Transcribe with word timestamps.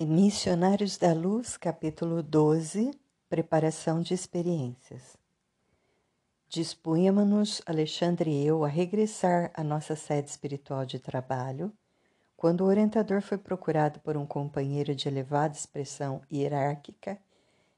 Missionários 0.00 0.96
da 0.96 1.12
Luz, 1.12 1.56
capítulo 1.56 2.22
12 2.22 2.90
Preparação 3.28 4.00
de 4.00 4.14
experiências. 4.14 5.16
Dispunhamos-nos, 6.48 7.60
Alexandre 7.66 8.30
e 8.30 8.46
eu, 8.46 8.64
a 8.64 8.68
regressar 8.68 9.50
à 9.52 9.64
nossa 9.64 9.96
sede 9.96 10.30
espiritual 10.30 10.86
de 10.86 11.00
trabalho, 11.00 11.72
quando 12.36 12.60
o 12.60 12.66
orientador 12.66 13.20
foi 13.20 13.36
procurado 13.36 13.98
por 14.00 14.16
um 14.16 14.24
companheiro 14.24 14.94
de 14.94 15.08
elevada 15.08 15.56
expressão 15.56 16.22
hierárquica, 16.32 17.18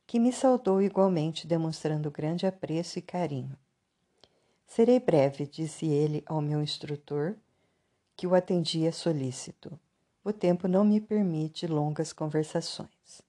que 0.07 0.21
me 0.21 0.33
saudou 0.33 0.83
igualmente, 0.83 1.46
demonstrando 1.46 2.11
grande 2.11 2.46
apreço 2.46 2.99
e 2.99 3.03
carinho. 3.03 3.57
Serei 4.67 5.01
breve, 5.01 5.46
disse 5.46 5.87
ele 5.87 6.23
ao 6.27 6.43
meu 6.43 6.62
instrutor, 6.62 7.37
que 8.15 8.27
o 8.27 8.35
atendia 8.35 8.93
solícito. 8.93 9.79
O 10.29 10.32
tempo 10.34 10.68
não 10.68 10.84
me 10.84 11.00
permite 11.00 11.66
longas 11.66 12.12
conversações. 12.12 13.23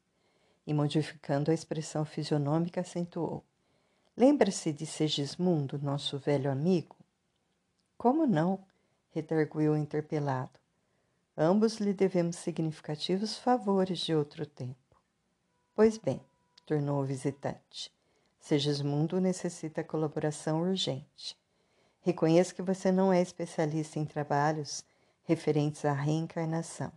E 0.67 0.73
modificando 0.73 1.49
a 1.49 1.53
expressão 1.53 2.03
fisionômica, 2.03 2.81
acentuou: 2.81 3.41
Lembra-se 4.17 4.73
de 4.73 4.85
Segismundo, 4.85 5.80
nosso 5.80 6.17
velho 6.17 6.52
amigo? 6.52 6.98
Como 7.98 8.27
não? 8.27 8.59
redarguiu 9.12 9.71
o 9.71 9.77
interpelado. 9.77 10.59
Ambos 11.38 11.77
lhe 11.77 11.93
devemos 11.93 12.35
significativos 12.35 13.38
favores 13.38 13.99
de 13.99 14.13
outro 14.13 14.45
tempo. 14.45 14.99
Pois 15.73 15.98
bem, 15.98 16.20
tornou 16.66 17.02
o 17.02 17.05
visitante, 17.05 17.93
Segismundo 18.41 19.21
necessita 19.21 19.85
colaboração 19.85 20.63
urgente. 20.63 21.38
Reconheço 22.02 22.54
que 22.54 22.62
você 22.62 22.91
não 22.91 23.13
é 23.13 23.21
especialista 23.21 23.99
em 23.99 24.05
trabalhos 24.05 24.84
referentes 25.30 25.86
à 25.86 25.94
reencarnação. 25.94 26.92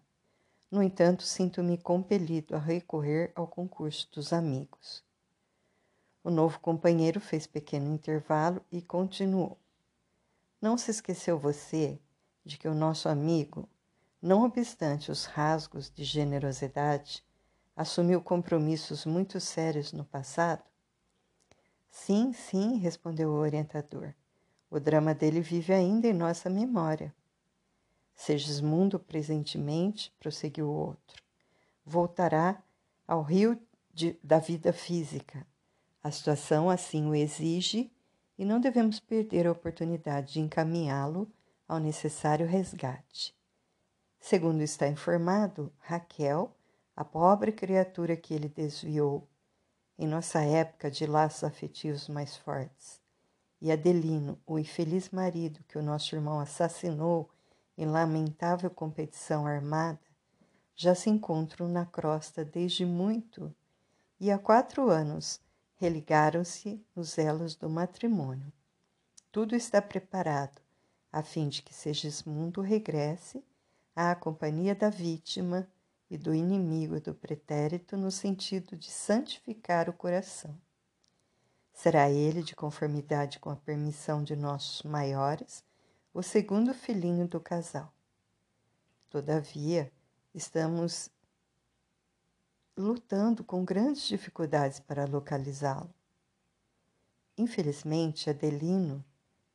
No 0.71 0.83
entanto, 0.83 1.23
sinto-me 1.23 1.77
compelido 1.77 2.57
a 2.57 2.59
recorrer 2.59 3.31
ao 3.35 3.47
concurso 3.47 4.09
dos 4.11 4.33
amigos. 4.33 5.05
O 6.25 6.31
novo 6.31 6.59
companheiro 6.59 7.21
fez 7.21 7.47
pequeno 7.47 7.93
intervalo 7.93 8.65
e 8.73 8.81
continuou. 8.81 9.59
Não 10.63 10.79
se 10.79 10.91
esqueceu 10.91 11.39
você 11.39 12.01
de 12.43 12.57
que 12.57 12.67
o 12.67 12.75
nosso 12.75 13.07
amigo, 13.07 13.69
não 14.23 14.45
obstante 14.45 15.11
os 15.11 15.27
rasgos 15.27 15.91
de 15.91 16.03
generosidade, 16.03 17.23
assumiu 17.77 18.23
compromissos 18.23 19.05
muito 19.05 19.39
sérios 19.41 19.93
no 19.93 20.07
passado? 20.07 20.65
Sim, 21.91 22.33
sim, 22.33 22.79
respondeu 22.79 23.29
o 23.29 23.41
orientador. 23.41 24.15
O 24.71 24.81
drama 24.81 25.15
dele 25.15 25.43
vive 25.43 25.75
ainda 25.75 26.07
em 26.07 26.15
nossa 26.15 26.49
memória. 26.49 27.15
Segismundo 28.15 28.99
presentemente, 28.99 30.13
prosseguiu 30.19 30.69
o 30.69 30.75
outro, 30.75 31.23
voltará 31.85 32.63
ao 33.07 33.23
rio 33.23 33.61
de, 33.93 34.19
da 34.23 34.39
vida 34.39 34.73
física. 34.73 35.47
A 36.03 36.11
situação 36.11 36.71
assim 36.71 37.07
o 37.07 37.15
exige 37.15 37.91
e 38.39 38.45
não 38.45 38.61
devemos 38.61 38.99
perder 38.99 39.47
a 39.47 39.53
oportunidade 39.53 40.35
de 40.35 40.41
encaminhá-lo 40.41 41.31
ao 41.69 41.79
necessário 41.79 42.47
resgate. 42.47 43.35
Segundo 44.21 44.63
está 44.63 44.87
informado, 44.87 45.73
Raquel, 45.79 46.55
a 46.95 47.05
pobre 47.05 47.53
criatura 47.53 48.17
que 48.17 48.35
ele 48.35 48.49
desviou 48.49 49.29
em 49.99 50.07
nossa 50.07 50.43
época 50.43 50.91
de 50.91 51.07
laços 51.07 51.45
afetivos 51.45 52.09
mais 52.09 52.37
fortes, 52.37 53.01
e 53.61 53.71
Adelino, 53.71 54.39
o 54.47 54.59
infeliz 54.59 55.11
marido 55.11 55.63
que 55.69 55.79
o 55.79 55.83
nosso 55.83 56.15
irmão 56.15 56.41
assassinou 56.41 57.31
em 57.83 57.87
lamentável 57.87 58.71
competição 58.71 59.47
armada, 59.47 59.99
já 60.75 60.95
se 60.95 61.11
encontram 61.11 61.69
na 61.69 61.85
crosta 61.85 62.45
desde 62.45 62.87
muito 62.87 63.55
e 64.21 64.31
há 64.31 64.39
quatro 64.39 64.89
anos 64.89 65.41
religaram-se 65.77 66.81
nos 66.95 67.19
elos 67.19 67.57
do 67.57 67.69
matrimônio. 67.69 68.53
Tudo 69.33 69.57
está 69.57 69.83
preparado 69.83 70.61
a 71.13 71.23
fim 71.23 71.49
de 71.49 71.61
que 71.61 71.75
Segismundo 71.75 72.61
regresse 72.61 73.45
à 73.95 74.15
companhia 74.15 74.75
da 74.75 74.89
vítima 74.89 75.69
e 76.09 76.17
do 76.17 76.33
inimigo 76.33 77.01
do 77.01 77.15
pretérito 77.15 77.97
no 77.97 78.11
sentido 78.11 78.77
de 78.77 78.91
santificar 78.91 79.91
o 79.91 79.93
coração. 79.93 80.57
Será 81.73 82.09
ele, 82.09 82.43
de 82.43 82.55
conformidade 82.55 83.41
com 83.41 83.51
a 83.51 83.57
permissão 83.57 84.23
de 84.23 84.37
nossos 84.37 84.83
maiores, 84.83 85.65
o 86.15 86.23
segundo 86.23 86.75
filhinho 86.75 87.27
do 87.27 87.41
casal. 87.41 87.91
Todavia, 89.09 89.91
estamos 90.35 91.11
lutando 92.77 93.43
com 93.43 93.65
grandes 93.65 94.03
dificuldades 94.03 94.79
para 94.79 95.07
localizá-lo. 95.07 95.93
Infelizmente, 97.37 98.29
Adelino, 98.29 99.03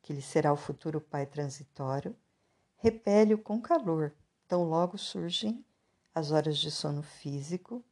que 0.02 0.12
lhe 0.12 0.22
será 0.22 0.52
o 0.52 0.56
futuro 0.56 1.00
pai 1.00 1.26
transitório, 1.26 2.16
repele-o 2.76 3.38
com 3.38 3.60
calor, 3.60 4.12
tão 4.48 4.64
logo 4.64 4.98
surgem 4.98 5.64
as 6.12 6.32
horas 6.32 6.58
de 6.58 6.72
sono 6.72 7.02
físico, 7.02 7.84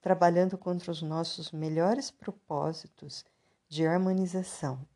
trabalhando 0.00 0.56
contra 0.56 0.92
os 0.92 1.02
nossos 1.02 1.50
melhores 1.50 2.12
propósitos 2.12 3.24
de 3.68 3.84
harmonização 3.84 4.86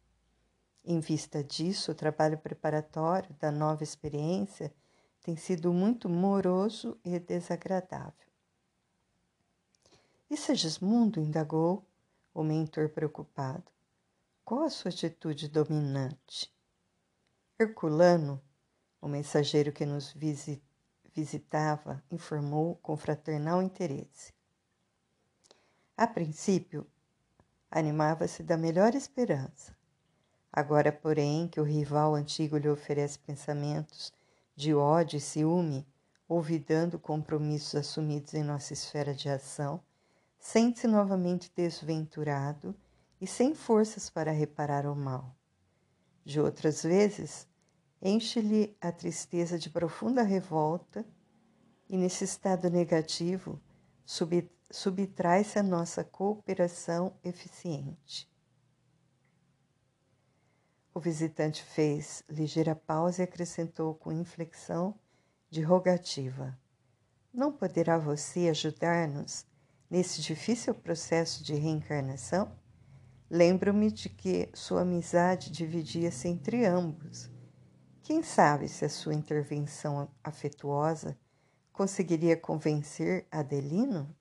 em 0.91 1.00
vista 1.00 1.44
disso, 1.44 1.93
o 1.93 1.94
trabalho 1.94 2.38
preparatório 2.38 3.31
da 3.34 3.53
nova 3.53 3.84
experiência 3.84 4.75
tem 5.21 5.37
sido 5.37 5.71
muito 5.71 6.09
moroso 6.09 6.99
e 7.04 7.19
desagradável. 7.19 8.26
E 10.31 10.37
Segismundo 10.37 11.21
indagou 11.21 11.87
o 12.32 12.43
mentor 12.43 12.88
preocupado. 12.88 13.71
Qual 14.43 14.62
a 14.65 14.71
sua 14.71 14.91
atitude 14.91 15.47
dominante? 15.49 16.50
Herculano, 17.59 18.43
o 18.99 19.09
mensageiro 19.09 19.70
que 19.70 19.84
nos 19.84 20.15
visitava, 21.15 22.03
informou 22.10 22.76
com 22.76 22.97
fraternal 22.97 23.62
interesse. 23.62 24.32
A 25.94 26.06
princípio, 26.06 26.87
animava-se 27.70 28.43
da 28.43 28.56
melhor 28.56 28.94
esperança. 28.94 29.78
Agora, 30.53 30.91
porém, 30.91 31.47
que 31.47 31.61
o 31.61 31.65
rival 31.65 32.15
antigo 32.15 32.57
lhe 32.57 32.69
oferece 32.69 33.19
pensamentos 33.19 34.13
de 34.57 34.75
ódio 34.75 35.19
e 35.19 35.21
ciúme, 35.21 35.87
olvidando 36.29 36.99
compromissos 36.99 37.75
assumidos 37.75 38.35
em 38.35 38.43
nossa 38.43 38.73
esfera 38.73 39.15
de 39.15 39.29
ação, 39.29 39.81
sente-se 40.39 40.87
novamente 40.87 41.51
desventurado 41.55 42.75
e 43.21 43.27
sem 43.27 43.55
forças 43.55 44.11
para 44.11 44.31
reparar 44.33 44.87
o 44.87 44.95
mal. 44.95 45.35
De 46.25 46.41
outras 46.41 46.83
vezes, 46.83 47.47
enche-lhe 48.01 48.77
a 48.81 48.93
tristeza 48.93 49.59
de 49.59 49.71
profunda 49.71 50.23
revolta 50.23 51.05
e, 51.89 51.97
nesse 51.97 52.25
estado 52.25 52.69
negativo, 52.69 53.61
subtrai-se 54.71 55.59
a 55.59 55.63
nossa 55.63 56.05
cooperação 56.05 57.15
eficiente. 57.25 58.29
O 60.99 61.01
visitante 61.01 61.63
fez 61.63 62.25
ligeira 62.29 62.75
pausa 62.75 63.23
e 63.23 63.25
acrescentou 63.25 63.95
com 63.95 64.11
inflexão 64.13 64.99
de 65.49 65.63
rogativa: 65.63 66.59
Não 67.33 67.53
poderá 67.53 67.97
você 67.97 68.49
ajudar-nos 68.49 69.47
nesse 69.89 70.21
difícil 70.21 70.75
processo 70.75 71.45
de 71.45 71.55
reencarnação? 71.55 72.51
Lembro-me 73.31 73.93
de 73.93 74.09
que 74.09 74.49
sua 74.53 74.81
amizade 74.81 75.53
dividia-se 75.53 76.27
entre 76.27 76.67
ambos. 76.67 77.31
Quem 78.03 78.21
sabe 78.21 78.67
se 78.67 78.85
a 78.85 78.89
sua 78.89 79.15
intervenção 79.15 80.11
afetuosa 80.25 81.17
conseguiria 81.73 82.37
convencer 82.37 83.25
Adelino? 83.31 84.12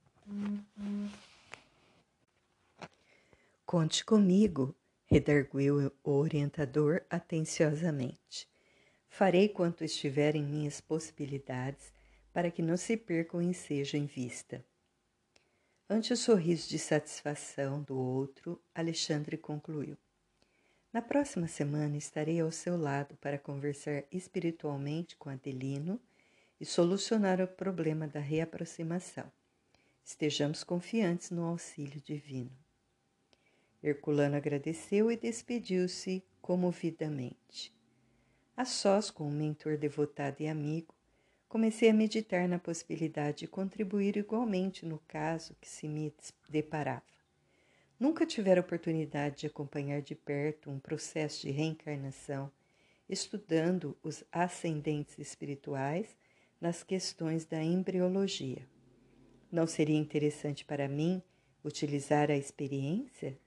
Conte 3.66 4.06
comigo, 4.06 4.76
redarguiu 5.08 5.92
o 6.04 6.12
orientador 6.12 7.02
atenciosamente. 7.10 8.48
Farei 9.08 9.50
quanto 9.50 9.84
estiver 9.84 10.36
em 10.36 10.44
minhas 10.44 10.80
possibilidades 10.80 11.92
para 12.34 12.52
que 12.52 12.62
não 12.62 12.78
se 12.78 12.96
perca 12.96 13.38
o 13.38 13.42
ensejo 13.42 13.98
em 13.98 14.06
vista. 14.06 14.64
Ante 15.90 16.12
o 16.12 16.18
sorriso 16.18 16.70
de 16.70 16.78
satisfação 16.78 17.82
do 17.82 17.98
outro, 17.98 18.62
Alexandre 18.76 19.38
concluiu. 19.38 19.98
Na 20.92 21.02
próxima 21.02 21.48
semana 21.48 21.96
estarei 21.96 22.42
ao 22.42 22.52
seu 22.52 22.78
lado 22.78 23.16
para 23.18 23.40
conversar 23.40 24.04
espiritualmente 24.12 25.16
com 25.16 25.30
Adelino 25.30 26.00
e 26.60 26.66
solucionar 26.66 27.40
o 27.40 27.48
problema 27.48 28.08
da 28.08 28.20
reaproximação. 28.20 29.32
Estejamos 30.04 30.64
confiantes 30.64 31.32
no 31.32 31.44
auxílio 31.44 32.02
divino. 32.02 32.67
Herculano 33.84 34.36
agradeceu 34.36 35.12
e 35.12 35.18
despediu-se 35.18 36.24
comovidamente. 36.42 37.74
A 38.56 38.66
sós 38.66 39.12
com 39.12 39.28
o 39.28 39.32
mentor 39.32 39.78
devotado 39.78 40.42
e 40.42 40.48
amigo, 40.48 40.96
comecei 41.48 41.90
a 41.90 41.94
meditar 41.94 42.48
na 42.48 42.58
possibilidade 42.58 43.40
de 43.40 43.48
contribuir 43.48 44.18
igualmente 44.18 44.86
no 44.86 45.00
caso 45.08 45.56
que 45.62 45.70
se 45.70 45.88
me 45.88 46.14
deparava. 46.50 47.04
Nunca 48.00 48.26
tivera 48.26 48.62
oportunidade 48.62 49.38
de 49.38 49.48
acompanhar 49.48 50.02
de 50.02 50.16
perto 50.16 50.70
um 50.70 50.80
processo 50.80 51.42
de 51.42 51.52
reencarnação, 51.52 52.52
estudando 53.10 53.98
os 54.04 54.24
ascendentes 54.32 55.18
espirituais 55.18 56.16
nas 56.60 56.84
questões 56.84 57.46
da 57.46 57.64
embriologia. 57.64 58.68
Não 59.52 59.66
seria 59.66 59.98
interessante 59.98 60.66
para 60.66 60.88
mim 60.88 61.22
utilizar 61.64 62.30
a 62.30 62.36
experiência? 62.36 63.38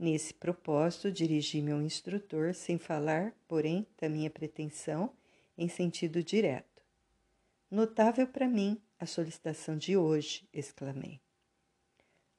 Nesse 0.00 0.32
propósito, 0.32 1.12
dirigi-me 1.12 1.72
ao 1.72 1.82
instrutor 1.82 2.54
sem 2.54 2.78
falar, 2.78 3.34
porém, 3.46 3.86
da 4.00 4.08
minha 4.08 4.30
pretensão 4.30 5.12
em 5.58 5.68
sentido 5.68 6.24
direto. 6.24 6.82
Notável 7.70 8.26
para 8.26 8.48
mim 8.48 8.80
a 8.98 9.04
solicitação 9.04 9.76
de 9.76 9.98
hoje, 9.98 10.48
exclamei. 10.54 11.20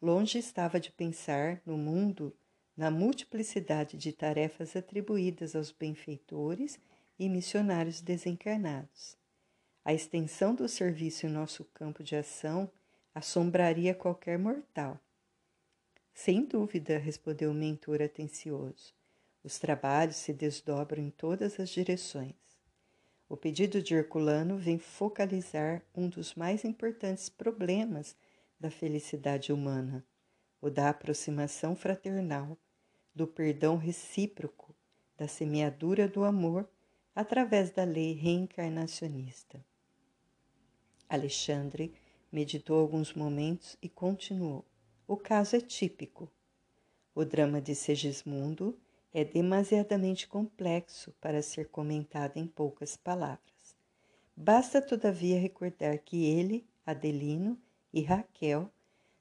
Longe 0.01 0.39
estava 0.39 0.79
de 0.79 0.91
pensar 0.91 1.61
no 1.63 1.77
mundo 1.77 2.35
na 2.75 2.89
multiplicidade 2.89 3.95
de 3.95 4.11
tarefas 4.11 4.75
atribuídas 4.75 5.55
aos 5.55 5.71
benfeitores 5.71 6.79
e 7.19 7.29
missionários 7.29 8.01
desencarnados. 8.01 9.15
A 9.85 9.93
extensão 9.93 10.55
do 10.55 10.67
serviço 10.67 11.27
em 11.27 11.29
nosso 11.29 11.63
campo 11.65 12.03
de 12.03 12.15
ação 12.15 12.71
assombraria 13.13 13.93
qualquer 13.93 14.39
mortal. 14.39 14.99
Sem 16.13 16.45
dúvida, 16.45 16.97
respondeu 16.97 17.51
o 17.51 17.53
mentor 17.53 18.01
atencioso. 18.01 18.93
Os 19.43 19.57
trabalhos 19.57 20.17
se 20.17 20.33
desdobram 20.33 21.03
em 21.03 21.09
todas 21.09 21.59
as 21.59 21.69
direções. 21.69 22.35
O 23.27 23.37
pedido 23.37 23.81
de 23.81 23.95
Herculano 23.95 24.57
vem 24.57 24.77
focalizar 24.77 25.81
um 25.95 26.09
dos 26.09 26.35
mais 26.35 26.65
importantes 26.65 27.29
problemas 27.29 28.15
da 28.59 28.69
felicidade 28.69 29.51
humana, 29.51 30.05
o 30.61 30.69
da 30.69 30.89
aproximação 30.89 31.75
fraternal, 31.75 32.57
do 33.15 33.25
perdão 33.25 33.77
recíproco, 33.77 34.75
da 35.17 35.27
semeadura 35.27 36.07
do 36.07 36.23
amor 36.23 36.69
através 37.15 37.71
da 37.71 37.83
lei 37.83 38.13
reencarnacionista. 38.13 39.63
Alexandre 41.09 41.93
meditou 42.31 42.79
alguns 42.79 43.13
momentos 43.13 43.77
e 43.81 43.89
continuou. 43.89 44.65
O 45.11 45.17
caso 45.17 45.57
é 45.57 45.59
típico. 45.59 46.31
O 47.13 47.25
drama 47.25 47.59
de 47.59 47.75
Segismundo 47.75 48.79
é 49.13 49.25
demasiadamente 49.25 50.25
complexo 50.25 51.13
para 51.19 51.41
ser 51.41 51.67
comentado 51.67 52.37
em 52.37 52.47
poucas 52.47 52.95
palavras. 52.95 53.75
Basta, 54.33 54.81
todavia, 54.81 55.37
recordar 55.37 55.97
que 55.97 56.23
ele, 56.23 56.65
Adelino 56.85 57.59
e 57.91 58.01
Raquel 58.01 58.71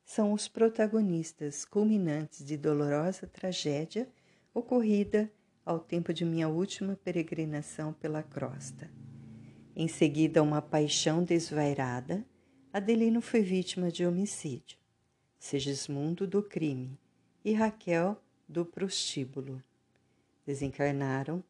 são 0.04 0.32
os 0.32 0.46
protagonistas 0.46 1.64
culminantes 1.64 2.46
de 2.46 2.56
dolorosa 2.56 3.26
tragédia 3.26 4.08
ocorrida 4.54 5.28
ao 5.66 5.80
tempo 5.80 6.14
de 6.14 6.24
minha 6.24 6.48
última 6.48 6.94
peregrinação 7.02 7.92
pela 7.92 8.22
crosta. 8.22 8.88
Em 9.74 9.88
seguida, 9.88 10.40
uma 10.40 10.62
paixão 10.62 11.24
desvairada, 11.24 12.24
Adelino 12.72 13.20
foi 13.20 13.42
vítima 13.42 13.90
de 13.90 14.06
homicídio, 14.06 14.78
Segismundo 15.40 16.26
do 16.26 16.42
crime 16.42 16.98
e 17.42 17.54
Raquel 17.54 18.22
do 18.46 18.62
prostíbulo 18.62 19.64
desencarnaram, 20.44 21.42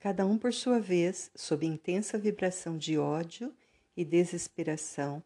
cada 0.00 0.26
um 0.26 0.36
por 0.36 0.52
sua 0.52 0.80
vez, 0.80 1.30
sob 1.36 1.64
intensa 1.64 2.18
vibração 2.18 2.76
de 2.76 2.98
ódio 2.98 3.54
e 3.96 4.04
desesperação, 4.04 5.22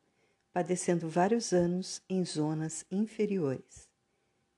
padecendo 0.52 1.08
vários 1.08 1.54
anos 1.54 2.02
em 2.06 2.22
zonas 2.22 2.84
inferiores. 2.90 3.88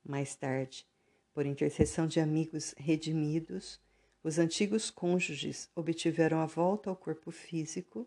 Mais 0.04 0.34
tarde, 0.34 0.84
por 1.32 1.46
intercessão 1.46 2.08
de 2.08 2.18
amigos 2.18 2.74
redimidos, 2.76 3.80
os 4.22 4.36
antigos 4.36 4.90
cônjuges 4.90 5.70
obtiveram 5.76 6.40
a 6.40 6.46
volta 6.46 6.90
ao 6.90 6.96
corpo 6.96 7.30
físico 7.30 8.06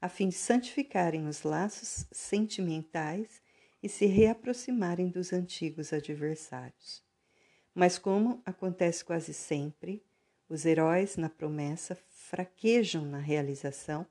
a 0.00 0.08
fim 0.08 0.28
de 0.28 0.36
santificarem 0.36 1.26
os 1.26 1.42
laços 1.42 2.06
sentimentais 2.12 3.42
e 3.84 3.88
se 3.90 4.06
reaproximarem 4.06 5.10
dos 5.10 5.30
antigos 5.30 5.92
adversários. 5.92 7.04
Mas, 7.74 7.98
como 7.98 8.40
acontece 8.42 9.04
quase 9.04 9.34
sempre, 9.34 10.02
os 10.48 10.64
heróis 10.64 11.18
na 11.18 11.28
promessa 11.28 11.94
fraquejam 12.08 13.04
na 13.04 13.18
realização 13.18 14.06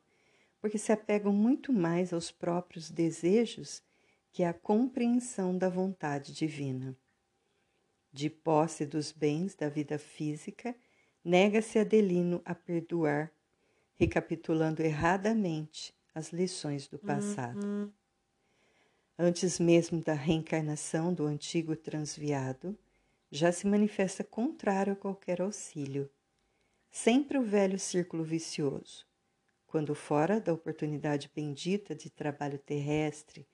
porque 0.61 0.77
se 0.77 0.91
apegam 0.91 1.33
muito 1.33 1.73
mais 1.73 2.13
aos 2.13 2.29
próprios 2.29 2.91
desejos 2.91 3.81
que 4.31 4.43
à 4.43 4.53
compreensão 4.53 5.57
da 5.57 5.69
vontade 5.69 6.33
divina. 6.33 6.95
De 8.11 8.29
posse 8.29 8.85
dos 8.85 9.11
bens 9.11 9.55
da 9.55 9.69
vida 9.69 9.97
física, 9.97 10.75
nega-se 11.25 11.79
Adelino 11.79 12.43
a 12.45 12.53
perdoar, 12.53 13.31
recapitulando 13.95 14.83
erradamente 14.83 15.95
as 16.13 16.31
lições 16.31 16.87
do 16.87 16.99
passado. 16.99 17.65
Uhum. 17.65 17.91
Antes 19.17 19.59
mesmo 19.59 20.01
da 20.01 20.13
reencarnação 20.13 21.13
do 21.13 21.25
antigo 21.25 21.75
transviado, 21.75 22.75
já 23.29 23.51
se 23.51 23.67
manifesta 23.67 24.23
contrário 24.23 24.93
a 24.93 24.95
qualquer 24.95 25.41
auxílio. 25.41 26.09
Sempre 26.89 27.37
o 27.37 27.43
velho 27.43 27.79
círculo 27.79 28.23
vicioso. 28.23 29.05
Quando 29.67 29.93
fora 29.93 30.39
da 30.39 30.51
oportunidade 30.51 31.31
bendita 31.33 31.93
de 31.93 32.09
trabalho 32.09 32.57
terrestre 32.57 33.47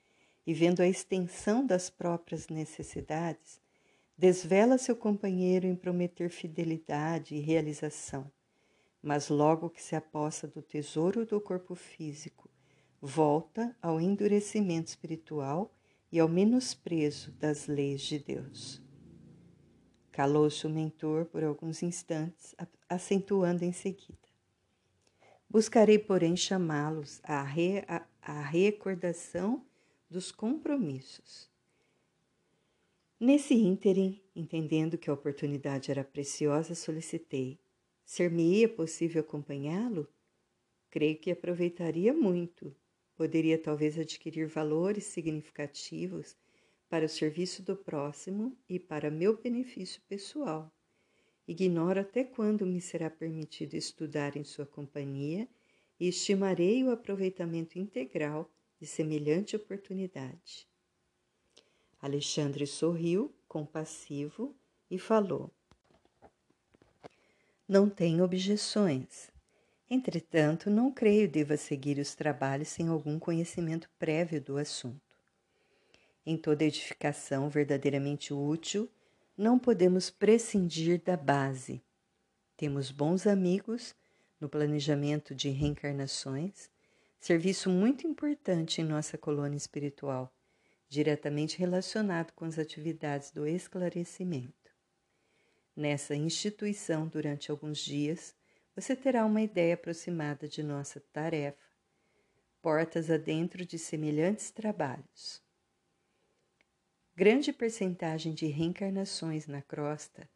e 0.46 0.54
vendo 0.54 0.80
a 0.80 0.88
extensão 0.88 1.66
das 1.66 1.88
próprias 1.88 2.48
necessidades, 2.48 3.60
desvela 4.16 4.76
seu 4.76 4.96
companheiro 4.96 5.66
em 5.66 5.76
prometer 5.76 6.30
fidelidade 6.30 7.34
e 7.34 7.40
realização. 7.40 8.30
Mas 9.02 9.28
logo 9.28 9.70
que 9.70 9.82
se 9.82 9.94
aposta 9.94 10.46
do 10.46 10.60
tesouro 10.60 11.24
do 11.24 11.40
corpo 11.40 11.74
físico, 11.74 12.49
volta 13.00 13.74
ao 13.80 14.00
endurecimento 14.00 14.88
espiritual 14.88 15.74
e 16.12 16.18
ao 16.18 16.28
menosprezo 16.28 17.30
das 17.32 17.66
leis 17.66 18.02
de 18.02 18.18
Deus. 18.18 18.82
Calou-se 20.12 20.66
o 20.66 20.70
mentor 20.70 21.24
por 21.26 21.42
alguns 21.42 21.82
instantes, 21.82 22.54
acentuando 22.88 23.64
em 23.64 23.72
seguida. 23.72 24.18
Buscarei, 25.48 25.98
porém, 25.98 26.36
chamá-los 26.36 27.20
à, 27.24 27.42
re, 27.42 27.84
à, 28.20 28.40
recordação 28.42 29.64
dos 30.08 30.30
compromissos. 30.30 31.48
Nesse 33.18 33.54
ínterim, 33.54 34.20
entendendo 34.34 34.98
que 34.98 35.10
a 35.10 35.12
oportunidade 35.12 35.90
era 35.90 36.04
preciosa, 36.04 36.74
solicitei: 36.74 37.58
ser-me-ia 38.04 38.68
possível 38.68 39.22
acompanhá-lo? 39.22 40.08
Creio 40.90 41.18
que 41.18 41.30
aproveitaria 41.30 42.12
muito. 42.12 42.74
Poderia 43.20 43.58
talvez 43.58 43.98
adquirir 43.98 44.46
valores 44.46 45.04
significativos 45.04 46.34
para 46.88 47.04
o 47.04 47.08
serviço 47.08 47.62
do 47.62 47.76
próximo 47.76 48.56
e 48.66 48.78
para 48.78 49.10
meu 49.10 49.36
benefício 49.36 50.00
pessoal. 50.08 50.72
Ignoro 51.46 52.00
até 52.00 52.24
quando 52.24 52.64
me 52.64 52.80
será 52.80 53.10
permitido 53.10 53.74
estudar 53.74 54.38
em 54.38 54.42
sua 54.42 54.64
companhia 54.64 55.46
e 56.00 56.08
estimarei 56.08 56.82
o 56.82 56.90
aproveitamento 56.90 57.78
integral 57.78 58.50
de 58.80 58.86
semelhante 58.86 59.54
oportunidade. 59.54 60.66
Alexandre 62.00 62.66
sorriu, 62.66 63.30
compassivo, 63.46 64.56
e 64.90 64.98
falou: 64.98 65.50
Não 67.68 67.86
tenho 67.90 68.24
objeções. 68.24 69.30
Entretanto, 69.92 70.70
não 70.70 70.92
creio 70.92 71.28
deva 71.28 71.56
seguir 71.56 71.98
os 71.98 72.14
trabalhos 72.14 72.68
sem 72.68 72.86
algum 72.86 73.18
conhecimento 73.18 73.90
prévio 73.98 74.40
do 74.40 74.56
assunto. 74.56 75.18
Em 76.24 76.36
toda 76.36 76.64
edificação 76.64 77.50
verdadeiramente 77.50 78.32
útil, 78.32 78.88
não 79.36 79.58
podemos 79.58 80.08
prescindir 80.08 81.02
da 81.02 81.16
base. 81.16 81.82
Temos 82.56 82.92
bons 82.92 83.26
amigos 83.26 83.92
no 84.40 84.48
planejamento 84.48 85.34
de 85.34 85.48
reencarnações, 85.48 86.70
serviço 87.18 87.68
muito 87.68 88.06
importante 88.06 88.80
em 88.80 88.84
nossa 88.84 89.18
colônia 89.18 89.56
espiritual, 89.56 90.32
diretamente 90.88 91.58
relacionado 91.58 92.32
com 92.32 92.44
as 92.44 92.60
atividades 92.60 93.32
do 93.32 93.44
esclarecimento. 93.44 94.54
Nessa 95.74 96.14
instituição, 96.14 97.08
durante 97.08 97.50
alguns 97.50 97.78
dias, 97.78 98.34
você 98.74 98.94
terá 98.96 99.24
uma 99.24 99.42
ideia 99.42 99.74
aproximada 99.74 100.48
de 100.48 100.62
nossa 100.62 101.00
tarefa, 101.12 101.58
portas 102.62 103.10
adentro 103.10 103.64
de 103.64 103.78
semelhantes 103.78 104.50
trabalhos. 104.50 105.42
Grande 107.14 107.52
percentagem 107.52 108.32
de 108.32 108.46
reencarnações 108.46 109.46
na 109.46 109.60
crosta 109.60 110.28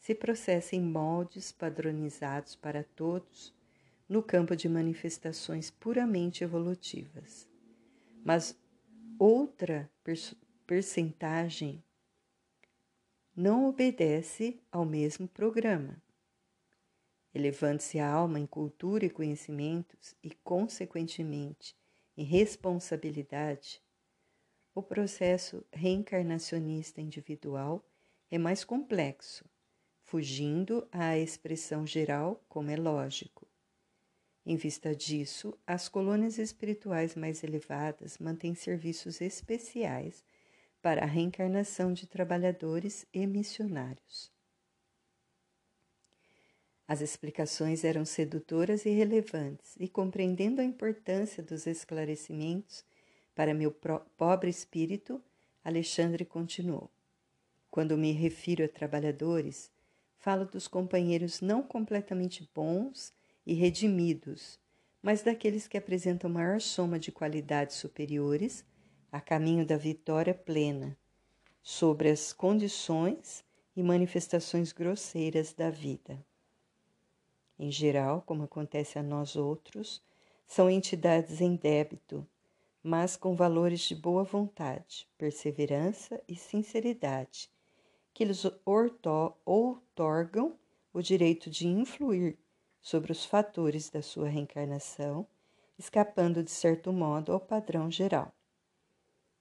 se 0.00 0.14
processa 0.14 0.76
em 0.76 0.82
moldes 0.82 1.50
padronizados 1.52 2.54
para 2.54 2.84
todos, 2.84 3.54
no 4.08 4.22
campo 4.22 4.54
de 4.54 4.68
manifestações 4.68 5.70
puramente 5.70 6.44
evolutivas. 6.44 7.48
Mas 8.22 8.54
outra 9.18 9.90
percentagem 10.66 11.82
não 13.34 13.66
obedece 13.66 14.60
ao 14.70 14.84
mesmo 14.84 15.26
programa. 15.26 16.03
Elevando-se 17.34 17.98
a 17.98 18.08
alma 18.08 18.38
em 18.38 18.46
cultura 18.46 19.04
e 19.04 19.10
conhecimentos 19.10 20.14
e, 20.22 20.30
consequentemente, 20.30 21.76
em 22.16 22.24
responsabilidade, 22.24 23.82
o 24.72 24.82
processo 24.82 25.64
reencarnacionista 25.72 27.00
individual 27.00 27.84
é 28.30 28.38
mais 28.38 28.64
complexo, 28.64 29.44
fugindo 30.02 30.86
à 30.92 31.18
expressão 31.18 31.86
geral, 31.86 32.44
como 32.48 32.70
é 32.70 32.76
lógico. 32.76 33.48
Em 34.46 34.56
vista 34.56 34.94
disso, 34.94 35.58
as 35.66 35.88
colônias 35.88 36.38
espirituais 36.38 37.16
mais 37.16 37.42
elevadas 37.42 38.18
mantêm 38.18 38.54
serviços 38.54 39.20
especiais 39.20 40.22
para 40.82 41.02
a 41.02 41.06
reencarnação 41.06 41.92
de 41.92 42.06
trabalhadores 42.06 43.06
e 43.12 43.26
missionários. 43.26 44.33
As 46.86 47.00
explicações 47.00 47.82
eram 47.82 48.04
sedutoras 48.04 48.84
e 48.84 48.90
relevantes, 48.90 49.74
e 49.80 49.88
compreendendo 49.88 50.60
a 50.60 50.64
importância 50.64 51.42
dos 51.42 51.66
esclarecimentos 51.66 52.84
para 53.34 53.54
meu 53.54 53.72
pobre 54.16 54.50
espírito, 54.50 55.22
Alexandre 55.64 56.26
continuou. 56.26 56.90
Quando 57.70 57.96
me 57.96 58.12
refiro 58.12 58.64
a 58.64 58.68
trabalhadores, 58.68 59.70
falo 60.18 60.44
dos 60.44 60.68
companheiros 60.68 61.40
não 61.40 61.62
completamente 61.62 62.48
bons 62.54 63.14
e 63.46 63.54
redimidos, 63.54 64.60
mas 65.02 65.22
daqueles 65.22 65.66
que 65.66 65.78
apresentam 65.78 66.30
maior 66.30 66.60
soma 66.60 66.98
de 66.98 67.10
qualidades 67.10 67.76
superiores 67.76 68.64
a 69.10 69.20
caminho 69.20 69.66
da 69.66 69.76
vitória 69.76 70.34
plena 70.34 70.96
sobre 71.62 72.10
as 72.10 72.32
condições 72.32 73.42
e 73.74 73.82
manifestações 73.82 74.70
grosseiras 74.70 75.52
da 75.52 75.70
vida. 75.70 76.22
Em 77.58 77.70
geral, 77.70 78.22
como 78.22 78.42
acontece 78.42 78.98
a 78.98 79.02
nós 79.02 79.36
outros, 79.36 80.02
são 80.46 80.68
entidades 80.68 81.40
em 81.40 81.56
débito, 81.56 82.26
mas 82.82 83.16
com 83.16 83.34
valores 83.34 83.80
de 83.80 83.94
boa 83.94 84.24
vontade, 84.24 85.08
perseverança 85.16 86.20
e 86.28 86.36
sinceridade, 86.36 87.50
que 88.12 88.24
lhes 88.24 88.44
outorgam 89.44 90.58
o 90.92 91.00
direito 91.00 91.48
de 91.48 91.66
influir 91.66 92.38
sobre 92.80 93.10
os 93.10 93.24
fatores 93.24 93.88
da 93.88 94.02
sua 94.02 94.28
reencarnação, 94.28 95.26
escapando 95.78 96.42
de 96.42 96.50
certo 96.50 96.92
modo 96.92 97.32
ao 97.32 97.40
padrão 97.40 97.90
geral. 97.90 98.32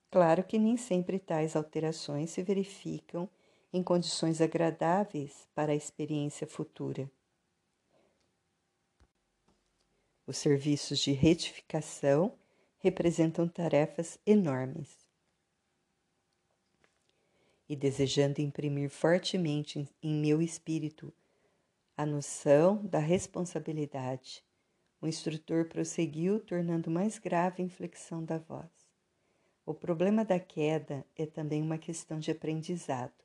Claro 0.10 0.44
que 0.44 0.58
nem 0.58 0.78
sempre 0.78 1.20
tais 1.20 1.56
alterações 1.56 2.30
se 2.30 2.42
verificam 2.44 3.28
em 3.74 3.84
condições 3.84 4.40
agradáveis 4.40 5.48
para 5.54 5.72
a 5.72 5.76
experiência 5.76 6.48
futura. 6.48 7.10
Os 10.26 10.38
serviços 10.38 11.00
de 11.00 11.12
retificação 11.12 12.34
representam 12.78 13.48
tarefas 13.48 14.18
enormes. 14.26 14.90
E 17.68 17.76
desejando 17.76 18.42
imprimir 18.42 18.90
fortemente 18.90 19.88
em 20.02 20.14
meu 20.14 20.42
espírito 20.42 21.14
a 21.96 22.06
noção 22.06 22.86
da 22.86 23.00
responsabilidade, 23.00 24.44
o 25.02 25.08
instrutor 25.08 25.66
prosseguiu, 25.66 26.40
tornando 26.40 26.90
mais 26.90 27.20
grave 27.20 27.62
a 27.62 27.66
inflexão 27.66 28.24
da 28.24 28.38
voz. 28.38 28.72
O 29.66 29.74
problema 29.74 30.24
da 30.24 30.40
queda 30.40 31.06
é 31.16 31.26
também 31.26 31.62
uma 31.62 31.78
questão 31.78 32.20
de 32.20 32.32
aprendizado, 32.32 33.24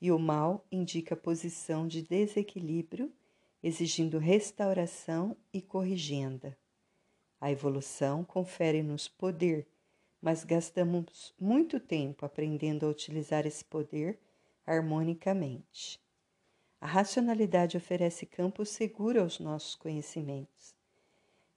e 0.00 0.12
o 0.12 0.18
mal 0.18 0.66
indica 0.70 1.16
posição 1.16 1.88
de 1.88 2.02
desequilíbrio, 2.02 3.12
exigindo 3.62 4.18
restauração 4.18 5.36
e 5.52 5.60
corrigenda. 5.60 6.56
A 7.40 7.50
evolução 7.50 8.24
confere-nos 8.24 9.08
poder, 9.08 9.66
mas 10.20 10.44
gastamos 10.44 11.34
muito 11.38 11.78
tempo 11.78 12.26
aprendendo 12.26 12.86
a 12.86 12.88
utilizar 12.88 13.46
esse 13.46 13.64
poder 13.64 14.18
harmonicamente. 14.66 16.00
A 16.80 16.86
racionalidade 16.86 17.76
oferece 17.76 18.26
campo 18.26 18.64
seguro 18.64 19.20
aos 19.20 19.38
nossos 19.38 19.74
conhecimentos. 19.74 20.74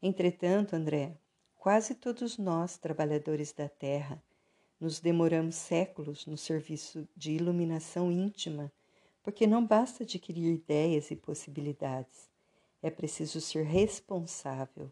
Entretanto, 0.02 0.76
André, 0.76 1.18
Quase 1.62 1.94
todos 1.94 2.40
nós, 2.40 2.76
trabalhadores 2.76 3.54
da 3.54 3.70
terra, 3.70 4.20
nos 4.80 5.00
demoramos 5.00 5.54
séculos 5.54 6.26
no 6.26 6.36
serviço 6.36 7.08
de 7.16 7.34
iluminação 7.34 8.12
íntima, 8.12 8.72
porque 9.24 9.46
não 9.46 9.66
basta 9.66 10.04
adquirir 10.04 10.54
ideias 10.54 11.12
e 11.12 11.16
possibilidades, 11.16 12.30
é 12.82 12.90
preciso 12.90 13.40
ser 13.40 13.64
responsável. 13.64 14.92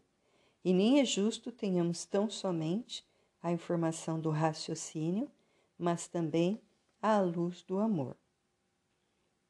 E 0.64 0.72
nem 0.72 1.00
é 1.00 1.04
justo 1.04 1.50
tenhamos 1.50 2.04
tão 2.04 2.30
somente 2.30 3.04
a 3.42 3.50
informação 3.50 4.20
do 4.20 4.30
raciocínio, 4.30 5.30
mas 5.78 6.06
também 6.06 6.60
a 7.00 7.20
luz 7.20 7.62
do 7.62 7.78
amor. 7.78 8.16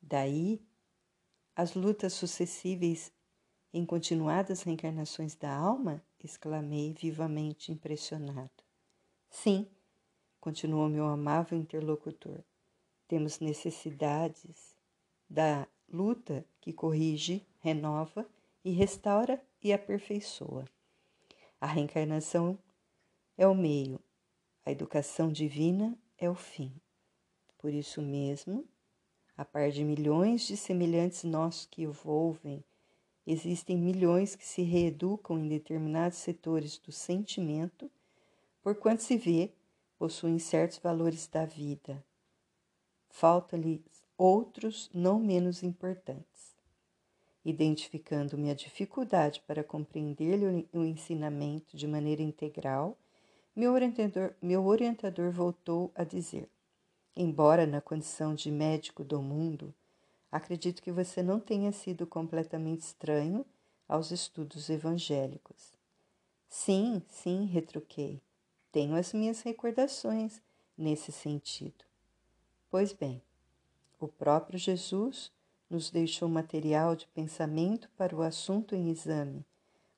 Daí, 0.00 0.62
as 1.54 1.74
lutas 1.74 2.14
sucessíveis 2.14 3.12
em 3.72 3.84
continuadas 3.84 4.62
reencarnações 4.62 5.34
da 5.34 5.54
alma 5.54 6.02
exclamei 6.18 6.92
vivamente 6.92 7.70
impressionado. 7.70 8.50
Sim, 9.28 9.68
continuou 10.40 10.88
meu 10.88 11.06
amável 11.06 11.58
interlocutor, 11.58 12.42
temos 13.10 13.40
necessidades 13.40 14.76
da 15.28 15.66
luta 15.92 16.46
que 16.60 16.72
corrige, 16.72 17.44
renova 17.58 18.24
e 18.64 18.70
restaura 18.70 19.42
e 19.60 19.72
aperfeiçoa. 19.72 20.64
A 21.60 21.66
reencarnação 21.66 22.56
é 23.36 23.44
o 23.48 23.54
meio, 23.54 23.98
a 24.64 24.70
educação 24.70 25.32
divina 25.32 25.98
é 26.16 26.30
o 26.30 26.36
fim. 26.36 26.72
Por 27.58 27.74
isso 27.74 28.00
mesmo, 28.00 28.64
a 29.36 29.44
par 29.44 29.72
de 29.72 29.82
milhões 29.82 30.46
de 30.46 30.56
semelhantes 30.56 31.24
nossos 31.24 31.66
que 31.66 31.82
envolvem 31.82 32.62
Existem 33.26 33.76
milhões 33.76 34.34
que 34.34 34.46
se 34.46 34.62
reeducam 34.62 35.38
em 35.38 35.48
determinados 35.48 36.18
setores 36.18 36.78
do 36.78 36.90
sentimento, 36.90 37.90
por 38.62 38.74
quanto 38.74 39.02
se 39.02 39.16
vê, 39.16 39.52
possuem 39.98 40.38
certos 40.38 40.78
valores 40.78 41.26
da 41.26 41.44
vida. 41.44 42.04
Falta-lhes 43.10 43.82
outros 44.16 44.90
não 44.94 45.20
menos 45.20 45.62
importantes. 45.62 46.56
Identificando-me 47.44 48.50
a 48.50 48.54
dificuldade 48.54 49.42
para 49.46 49.62
compreender-lhe 49.62 50.66
o 50.72 50.84
ensinamento 50.84 51.76
de 51.76 51.86
maneira 51.86 52.22
integral, 52.22 52.96
meu 53.54 53.72
orientador, 53.72 54.34
meu 54.40 54.64
orientador 54.64 55.30
voltou 55.30 55.90
a 55.94 56.04
dizer: 56.04 56.48
Embora 57.14 57.66
na 57.66 57.80
condição 57.80 58.34
de 58.34 58.50
médico 58.50 59.04
do 59.04 59.20
mundo, 59.20 59.74
Acredito 60.30 60.80
que 60.80 60.92
você 60.92 61.22
não 61.22 61.40
tenha 61.40 61.72
sido 61.72 62.06
completamente 62.06 62.82
estranho 62.82 63.44
aos 63.88 64.12
estudos 64.12 64.70
evangélicos. 64.70 65.72
Sim, 66.48 67.02
sim, 67.08 67.46
retruquei. 67.46 68.22
Tenho 68.70 68.94
as 68.94 69.12
minhas 69.12 69.42
recordações 69.42 70.40
nesse 70.78 71.10
sentido. 71.10 71.89
Pois 72.70 72.92
bem, 72.92 73.20
o 73.98 74.06
próprio 74.06 74.56
Jesus 74.56 75.32
nos 75.68 75.90
deixou 75.90 76.28
material 76.28 76.94
de 76.94 77.08
pensamento 77.08 77.90
para 77.96 78.14
o 78.14 78.22
assunto 78.22 78.76
em 78.76 78.90
exame, 78.90 79.44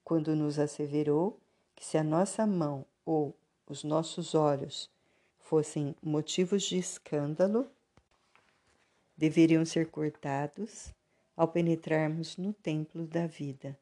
quando 0.02 0.34
nos 0.34 0.58
asseverou 0.58 1.38
que 1.74 1.84
se 1.84 1.98
a 1.98 2.02
nossa 2.02 2.46
mão 2.46 2.86
ou 3.04 3.36
os 3.68 3.84
nossos 3.84 4.34
olhos 4.34 4.90
fossem 5.38 5.94
motivos 6.02 6.62
de 6.62 6.78
escândalo, 6.78 7.70
deveriam 9.18 9.66
ser 9.66 9.90
cortados 9.90 10.94
ao 11.36 11.48
penetrarmos 11.48 12.38
no 12.38 12.54
templo 12.54 13.06
da 13.06 13.26
vida. 13.26 13.78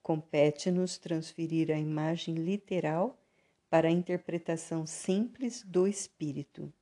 Compete-nos 0.00 0.96
transferir 0.96 1.72
a 1.72 1.78
imagem 1.78 2.36
literal 2.36 3.18
para 3.68 3.88
a 3.88 3.92
interpretação 3.92 4.86
simples 4.86 5.64
do 5.64 5.88
espírito. 5.88 6.72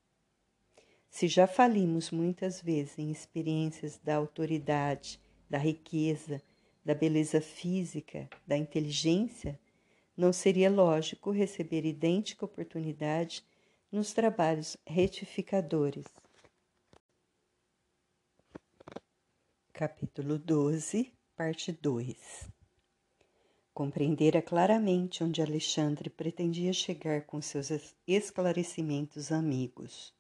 Se 1.11 1.27
já 1.29 1.47
falimos 1.47 2.11
muitas 2.11 2.63
vezes 2.63 2.99
em 2.99 3.11
experiências 3.11 3.99
da 3.99 4.17
autoridade, 4.17 5.21
da 5.51 5.59
riqueza, 5.59 6.41
da 6.85 6.95
beleza 6.95 7.41
física, 7.41 8.29
da 8.47 8.57
inteligência, 8.57 9.59
não 10.17 10.33
seria 10.33 10.71
lógico 10.71 11.31
receber 11.31 11.85
idêntica 11.85 12.45
oportunidade 12.45 13.45
nos 13.91 14.13
trabalhos 14.13 14.77
retificadores. 14.87 16.07
Capítulo 19.73 20.39
12, 20.39 21.13
parte 21.37 21.73
2 21.73 22.51
compreendera 23.73 24.43
claramente 24.43 25.25
onde 25.25 25.41
Alexandre 25.41 26.11
pretendia 26.11 26.71
chegar 26.71 27.23
com 27.23 27.41
seus 27.41 27.71
esclarecimentos 28.07 29.33
amigos. 29.33 30.13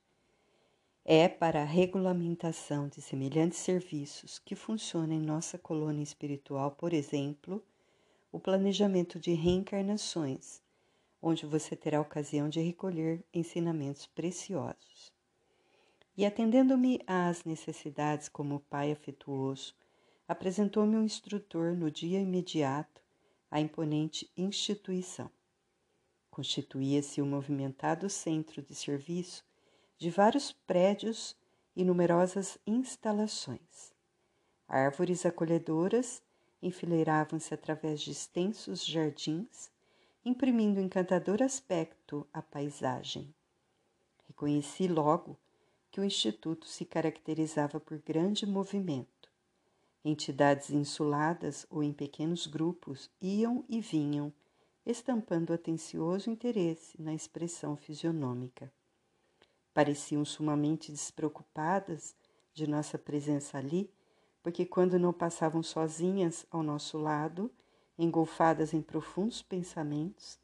É 1.05 1.29
para 1.29 1.63
a 1.63 1.65
regulamentação 1.65 2.87
de 2.87 3.01
semelhantes 3.01 3.59
serviços 3.59 4.39
que 4.39 4.55
funciona 4.55 5.15
em 5.15 5.21
nossa 5.21 5.57
colônia 5.59 6.03
espiritual, 6.03 6.73
por 6.73 6.93
exemplo, 6.93 7.65
o 8.31 8.39
planejamento 8.39 9.19
de 9.19 9.33
reencarnações, 9.33 10.61
onde 11.21 11.47
você 11.47 11.75
terá 11.75 12.01
ocasião 12.01 12.51
de 12.51 12.61
recolher 12.61 13.25
ensinamentos 13.33 14.07
preciosos. 14.07 15.11
E 16.17 16.27
atendendo-me 16.27 17.01
às 17.07 17.45
necessidades 17.45 18.29
como 18.29 18.61
pai 18.69 18.93
afetuoso, 18.93 19.75
apresentou-me 20.29 20.97
um 20.97 21.05
instrutor 21.05 21.75
no 21.75 21.91
dia 21.91 22.21
imediato 22.21 23.01
à 23.51 23.59
imponente 23.59 24.31
instituição. 24.37 25.31
Constituía-se 26.31 27.23
um 27.23 27.27
movimentado 27.27 28.09
centro 28.11 28.63
de 28.63 28.75
serviço 28.75 29.43
de 30.01 30.09
vários 30.09 30.51
prédios 30.51 31.37
e 31.77 31.85
numerosas 31.85 32.57
instalações. 32.67 33.93
Árvores 34.67 35.27
acolhedoras 35.27 36.23
enfileiravam-se 36.63 37.53
através 37.53 38.01
de 38.01 38.11
extensos 38.11 38.83
jardins, 38.83 39.71
imprimindo 40.25 40.81
encantador 40.81 41.43
aspecto 41.43 42.27
à 42.33 42.41
paisagem. 42.41 43.35
Reconheci 44.27 44.89
logo 44.89 45.37
que 45.91 46.01
o 46.01 46.05
Instituto 46.05 46.67
se 46.67 46.87
caracterizava 46.87 47.79
por 47.79 47.99
grande 47.99 48.47
movimento. 48.47 49.31
Entidades 50.03 50.71
insuladas 50.71 51.67
ou 51.69 51.83
em 51.83 51.93
pequenos 51.93 52.47
grupos 52.47 53.11
iam 53.21 53.67
e 53.69 53.83
vinham, 53.83 54.33
estampando 54.87 55.53
atencioso 55.53 56.31
interesse 56.31 56.99
na 56.99 57.13
expressão 57.13 57.77
fisionômica. 57.77 58.73
Pareciam 59.73 60.25
sumamente 60.25 60.91
despreocupadas 60.91 62.15
de 62.53 62.67
nossa 62.67 62.99
presença 62.99 63.59
ali, 63.59 63.93
porque 64.43 64.65
quando 64.67 64.99
não 64.99 65.13
passavam 65.13 65.63
sozinhas 65.63 66.47
ao 66.51 66.63
nosso 66.63 66.99
lado, 66.99 67.51
engolfadas 67.99 68.73
em 68.73 68.81
profundos 68.81 69.43
pensamentos, 69.43 70.39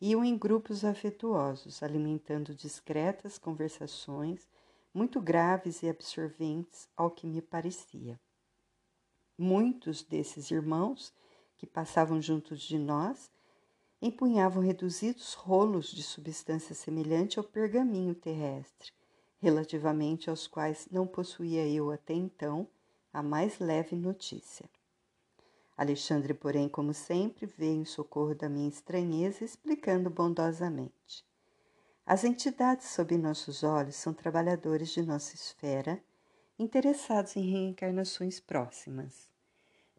iam 0.00 0.24
em 0.24 0.36
grupos 0.36 0.84
afetuosos, 0.84 1.82
alimentando 1.82 2.54
discretas 2.54 3.38
conversações, 3.38 4.48
muito 4.94 5.20
graves 5.20 5.82
e 5.82 5.88
absorventes, 5.88 6.88
ao 6.96 7.10
que 7.10 7.26
me 7.26 7.42
parecia. 7.42 8.18
Muitos 9.36 10.02
desses 10.02 10.50
irmãos 10.50 11.12
que 11.56 11.66
passavam 11.66 12.20
junto 12.20 12.56
de 12.56 12.78
nós 12.78 13.30
empunhavam 14.00 14.62
reduzidos 14.62 15.34
rolos 15.34 15.90
de 15.90 16.02
substância 16.02 16.74
semelhante 16.74 17.38
ao 17.38 17.44
pergaminho 17.44 18.14
terrestre, 18.14 18.92
relativamente 19.38 20.30
aos 20.30 20.46
quais 20.46 20.88
não 20.90 21.06
possuía 21.06 21.66
eu 21.68 21.90
até 21.90 22.14
então 22.14 22.66
a 23.12 23.22
mais 23.22 23.58
leve 23.58 23.96
notícia. 23.96 24.68
Alexandre, 25.76 26.34
porém, 26.34 26.68
como 26.68 26.92
sempre, 26.92 27.46
veio 27.46 27.80
em 27.80 27.84
socorro 27.84 28.34
da 28.34 28.48
minha 28.48 28.68
estranheza, 28.68 29.44
explicando 29.44 30.10
bondosamente. 30.10 31.24
As 32.04 32.24
entidades 32.24 32.88
sob 32.88 33.16
nossos 33.16 33.62
olhos 33.62 33.96
são 33.96 34.12
trabalhadores 34.12 34.90
de 34.90 35.00
nossa 35.00 35.34
esfera, 35.34 36.02
interessados 36.58 37.36
em 37.36 37.50
reencarnações 37.50 38.38
próximas. 38.40 39.29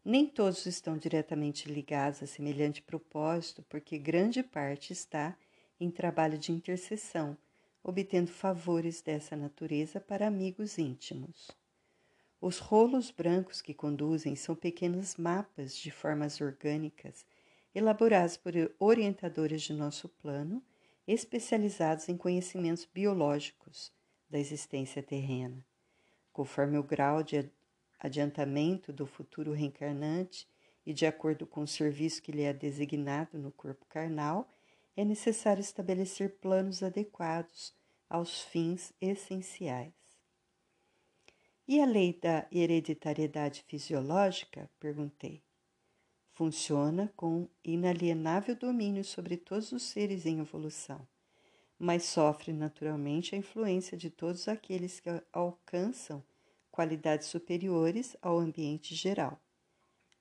Nem 0.04 0.26
todos 0.26 0.66
estão 0.66 0.98
diretamente 0.98 1.70
ligados 1.70 2.22
a 2.22 2.26
semelhante 2.26 2.82
propósito, 2.82 3.64
porque 3.68 3.96
grande 3.98 4.42
parte 4.42 4.92
está 4.92 5.36
em 5.78 5.90
trabalho 5.90 6.36
de 6.36 6.50
intercessão, 6.50 7.36
obtendo 7.84 8.30
favores 8.30 9.00
dessa 9.00 9.36
natureza 9.36 10.00
para 10.00 10.26
amigos 10.26 10.76
íntimos. 10.76 11.50
Os 12.40 12.58
rolos 12.58 13.12
brancos 13.12 13.62
que 13.62 13.72
conduzem 13.72 14.34
são 14.34 14.56
pequenos 14.56 15.16
mapas 15.16 15.76
de 15.76 15.92
formas 15.92 16.40
orgânicas, 16.40 17.24
elaborados 17.72 18.36
por 18.36 18.52
orientadores 18.80 19.62
de 19.62 19.72
nosso 19.72 20.08
plano, 20.08 20.60
especializados 21.06 22.08
em 22.08 22.16
conhecimentos 22.16 22.84
biológicos 22.92 23.92
da 24.28 24.38
existência 24.38 25.00
terrena. 25.00 25.64
Conforme 26.32 26.78
o 26.78 26.82
grau 26.82 27.22
de 27.22 27.36
adiantamento 28.02 28.92
do 28.92 29.06
futuro 29.06 29.52
reencarnante 29.52 30.48
e 30.84 30.92
de 30.92 31.06
acordo 31.06 31.46
com 31.46 31.62
o 31.62 31.68
serviço 31.68 32.20
que 32.20 32.32
lhe 32.32 32.42
é 32.42 32.52
designado 32.52 33.38
no 33.38 33.52
corpo 33.52 33.86
carnal, 33.86 34.50
é 34.96 35.04
necessário 35.04 35.60
estabelecer 35.60 36.38
planos 36.40 36.82
adequados 36.82 37.72
aos 38.10 38.42
fins 38.42 38.92
essenciais. 39.00 39.94
E 41.66 41.80
a 41.80 41.86
lei 41.86 42.18
da 42.20 42.46
hereditariedade 42.50 43.64
fisiológica? 43.68 44.68
perguntei. 44.80 45.40
Funciona 46.32 47.12
com 47.14 47.48
inalienável 47.62 48.56
domínio 48.56 49.04
sobre 49.04 49.36
todos 49.36 49.70
os 49.70 49.84
seres 49.84 50.26
em 50.26 50.40
evolução, 50.40 51.06
mas 51.78 52.02
sofre 52.04 52.52
naturalmente 52.52 53.34
a 53.34 53.38
influência 53.38 53.96
de 53.96 54.10
todos 54.10 54.48
aqueles 54.48 54.98
que 54.98 55.08
alcançam 55.32 56.24
qualidades 56.72 57.28
superiores 57.28 58.16
ao 58.22 58.38
ambiente 58.38 58.94
geral. 58.94 59.38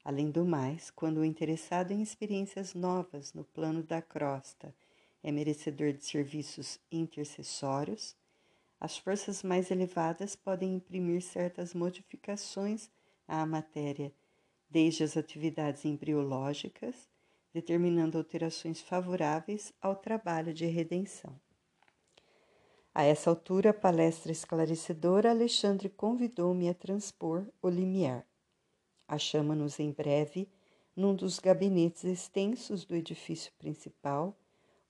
Além 0.04 0.30
do 0.30 0.44
mais, 0.46 0.92
quando 0.92 1.18
o 1.20 1.26
interessado 1.26 1.92
em 1.92 2.02
experiências 2.02 2.74
novas 2.74 3.34
no 3.34 3.46
plano 3.46 3.82
da 3.82 4.02
crosta 4.02 4.76
é 5.24 5.32
merecedor 5.32 5.94
de 5.94 6.04
serviços 6.04 6.80
intercessórios, 6.92 8.16
as 8.80 8.98
forças 8.98 9.44
mais 9.44 9.72
elevadas 9.72 10.36
podem 10.36 10.76
imprimir 10.76 11.22
certas 11.22 11.74
modificações 11.74 12.90
à 13.28 13.46
matéria, 13.46 14.12
desde 14.70 15.04
as 15.04 15.16
atividades 15.16 15.86
embriológicas, 15.86 17.08
determinando 17.54 18.18
alterações 18.18 18.82
favoráveis 18.82 19.72
ao 19.80 19.96
trabalho 19.96 20.54
de 20.54 20.66
redenção. 20.66 21.40
A 22.94 23.04
essa 23.04 23.30
altura, 23.30 23.74
palestra 23.74 24.34
esclarecedora, 24.34 25.32
Alexandre 25.32 25.88
convidou-me 25.88 26.68
a 26.68 26.74
transpor 26.74 27.48
o 27.62 27.70
limiar. 27.70 28.28
Achamos-nos 29.08 29.80
em 29.80 29.92
breve 29.92 30.50
num 30.94 31.16
dos 31.16 31.40
gabinetes 31.40 32.04
extensos 32.04 32.84
do 32.84 32.94
edifício 32.94 33.54
principal, 33.58 34.38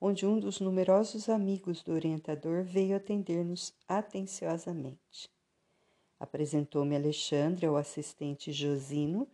onde 0.00 0.26
um 0.26 0.40
dos 0.40 0.58
numerosos 0.58 1.28
amigos 1.28 1.80
do 1.80 1.92
orientador 1.92 2.64
veio 2.64 2.96
atender-nos 2.96 3.72
atenciosamente. 3.86 5.30
Apresentou-me 6.18 6.96
Alexandre 6.96 7.66
ao 7.66 7.76
assistente 7.76 8.50
Josino, 8.50 9.28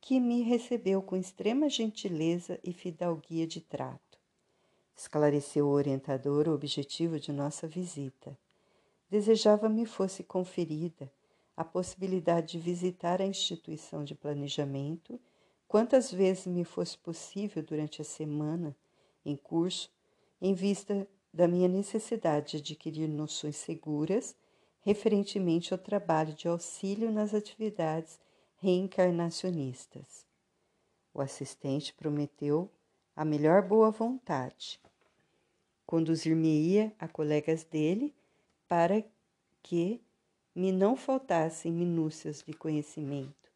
que 0.00 0.18
me 0.18 0.42
recebeu 0.42 1.02
com 1.02 1.18
extrema 1.18 1.68
gentileza 1.68 2.58
e 2.64 2.72
fidalguia 2.72 3.46
de 3.46 3.60
trato. 3.60 4.05
Esclareceu 4.96 5.66
o 5.66 5.72
orientador 5.72 6.48
o 6.48 6.54
objetivo 6.54 7.20
de 7.20 7.30
nossa 7.30 7.68
visita. 7.68 8.36
Desejava 9.10 9.68
me 9.68 9.84
fosse 9.84 10.24
conferida 10.24 11.12
a 11.54 11.62
possibilidade 11.62 12.52
de 12.52 12.58
visitar 12.58 13.20
a 13.20 13.26
instituição 13.26 14.02
de 14.02 14.14
planejamento 14.14 15.20
quantas 15.68 16.10
vezes 16.10 16.46
me 16.46 16.64
fosse 16.64 16.96
possível 16.96 17.62
durante 17.62 18.00
a 18.00 18.04
semana 18.04 18.74
em 19.24 19.36
curso, 19.36 19.90
em 20.40 20.54
vista 20.54 21.06
da 21.32 21.46
minha 21.46 21.68
necessidade 21.68 22.52
de 22.52 22.72
adquirir 22.72 23.08
noções 23.08 23.56
seguras 23.56 24.34
referentemente 24.80 25.74
ao 25.74 25.78
trabalho 25.78 26.32
de 26.32 26.48
auxílio 26.48 27.10
nas 27.10 27.34
atividades 27.34 28.18
reencarnacionistas. 28.56 30.24
O 31.12 31.20
assistente 31.20 31.92
prometeu 31.92 32.70
a 33.14 33.24
melhor 33.24 33.62
boa 33.62 33.90
vontade 33.90 34.80
conduzir-me-ia 35.86 36.92
a 36.98 37.06
colegas 37.06 37.62
dele 37.62 38.12
para 38.68 39.04
que 39.62 40.00
me 40.54 40.72
não 40.72 40.96
faltassem 40.96 41.72
minúcias 41.72 42.42
de 42.42 42.52
conhecimento. 42.52 43.50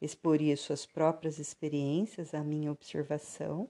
Exporia 0.00 0.56
suas 0.56 0.86
próprias 0.86 1.38
experiências 1.38 2.34
à 2.34 2.42
minha 2.42 2.70
observação, 2.70 3.68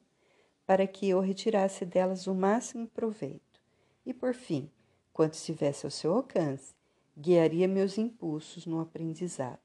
para 0.67 0.87
que 0.87 1.09
eu 1.09 1.21
retirasse 1.21 1.85
delas 1.85 2.27
o 2.27 2.35
máximo 2.35 2.87
proveito. 2.89 3.61
E, 4.05 4.15
por 4.15 4.35
fim, 4.35 4.71
quando 5.13 5.35
estivesse 5.35 5.87
ao 5.87 5.91
seu 5.91 6.15
alcance, 6.15 6.75
guiaria 7.17 7.69
meus 7.69 7.99
impulsos 7.99 8.67
no 8.67 8.81
aprendizado. 8.81 9.61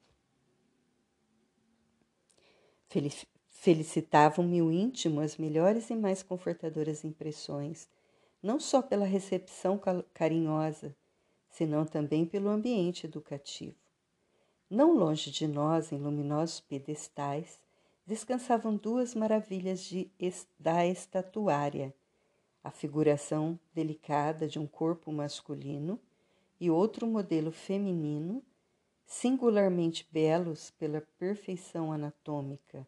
Felicitavam-me 3.48 4.62
o 4.62 4.70
íntimo 4.70 5.20
as 5.20 5.36
melhores 5.36 5.90
e 5.90 5.96
mais 5.96 6.22
confortadoras 6.22 7.04
impressões 7.04 7.88
não 8.42 8.60
só 8.60 8.80
pela 8.80 9.04
recepção 9.04 9.80
carinhosa, 10.14 10.94
senão 11.50 11.84
também 11.84 12.24
pelo 12.24 12.48
ambiente 12.48 13.06
educativo. 13.06 13.76
Não 14.70 14.94
longe 14.94 15.30
de 15.30 15.46
nós, 15.46 15.92
em 15.92 15.98
luminosos 15.98 16.60
pedestais, 16.60 17.58
descansavam 18.06 18.76
duas 18.76 19.14
maravilhas 19.14 19.80
de, 19.80 20.10
da 20.58 20.86
estatuária: 20.86 21.94
a 22.62 22.70
figuração 22.70 23.58
delicada 23.74 24.46
de 24.46 24.58
um 24.58 24.66
corpo 24.66 25.10
masculino 25.10 25.98
e 26.60 26.70
outro 26.70 27.06
modelo 27.06 27.50
feminino, 27.50 28.42
singularmente 29.06 30.06
belos 30.12 30.70
pela 30.70 31.00
perfeição 31.18 31.92
anatômica, 31.92 32.86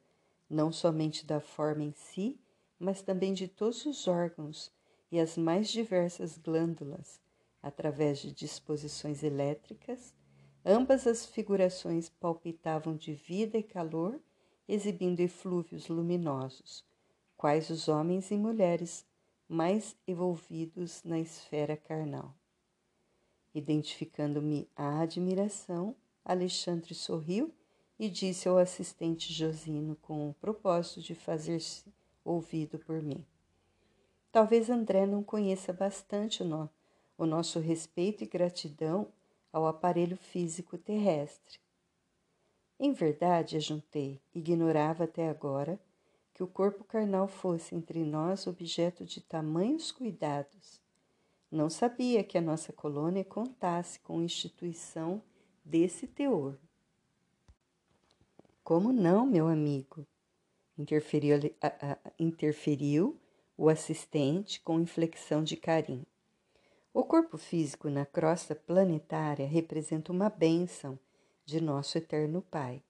não 0.49 0.71
somente 0.71 1.25
da 1.25 1.41
forma 1.41 1.83
em 1.83 1.93
si, 1.93 2.39
mas 2.79 3.03
também 3.03 3.33
de 3.33 3.49
todos 3.49 3.87
os 3.87 4.07
órgãos 4.07 4.73
e 5.11 5.19
as 5.19 5.37
mais 5.37 5.69
diversas 5.69 6.39
glândulas, 6.39 7.21
através 7.63 8.19
de 8.19 8.33
disposições 8.33 9.23
elétricas, 9.23 10.15
ambas 10.65 11.07
as 11.07 11.27
figurações 11.27 12.09
palpitavam 12.09 12.97
de 12.97 13.13
vida 13.13 13.59
e 13.59 13.63
calor, 13.63 14.21
exibindo 14.69 15.21
eflúvios 15.21 15.89
luminosos, 15.89 16.85
quais 17.37 17.71
os 17.71 17.89
homens 17.89 18.31
e 18.31 18.37
mulheres 18.37 19.05
mais 19.49 19.97
envolvidos 20.07 21.03
na 21.03 21.19
esfera 21.19 21.77
carnal. 21.77 22.35
Identificando-me 23.53 24.69
à 24.77 25.01
admiração, 25.01 25.97
Alexandre 26.25 26.95
sorriu 26.95 27.53
e 27.99 28.09
disse 28.09 28.49
ao 28.49 28.59
assistente 28.59 29.33
Josino 29.33 29.97
com 29.97 30.31
o 30.31 30.35
propósito 30.35 31.01
de 31.01 31.15
fazer-se 31.15 31.93
ouvido 32.25 32.79
por 32.79 33.03
mim. 33.03 33.27
Talvez 34.33 34.71
André 34.71 35.07
não 35.07 35.23
conheça 35.23 35.73
bastante 35.73 36.43
o, 36.43 36.47
no, 36.47 36.71
o 37.19 37.27
nosso 37.27 37.59
respeito 37.59 38.23
e 38.23 38.27
gratidão 38.27 39.09
ao 39.53 39.67
aparelho 39.67 40.17
físico 40.17 40.79
terrestre. 40.79 41.59
Em 42.79 42.93
verdade, 42.93 43.57
ajuntei, 43.57 44.21
ignorava 44.35 45.05
até 45.05 45.29
agora 45.29 45.79
que 46.33 46.43
o 46.43 46.47
corpo 46.47 46.85
carnal 46.85 47.29
fosse 47.29 47.75
entre 47.75 48.05
nós 48.05 48.47
objeto 48.47 49.05
de 49.05 49.21
tamanhos 49.21 49.93
cuidados. 49.93 50.81
Não 51.51 51.69
sabia 51.69 52.23
que 52.23 52.39
a 52.39 52.41
nossa 52.41 52.73
colônia 52.73 53.25
contasse 53.25 53.99
com 54.01 54.23
instituição 54.23 55.21
desse 55.65 56.07
teor. 56.07 56.57
Como 58.63 58.93
não, 58.93 59.27
meu 59.27 59.49
amigo? 59.49 60.07
Interferiu, 60.79 61.37
a, 61.61 61.93
a, 61.93 61.99
interferiu 62.19 63.21
o 63.61 63.69
assistente 63.69 64.59
com 64.59 64.81
inflexão 64.81 65.45
de 65.45 65.55
carinho. 65.55 66.07
O 66.95 67.05
corpo 67.05 67.37
físico 67.37 67.91
na 67.91 68.07
crosta 68.07 68.55
planetária 68.55 69.47
representa 69.47 70.11
uma 70.11 70.31
bênção 70.31 70.99
de 71.45 71.61
nosso 71.61 71.99
eterno 71.99 72.41
Pai. 72.41 72.83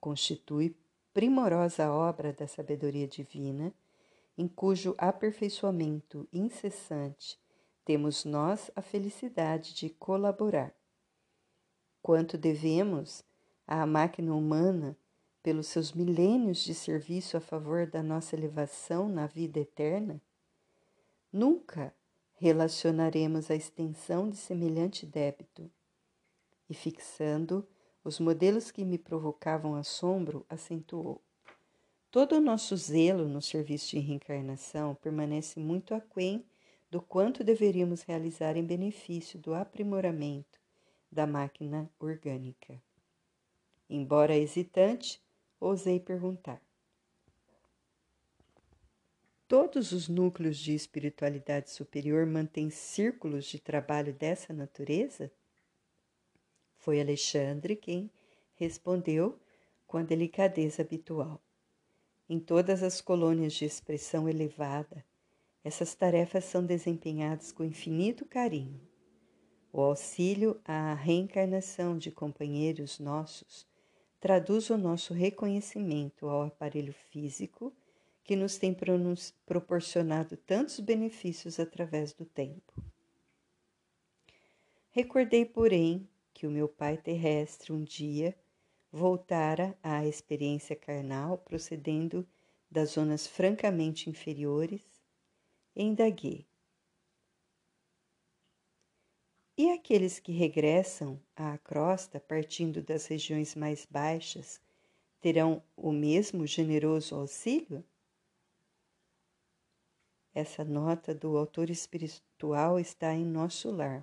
Constitui 0.00 0.76
primorosa 1.14 1.92
obra 1.92 2.32
da 2.32 2.48
sabedoria 2.48 3.06
divina, 3.06 3.72
em 4.36 4.48
cujo 4.48 4.96
aperfeiçoamento 4.98 6.26
incessante 6.32 7.38
temos 7.84 8.24
nós 8.24 8.68
a 8.74 8.82
felicidade 8.82 9.74
de 9.74 9.90
colaborar. 9.90 10.74
Quanto 12.02 12.36
devemos 12.36 13.22
à 13.64 13.86
máquina 13.86 14.34
humana 14.34 14.96
pelos 15.42 15.68
seus 15.68 15.92
milênios 15.92 16.58
de 16.58 16.74
serviço 16.74 17.36
a 17.36 17.40
favor 17.40 17.86
da 17.86 18.02
nossa 18.02 18.36
elevação 18.36 19.08
na 19.08 19.26
vida 19.26 19.60
eterna, 19.60 20.20
nunca 21.32 21.94
relacionaremos 22.34 23.50
a 23.50 23.54
extensão 23.54 24.28
de 24.28 24.36
semelhante 24.36 25.04
débito. 25.06 25.70
E 26.68 26.74
fixando 26.74 27.66
os 28.02 28.18
modelos 28.18 28.70
que 28.70 28.84
me 28.84 28.96
provocavam 28.96 29.74
assombro, 29.74 30.44
acentuou. 30.48 31.20
Todo 32.10 32.36
o 32.36 32.40
nosso 32.40 32.76
zelo 32.76 33.28
no 33.28 33.42
serviço 33.42 33.90
de 33.90 33.98
reencarnação 33.98 34.94
permanece 34.94 35.60
muito 35.60 35.94
aquém 35.94 36.44
do 36.90 37.00
quanto 37.00 37.44
deveríamos 37.44 38.02
realizar 38.02 38.56
em 38.56 38.64
benefício 38.64 39.38
do 39.38 39.54
aprimoramento 39.54 40.58
da 41.10 41.26
máquina 41.26 41.90
orgânica. 42.00 42.80
Embora 43.88 44.36
hesitante, 44.36 45.22
ousei 45.60 46.00
perguntar: 46.00 46.60
Todos 49.46 49.92
os 49.92 50.08
núcleos 50.08 50.56
de 50.56 50.74
espiritualidade 50.74 51.70
superior 51.70 52.24
mantêm 52.24 52.70
círculos 52.70 53.44
de 53.44 53.58
trabalho 53.58 54.12
dessa 54.14 54.52
natureza? 54.52 55.30
Foi 56.76 57.00
Alexandre 57.00 57.76
quem 57.76 58.10
respondeu 58.54 59.38
com 59.86 59.98
a 59.98 60.02
delicadeza 60.02 60.82
habitual. 60.82 61.42
Em 62.28 62.38
todas 62.38 62.82
as 62.82 63.00
colônias 63.00 63.54
de 63.54 63.64
expressão 63.64 64.28
elevada, 64.28 65.04
essas 65.64 65.94
tarefas 65.94 66.44
são 66.44 66.64
desempenhadas 66.64 67.52
com 67.52 67.64
infinito 67.64 68.24
carinho. 68.24 68.80
O 69.72 69.80
auxílio 69.80 70.60
à 70.64 70.94
reencarnação 70.94 71.98
de 71.98 72.10
companheiros 72.10 72.98
nossos 72.98 73.69
traduz 74.20 74.68
o 74.68 74.76
nosso 74.76 75.14
reconhecimento 75.14 76.28
ao 76.28 76.42
aparelho 76.42 76.92
físico 76.92 77.74
que 78.22 78.36
nos 78.36 78.58
tem 78.58 78.76
proporcionado 79.46 80.36
tantos 80.36 80.78
benefícios 80.78 81.58
através 81.58 82.12
do 82.12 82.24
tempo. 82.24 82.72
Recordei, 84.90 85.44
porém, 85.44 86.08
que 86.34 86.46
o 86.46 86.50
meu 86.50 86.68
pai 86.68 86.96
terrestre 86.96 87.72
um 87.72 87.82
dia 87.82 88.36
voltara 88.92 89.76
à 89.82 90.06
experiência 90.06 90.76
carnal 90.76 91.38
procedendo 91.38 92.26
das 92.70 92.90
zonas 92.90 93.26
francamente 93.26 94.10
inferiores 94.10 94.82
indaguei. 95.74 96.49
E 99.62 99.70
aqueles 99.72 100.18
que 100.18 100.32
regressam 100.32 101.20
à 101.36 101.58
crosta 101.58 102.18
partindo 102.18 102.80
das 102.80 103.06
regiões 103.06 103.54
mais 103.54 103.84
baixas 103.90 104.58
terão 105.20 105.62
o 105.76 105.92
mesmo 105.92 106.46
generoso 106.46 107.14
auxílio? 107.14 107.84
Essa 110.34 110.64
nota 110.64 111.14
do 111.14 111.36
autor 111.36 111.68
espiritual 111.68 112.80
está 112.80 113.12
em 113.12 113.22
nosso 113.22 113.70
lar. 113.70 114.02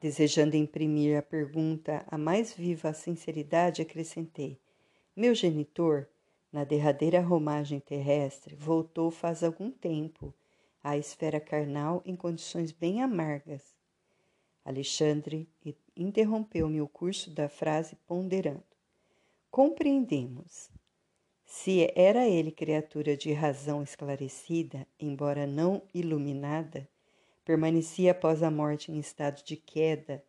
Desejando 0.00 0.54
imprimir 0.54 1.18
a 1.18 1.22
pergunta 1.22 2.06
a 2.06 2.16
mais 2.16 2.52
viva 2.52 2.92
sinceridade, 2.92 3.82
acrescentei: 3.82 4.60
Meu 5.16 5.34
genitor, 5.34 6.06
na 6.52 6.62
derradeira 6.62 7.20
romagem 7.20 7.80
terrestre, 7.80 8.54
voltou 8.54 9.10
faz 9.10 9.42
algum 9.42 9.72
tempo 9.72 10.32
à 10.84 10.98
esfera 10.98 11.40
carnal 11.40 12.02
em 12.04 12.14
condições 12.14 12.70
bem 12.70 13.02
amargas. 13.02 13.74
Alexandre 14.62 15.48
interrompeu-me 15.96 16.82
o 16.82 16.86
curso 16.86 17.30
da 17.30 17.48
frase 17.48 17.96
ponderando. 18.06 18.62
Compreendemos. 19.50 20.70
Se 21.46 21.90
era 21.94 22.28
ele 22.28 22.50
criatura 22.50 23.16
de 23.16 23.32
razão 23.32 23.82
esclarecida, 23.82 24.86
embora 25.00 25.46
não 25.46 25.82
iluminada, 25.94 26.88
permanecia 27.44 28.12
após 28.12 28.42
a 28.42 28.50
morte 28.50 28.92
em 28.92 28.98
estado 28.98 29.42
de 29.42 29.56
queda 29.56 30.22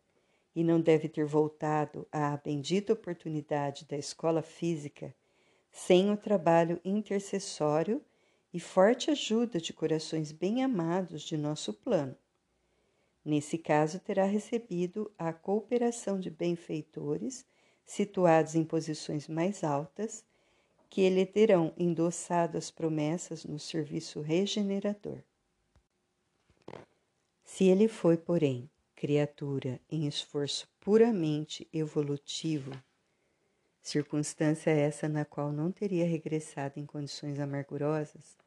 e 0.54 0.64
não 0.64 0.80
deve 0.80 1.08
ter 1.08 1.26
voltado 1.26 2.06
à 2.10 2.36
bendita 2.36 2.94
oportunidade 2.94 3.84
da 3.86 3.96
escola 3.96 4.40
física 4.40 5.14
sem 5.70 6.10
o 6.10 6.16
trabalho 6.16 6.80
intercessório 6.82 8.02
e 8.56 8.58
forte 8.58 9.10
ajuda 9.10 9.60
de 9.60 9.70
corações 9.70 10.32
bem 10.32 10.64
amados 10.64 11.20
de 11.20 11.36
nosso 11.36 11.74
plano. 11.74 12.16
Nesse 13.22 13.58
caso, 13.58 14.00
terá 14.00 14.24
recebido 14.24 15.12
a 15.18 15.30
cooperação 15.30 16.18
de 16.18 16.30
benfeitores 16.30 17.44
situados 17.84 18.54
em 18.54 18.64
posições 18.64 19.28
mais 19.28 19.62
altas, 19.62 20.24
que 20.88 21.06
lhe 21.10 21.26
terão 21.26 21.74
endossado 21.76 22.56
as 22.56 22.70
promessas 22.70 23.44
no 23.44 23.58
serviço 23.58 24.22
regenerador. 24.22 25.18
Se 27.44 27.64
ele 27.64 27.88
foi, 27.88 28.16
porém, 28.16 28.70
criatura 28.94 29.78
em 29.90 30.06
esforço 30.06 30.66
puramente 30.80 31.68
evolutivo, 31.74 32.72
circunstância 33.82 34.70
essa 34.70 35.06
na 35.10 35.26
qual 35.26 35.52
não 35.52 35.70
teria 35.70 36.06
regressado 36.06 36.80
em 36.80 36.86
condições 36.86 37.38
amargurosas, 37.38 38.45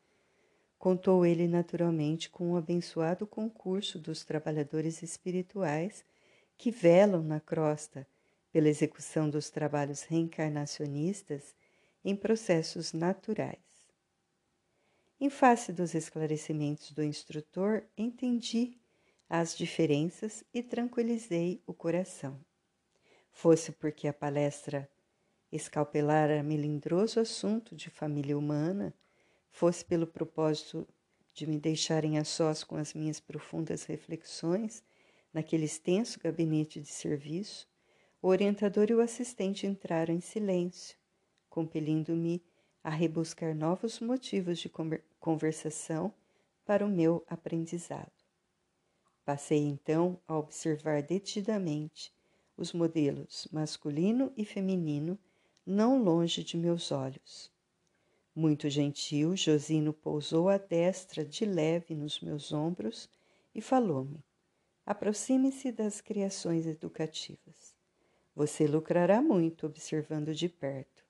Contou 0.80 1.26
ele 1.26 1.46
naturalmente 1.46 2.30
com 2.30 2.54
o 2.54 2.58
abençoado 2.58 3.28
concurso 3.28 4.00
dos 4.00 4.24
trabalhadores 4.24 5.04
espirituais 5.04 6.06
que 6.58 6.72
velam 6.72 7.22
na 7.22 7.42
crosta 7.42 8.08
pela 8.50 8.70
execução 8.70 9.30
dos 9.30 9.50
trabalhos 9.50 10.04
reencarnacionistas 10.04 11.54
em 12.04 12.16
processos 12.16 12.94
naturais. 12.94 13.60
Em 15.20 15.30
face 15.30 15.74
dos 15.74 15.94
esclarecimentos 15.94 16.92
do 16.92 17.04
instrutor, 17.04 17.84
entendi 17.98 18.78
as 19.30 19.58
diferenças 19.58 20.46
e 20.54 20.64
tranquilizei 20.64 21.62
o 21.68 21.74
coração. 21.74 22.40
Fosse 23.34 23.74
porque 23.74 24.08
a 24.08 24.14
palestra 24.14 24.90
escalpelar 25.52 26.32
a 26.32 26.42
melindroso 26.42 27.20
assunto 27.20 27.76
de 27.76 27.90
família 27.90 28.38
humana, 28.38 28.94
fosse 29.52 29.84
pelo 29.84 30.08
propósito 30.08 30.88
de 31.34 31.48
me 31.48 31.58
deixarem 31.58 32.18
a 32.18 32.24
sós 32.24 32.64
com 32.64 32.76
as 32.76 32.94
minhas 32.94 33.20
profundas 33.20 33.84
reflexões 33.86 34.84
naquele 35.34 35.66
extenso 35.66 36.20
gabinete 36.20 36.82
de 36.82 36.90
serviço, 36.90 37.68
o 38.22 38.28
orientador 38.28 38.90
e 38.90 38.94
o 38.94 39.02
assistente 39.02 39.66
entraram 39.66 40.14
em 40.14 40.20
silêncio, 40.20 40.98
compelindo-me 41.50 42.44
a 42.84 42.90
rebuscar 42.90 43.56
novos 43.56 44.00
motivos 44.00 44.60
de 44.60 44.70
conversação 45.20 46.14
para 46.66 46.86
o 46.86 46.90
meu 46.90 47.24
aprendizado. 47.28 48.12
Passei 49.24 49.60
então 49.60 50.20
a 50.28 50.38
observar 50.38 51.04
detidamente 51.04 52.14
os 52.58 52.74
modelos 52.74 53.48
masculino 53.52 54.34
e 54.36 54.44
feminino 54.44 55.18
não 55.66 56.02
longe 56.02 56.44
de 56.44 56.58
meus 56.58 56.92
olhos. 56.92 57.52
Muito 58.40 58.70
gentil, 58.70 59.36
Josino 59.36 59.92
pousou 59.92 60.48
a 60.48 60.58
destra 60.58 61.26
de 61.26 61.44
leve 61.44 61.94
nos 61.94 62.22
meus 62.22 62.54
ombros 62.54 63.10
e 63.54 63.60
falou-me: 63.60 64.24
Aproxime-se 64.86 65.74
das 65.74 66.00
criações 66.00 66.66
educativas. 66.66 67.76
Você 68.34 68.66
lucrará 68.66 69.22
muito 69.22 69.66
observando 69.66 70.34
de 70.34 70.48
perto. 70.48 71.04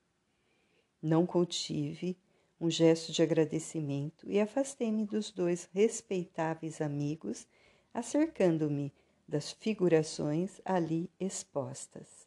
Não 1.00 1.24
contive 1.24 2.18
um 2.60 2.68
gesto 2.68 3.12
de 3.12 3.22
agradecimento 3.22 4.28
e 4.28 4.40
afastei-me 4.40 5.06
dos 5.06 5.30
dois 5.30 5.70
respeitáveis 5.72 6.80
amigos, 6.80 7.46
acercando-me 7.94 8.92
das 9.28 9.52
figurações 9.52 10.60
ali 10.64 11.08
expostas. 11.20 12.19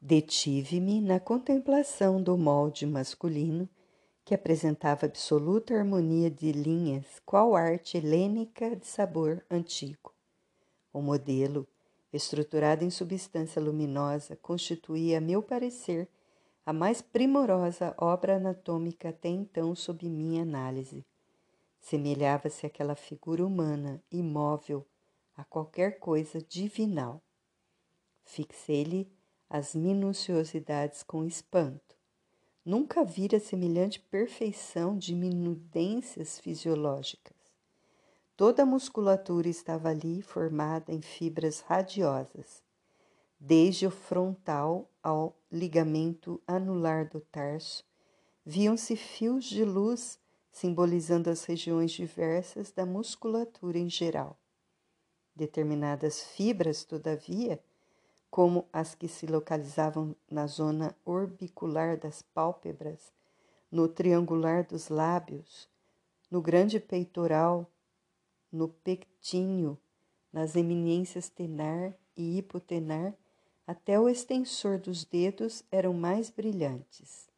Detive-me 0.00 1.00
na 1.00 1.18
contemplação 1.18 2.22
do 2.22 2.36
molde 2.36 2.86
masculino 2.86 3.68
que 4.24 4.34
apresentava 4.34 5.06
absoluta 5.06 5.74
harmonia 5.74 6.30
de 6.30 6.52
linhas, 6.52 7.04
qual 7.24 7.56
arte 7.56 7.96
helênica 7.96 8.74
de 8.74 8.86
sabor 8.86 9.44
antigo. 9.50 10.12
O 10.92 11.00
modelo, 11.00 11.66
estruturado 12.12 12.84
em 12.84 12.90
substância 12.90 13.62
luminosa, 13.62 14.36
constituía, 14.36 15.18
a 15.18 15.20
meu 15.20 15.42
parecer, 15.42 16.08
a 16.64 16.72
mais 16.72 17.00
primorosa 17.00 17.94
obra 17.96 18.36
anatômica 18.36 19.10
até 19.10 19.28
então 19.28 19.74
sob 19.74 20.08
minha 20.08 20.42
análise. 20.42 21.06
Semelhava-se 21.80 22.66
àquela 22.66 22.96
figura 22.96 23.46
humana, 23.46 24.02
imóvel, 24.10 24.84
a 25.36 25.44
qualquer 25.44 26.00
coisa 26.00 26.42
divinal. 26.42 27.22
Fixei-lhe 28.24 29.15
as 29.48 29.74
minuciosidades 29.74 31.02
com 31.02 31.24
espanto. 31.24 31.96
Nunca 32.64 33.04
vira 33.04 33.38
semelhante 33.38 34.00
perfeição 34.00 34.98
de 34.98 35.14
minudências 35.14 36.38
fisiológicas. 36.38 37.36
Toda 38.36 38.64
a 38.64 38.66
musculatura 38.66 39.48
estava 39.48 39.88
ali 39.88 40.20
formada 40.20 40.92
em 40.92 41.00
fibras 41.00 41.60
radiosas, 41.60 42.62
desde 43.38 43.86
o 43.86 43.90
frontal 43.90 44.90
ao 45.02 45.36
ligamento 45.50 46.40
anular 46.46 47.08
do 47.08 47.20
tarso, 47.20 47.84
viam-se 48.44 48.96
fios 48.96 49.44
de 49.44 49.64
luz 49.64 50.18
simbolizando 50.50 51.28
as 51.28 51.44
regiões 51.44 51.92
diversas 51.92 52.72
da 52.72 52.86
musculatura 52.86 53.78
em 53.78 53.90
geral. 53.90 54.38
Determinadas 55.34 56.22
fibras, 56.22 56.82
todavia, 56.82 57.62
como 58.30 58.68
as 58.72 58.94
que 58.94 59.08
se 59.08 59.26
localizavam 59.26 60.14
na 60.30 60.46
zona 60.46 60.96
orbicular 61.04 61.98
das 61.98 62.22
pálpebras, 62.22 63.12
no 63.70 63.88
triangular 63.88 64.64
dos 64.64 64.88
lábios, 64.88 65.68
no 66.30 66.40
grande 66.40 66.78
peitoral, 66.78 67.70
no 68.50 68.68
pectíneo, 68.68 69.78
nas 70.32 70.56
eminências 70.56 71.28
tenar 71.28 71.94
e 72.16 72.38
hipotenar, 72.38 73.14
até 73.66 73.98
o 73.98 74.08
extensor 74.08 74.78
dos 74.78 75.04
dedos 75.04 75.64
eram 75.70 75.92
mais 75.92 76.30
brilhantes. 76.30 77.28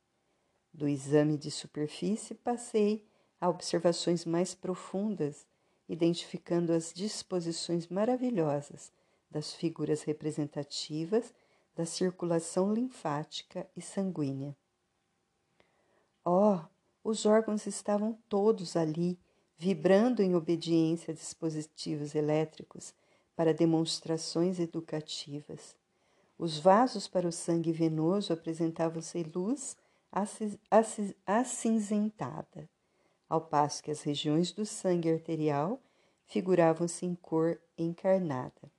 Do 0.72 0.86
exame 0.86 1.38
de 1.38 1.50
superfície 1.50 2.34
passei 2.34 3.06
a 3.40 3.48
observações 3.48 4.24
mais 4.24 4.54
profundas, 4.54 5.46
identificando 5.88 6.72
as 6.72 6.92
disposições 6.92 7.88
maravilhosas 7.88 8.92
das 9.30 9.52
figuras 9.52 10.02
representativas 10.02 11.32
da 11.74 11.86
circulação 11.86 12.72
linfática 12.72 13.68
e 13.76 13.80
sanguínea. 13.80 14.56
Oh, 16.24 16.58
os 17.04 17.24
órgãos 17.24 17.66
estavam 17.66 18.18
todos 18.28 18.76
ali, 18.76 19.18
vibrando 19.56 20.22
em 20.22 20.34
obediência 20.34 21.12
a 21.12 21.14
dispositivos 21.14 22.14
elétricos 22.14 22.92
para 23.36 23.54
demonstrações 23.54 24.58
educativas. 24.58 25.76
Os 26.36 26.58
vasos 26.58 27.06
para 27.08 27.26
o 27.28 27.32
sangue 27.32 27.72
venoso 27.72 28.32
apresentavam-se 28.32 29.22
luz 29.22 29.76
acinzentada, 31.26 32.68
ao 33.28 33.40
passo 33.40 33.82
que 33.82 33.90
as 33.90 34.02
regiões 34.02 34.52
do 34.52 34.66
sangue 34.66 35.10
arterial 35.10 35.80
figuravam-se 36.26 37.06
em 37.06 37.14
cor 37.14 37.60
encarnada. 37.76 38.70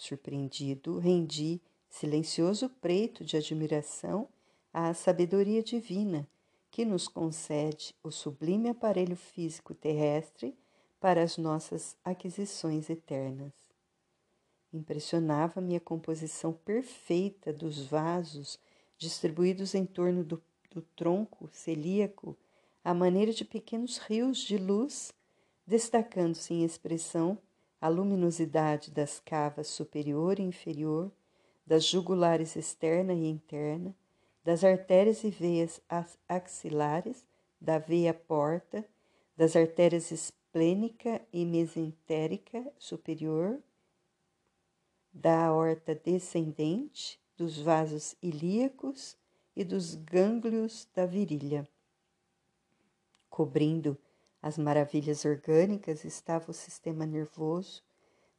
Surpreendido, 0.00 0.98
rendi 0.98 1.60
silencioso 1.86 2.70
preito 2.70 3.22
de 3.22 3.36
admiração 3.36 4.26
à 4.72 4.94
sabedoria 4.94 5.62
divina 5.62 6.26
que 6.70 6.86
nos 6.86 7.06
concede 7.06 7.94
o 8.02 8.10
sublime 8.10 8.70
aparelho 8.70 9.14
físico 9.14 9.74
terrestre 9.74 10.56
para 10.98 11.22
as 11.22 11.36
nossas 11.36 11.98
aquisições 12.02 12.88
eternas. 12.88 13.52
Impressionava-me 14.72 15.76
a 15.76 15.80
composição 15.80 16.54
perfeita 16.54 17.52
dos 17.52 17.84
vasos 17.84 18.58
distribuídos 18.96 19.74
em 19.74 19.84
torno 19.84 20.24
do, 20.24 20.42
do 20.70 20.80
tronco 20.96 21.46
celíaco 21.52 22.34
à 22.82 22.94
maneira 22.94 23.34
de 23.34 23.44
pequenos 23.44 23.98
rios 23.98 24.38
de 24.38 24.56
luz, 24.56 25.12
destacando-se 25.66 26.54
em 26.54 26.64
expressão 26.64 27.36
a 27.80 27.88
luminosidade 27.88 28.90
das 28.90 29.18
cavas 29.20 29.68
superior 29.68 30.38
e 30.38 30.42
inferior, 30.42 31.10
das 31.66 31.84
jugulares 31.84 32.56
externa 32.56 33.14
e 33.14 33.26
interna, 33.26 33.94
das 34.44 34.64
artérias 34.64 35.24
e 35.24 35.30
veias 35.30 35.80
axilares, 36.28 37.26
da 37.60 37.78
veia 37.78 38.12
porta, 38.12 38.84
das 39.36 39.56
artérias 39.56 40.10
esplênica 40.10 41.20
e 41.32 41.44
mesentérica 41.44 42.70
superior, 42.78 43.58
da 45.12 45.46
aorta 45.46 45.94
descendente, 45.94 47.20
dos 47.36 47.58
vasos 47.58 48.14
ilíacos 48.22 49.16
e 49.56 49.64
dos 49.64 49.94
gânglios 49.94 50.88
da 50.94 51.06
virilha. 51.06 51.66
Cobrindo 53.28 53.96
as 54.42 54.56
maravilhas 54.56 55.24
orgânicas 55.24 56.04
estava 56.04 56.50
o 56.50 56.54
sistema 56.54 57.04
nervoso, 57.04 57.82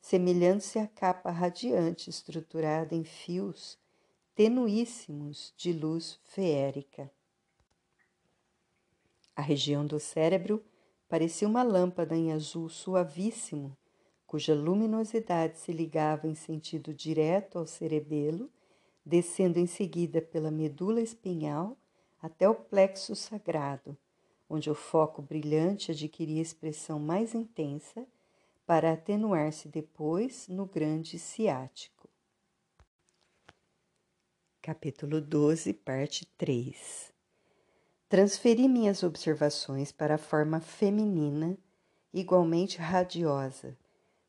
semelhando-se 0.01 0.79
à 0.79 0.87
capa 0.87 1.29
radiante 1.29 2.09
estruturada 2.09 2.95
em 2.95 3.03
fios 3.03 3.77
tenuíssimos 4.33 5.53
de 5.55 5.71
luz 5.71 6.19
feérica. 6.23 7.11
A 9.35 9.41
região 9.41 9.85
do 9.85 9.99
cérebro 9.99 10.63
parecia 11.07 11.47
uma 11.47 11.61
lâmpada 11.61 12.15
em 12.15 12.31
azul 12.31 12.67
suavíssimo, 12.67 13.77
cuja 14.25 14.55
luminosidade 14.55 15.59
se 15.59 15.71
ligava 15.71 16.27
em 16.27 16.33
sentido 16.33 16.93
direto 16.93 17.59
ao 17.59 17.67
cerebelo, 17.67 18.49
descendo 19.05 19.59
em 19.59 19.67
seguida 19.67 20.21
pela 20.21 20.49
medula 20.49 21.01
espinhal 21.01 21.77
até 22.21 22.47
o 22.47 22.55
plexo 22.55 23.15
sagrado 23.15 23.97
onde 24.53 24.69
o 24.69 24.75
foco 24.75 25.21
brilhante 25.21 25.91
adquiria 25.91 26.41
expressão 26.41 26.99
mais 26.99 27.33
intensa 27.33 28.05
para 28.65 28.91
atenuar-se 28.91 29.69
depois 29.69 30.49
no 30.49 30.65
grande 30.65 31.17
ciático. 31.17 32.09
Capítulo 34.61 35.21
12, 35.21 35.73
parte 35.73 36.25
3 36.37 37.13
Transferi 38.09 38.67
minhas 38.67 39.03
observações 39.03 39.89
para 39.89 40.15
a 40.15 40.17
forma 40.17 40.59
feminina, 40.59 41.57
igualmente 42.13 42.77
radiosa, 42.77 43.77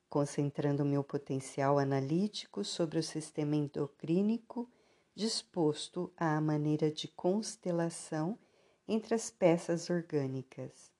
concentrando 0.09 0.85
meu 0.85 1.03
potencial 1.03 1.81
analítico 1.81 2.63
sobre 2.63 3.01
o 3.01 3.03
sistema 3.03 3.57
endocrínico 3.57 4.71
disposto 5.17 6.13
à 6.17 6.41
maneira 6.41 6.93
de 6.93 7.09
constelação 7.09 8.39
entre 8.87 9.15
as 9.15 9.31
peças 9.31 9.89
orgânicas, 9.89 10.93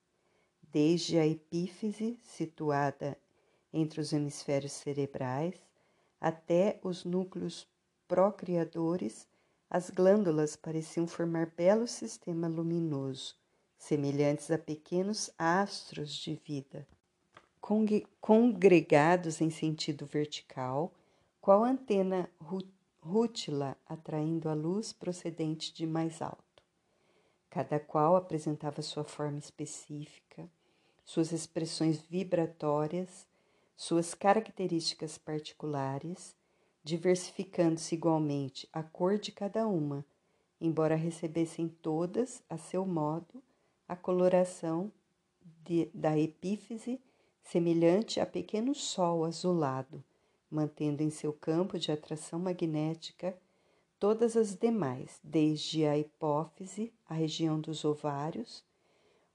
desde 0.63 1.19
a 1.19 1.27
epífise, 1.27 2.19
situada 2.23 3.19
entre 3.73 4.01
os 4.01 4.13
hemisférios 4.13 4.73
cerebrais, 4.73 5.55
até 6.21 6.79
os 6.83 7.05
núcleos 7.05 7.67
procriadores, 8.07 9.27
as 9.69 9.91
glândulas 9.91 10.55
pareciam 10.55 11.07
formar 11.07 11.47
belo 11.57 11.87
sistema 11.89 12.47
luminoso, 12.47 13.35
semelhantes 13.79 14.51
a 14.51 14.59
pequenos 14.59 15.31
astros 15.39 16.11
de 16.15 16.35
vida, 16.35 16.87
congregados 18.21 19.41
em 19.41 19.51
sentido 19.51 20.05
vertical, 20.05 20.93
qual 21.41 21.65
antena 21.65 22.29
rútila 23.01 23.77
atraindo 23.87 24.49
a 24.49 24.55
luz 24.55 24.93
procedente 24.93 25.73
de 25.73 25.87
mais 25.87 26.21
alto. 26.21 26.52
Cada 27.53 27.79
qual 27.79 28.17
apresentava 28.17 28.81
sua 28.81 29.05
forma 29.05 29.39
específica, 29.39 30.49
suas 31.05 31.33
expressões 31.33 32.01
vibratórias, 32.01 33.27
suas 33.77 34.15
características 34.15 35.19
particulares, 35.19 36.35
diversificando-se 36.83 37.95
igualmente 37.95 38.67
a 38.73 38.83
cor 38.83 39.19
de 39.19 39.31
cada 39.31 39.67
uma, 39.67 40.03
embora 40.59 40.95
recebessem 40.95 41.69
todas, 41.69 42.43
a 42.49 42.57
seu 42.57 42.87
modo, 42.87 43.43
a 43.87 43.95
coloração 43.95 44.91
de, 45.63 45.91
da 45.93 46.19
epífise 46.19 46.99
semelhante 47.43 48.19
a 48.19 48.25
pequeno 48.25 48.75
sol 48.75 49.27
azulado, 49.27 50.03
mantendo 50.51 51.03
em 51.03 51.11
seu 51.11 51.35
campo 51.35 51.79
de 51.79 51.93
atração 51.93 52.39
magnética 52.39 53.37
todas 54.03 54.37
as 54.37 54.57
demais, 54.57 55.21
desde 55.23 55.87
a 55.87 55.97
hipófise, 55.97 56.93
a 57.09 57.15
região 57.15 57.61
dos 57.61 57.85
ovários, 57.85 58.65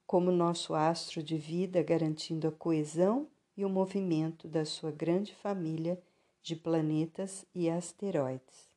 como 0.05 0.29
nosso 0.29 0.75
astro 0.75 1.23
de 1.23 1.37
vida, 1.37 1.81
garantindo 1.81 2.49
a 2.49 2.51
coesão 2.51 3.29
e 3.55 3.63
o 3.63 3.69
movimento 3.69 4.45
da 4.45 4.65
sua 4.65 4.91
grande 4.91 5.33
família 5.33 5.97
de 6.43 6.53
planetas 6.53 7.45
e 7.55 7.69
asteroides. 7.69 8.69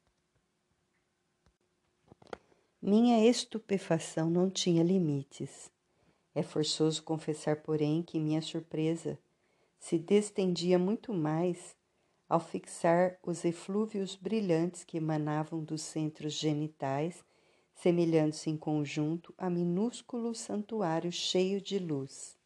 Minha 2.80 3.28
estupefação 3.28 4.30
não 4.30 4.48
tinha 4.48 4.84
limites. 4.84 5.72
É 6.32 6.42
forçoso 6.44 7.02
confessar, 7.02 7.64
porém, 7.64 8.00
que 8.00 8.20
minha 8.20 8.40
surpresa 8.40 9.18
se 9.76 9.98
destendia 9.98 10.78
muito 10.78 11.12
mais 11.12 11.74
ao 12.30 12.38
fixar 12.38 13.18
os 13.24 13.44
eflúvios 13.44 14.14
brilhantes 14.14 14.84
que 14.84 14.98
emanavam 14.98 15.64
dos 15.64 15.82
centros 15.82 16.32
genitais, 16.32 17.24
semelhando-se 17.74 18.48
em 18.48 18.56
conjunto 18.56 19.34
a 19.36 19.50
minúsculo 19.50 20.32
santuário 20.32 21.10
cheio 21.10 21.60
de 21.60 21.80
luz. 21.80 22.38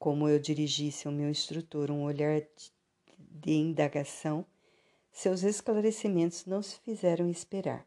Como 0.00 0.28
eu 0.28 0.40
dirigisse 0.40 1.06
ao 1.06 1.14
meu 1.14 1.30
instrutor 1.30 1.92
um 1.92 2.02
olhar 2.02 2.42
de 3.16 3.52
indagação, 3.52 4.44
seus 5.12 5.44
esclarecimentos 5.44 6.44
não 6.44 6.60
se 6.60 6.76
fizeram 6.80 7.30
esperar. 7.30 7.86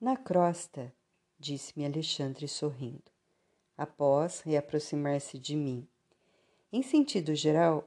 Na 0.00 0.16
crosta, 0.16 0.90
disse-me 1.38 1.84
Alexandre 1.84 2.48
sorrindo, 2.48 3.10
após 3.76 4.40
reaproximar-se 4.40 5.38
de 5.38 5.54
mim. 5.54 5.86
Em 6.72 6.82
sentido 6.82 7.34
geral, 7.34 7.86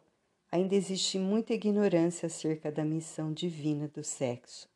ainda 0.55 0.73
existe 0.73 1.19
muita 1.19 1.53
ignorância 1.53 2.27
acerca 2.27 2.71
da 2.71 2.85
missão 2.85 3.33
divina 3.33 3.89
do 3.89 4.01
sexo. 4.05 4.69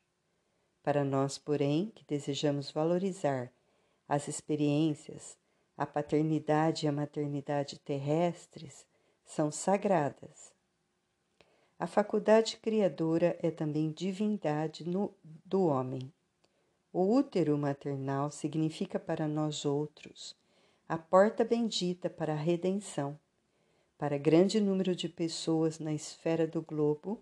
Para 0.83 1.05
nós, 1.05 1.37
porém, 1.37 1.89
que 1.95 2.03
desejamos 2.05 2.69
valorizar 2.69 3.49
as 4.05 4.27
experiências, 4.27 5.37
a 5.77 5.85
paternidade 5.85 6.85
e 6.85 6.89
a 6.89 6.91
maternidade 6.91 7.79
terrestres 7.79 8.85
são 9.23 9.49
sagradas. 9.51 10.51
A 11.79 11.87
faculdade 11.87 12.57
criadora 12.57 13.37
é 13.41 13.49
também 13.49 13.89
divindade 13.89 14.85
no, 14.85 15.13
do 15.45 15.67
homem. 15.67 16.11
O 16.91 17.15
útero 17.15 17.57
maternal 17.57 18.31
significa 18.31 18.99
para 18.99 19.29
nós 19.29 19.63
outros 19.63 20.35
a 20.89 20.97
porta 20.97 21.45
bendita 21.45 22.09
para 22.09 22.33
a 22.33 22.37
redenção. 22.37 23.17
Para 23.99 24.17
grande 24.17 24.61
número 24.61 24.95
de 24.95 25.09
pessoas 25.09 25.77
na 25.77 25.93
esfera 25.93 26.47
do 26.47 26.61
globo, 26.61 27.21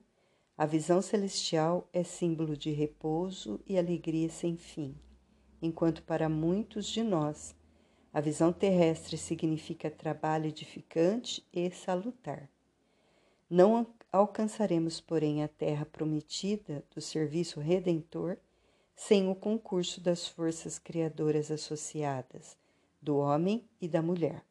a 0.56 0.63
visão 0.63 1.02
celestial 1.02 1.90
é 1.92 2.04
símbolo 2.04 2.56
de 2.56 2.70
repouso 2.70 3.60
e 3.66 3.80
alegria 3.80 4.30
sem 4.30 4.56
fim, 4.56 4.96
enquanto 5.60 6.04
para 6.04 6.30
muitos 6.30 6.86
de 6.86 7.02
nós, 7.02 7.56
a 8.13 8.22
visão 8.22 8.54
terrestre 8.54 9.18
significa 9.18 9.90
trabalho 9.90 10.46
edificante 10.46 11.44
e 11.52 11.68
salutar. 11.72 12.48
Não 13.50 13.88
alcançaremos, 14.12 15.02
porém, 15.02 15.44
a 15.44 15.48
terra 15.48 15.84
prometida 15.84 16.86
do 16.94 17.02
serviço 17.02 17.60
redentor 17.60 18.38
sem 18.96 19.28
o 19.28 19.34
concurso 19.34 20.00
das 20.00 20.28
forças 20.28 20.78
criadoras 20.78 21.50
associadas, 21.50 22.56
do 23.02 23.18
homem 23.18 23.68
e 23.82 23.88
da 23.88 24.04
mulher. 24.04 24.47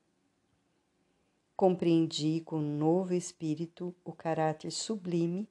Compreendi 1.57 2.43
com 2.43 2.59
um 2.59 2.77
novo 2.77 3.15
espírito 3.15 3.97
o 4.05 4.13
caráter 4.13 4.71
sublime 4.71 5.49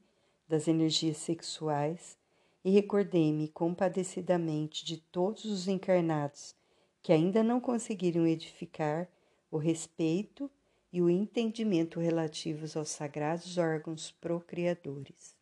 das 0.47 0.67
energias 0.67 1.17
sexuais 1.17 2.15
e 2.63 2.69
recordei-me 2.69 3.47
compadecidamente 3.47 4.85
de 4.85 4.97
todos 4.97 5.45
os 5.45 5.67
encarnados 5.67 6.55
que 7.01 7.11
ainda 7.11 7.43
não 7.43 7.59
conseguiram 7.59 8.27
edificar 8.27 9.09
o 9.49 9.57
respeito 9.57 10.47
e 10.93 11.01
o 11.01 11.09
entendimento 11.09 11.99
relativos 11.99 12.77
aos 12.77 12.89
sagrados 12.89 13.57
órgãos 13.57 14.11
procriadores. 14.11 15.35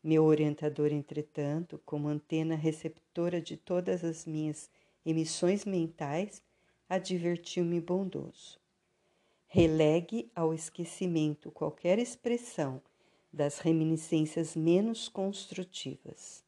Meu 0.00 0.22
orientador, 0.22 0.92
entretanto, 0.92 1.80
como 1.84 2.06
antena 2.06 2.54
receptora 2.54 3.40
de 3.40 3.56
todas 3.56 4.04
as 4.04 4.26
minhas 4.26 4.70
emissões 5.04 5.64
mentais, 5.64 6.40
advertiu-me 6.88 7.80
bondoso. 7.80 8.61
Relegue 9.54 10.32
ao 10.34 10.54
esquecimento 10.54 11.50
qualquer 11.50 11.98
expressão 11.98 12.80
das 13.30 13.58
reminiscências 13.58 14.56
menos 14.56 15.10
construtivas. 15.10 16.42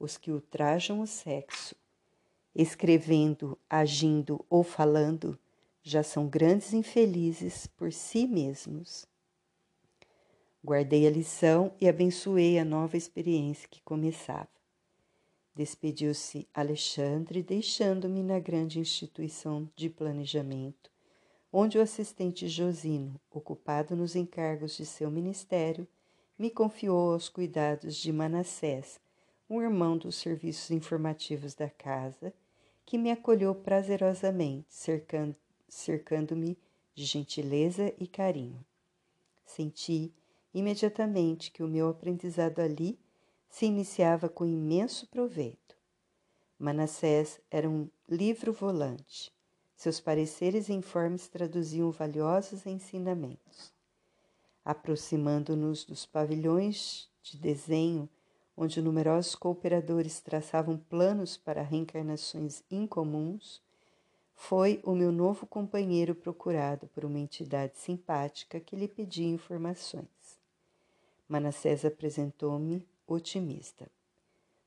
Os 0.00 0.16
que 0.16 0.32
ultrajam 0.32 1.00
o 1.00 1.06
sexo, 1.06 1.76
escrevendo, 2.52 3.56
agindo 3.70 4.44
ou 4.50 4.64
falando, 4.64 5.38
já 5.80 6.02
são 6.02 6.26
grandes 6.26 6.72
infelizes 6.72 7.68
por 7.68 7.92
si 7.92 8.26
mesmos. 8.26 9.06
Guardei 10.60 11.06
a 11.06 11.10
lição 11.10 11.72
e 11.80 11.88
abençoei 11.88 12.58
a 12.58 12.64
nova 12.64 12.96
experiência 12.96 13.68
que 13.68 13.80
começava. 13.82 14.48
Despediu-se 15.54 16.48
Alexandre, 16.52 17.44
deixando-me 17.44 18.24
na 18.24 18.40
grande 18.40 18.80
instituição 18.80 19.70
de 19.76 19.88
planejamento, 19.88 20.92
onde 21.56 21.78
o 21.78 21.82
assistente 21.82 22.48
Josino, 22.48 23.14
ocupado 23.30 23.94
nos 23.94 24.16
encargos 24.16 24.76
de 24.76 24.84
seu 24.84 25.08
ministério, 25.08 25.86
me 26.36 26.50
confiou 26.50 27.12
aos 27.12 27.28
cuidados 27.28 27.94
de 27.94 28.12
Manassés, 28.12 28.98
um 29.48 29.62
irmão 29.62 29.96
dos 29.96 30.16
serviços 30.16 30.72
informativos 30.72 31.54
da 31.54 31.70
casa, 31.70 32.34
que 32.84 32.98
me 32.98 33.12
acolheu 33.12 33.54
prazerosamente, 33.54 34.66
cercando 34.68 35.36
cercando-me 35.68 36.58
de 36.92 37.04
gentileza 37.04 37.94
e 37.98 38.08
carinho. 38.08 38.64
Senti 39.46 40.12
imediatamente 40.52 41.52
que 41.52 41.62
o 41.62 41.68
meu 41.68 41.88
aprendizado 41.88 42.58
ali 42.58 42.98
se 43.48 43.66
iniciava 43.66 44.28
com 44.28 44.44
imenso 44.44 45.06
proveito. 45.06 45.76
Manassés 46.58 47.40
era 47.48 47.70
um 47.70 47.88
livro 48.08 48.52
volante. 48.52 49.32
Seus 49.76 50.00
pareceres 50.00 50.68
e 50.68 50.72
informes 50.72 51.28
traduziam 51.28 51.90
valiosos 51.90 52.66
ensinamentos. 52.66 53.72
Aproximando-nos 54.64 55.84
dos 55.84 56.06
pavilhões 56.06 57.10
de 57.22 57.36
desenho, 57.36 58.08
onde 58.56 58.80
numerosos 58.80 59.34
cooperadores 59.34 60.20
traçavam 60.20 60.78
planos 60.78 61.36
para 61.36 61.62
reencarnações 61.62 62.62
incomuns, 62.70 63.60
foi 64.34 64.80
o 64.84 64.94
meu 64.94 65.12
novo 65.12 65.46
companheiro 65.46 66.14
procurado 66.14 66.86
por 66.88 67.04
uma 67.04 67.18
entidade 67.18 67.78
simpática 67.78 68.60
que 68.60 68.76
lhe 68.76 68.88
pedia 68.88 69.28
informações. 69.28 70.38
Manassés 71.28 71.84
apresentou-me 71.84 72.86
otimista. 73.06 73.90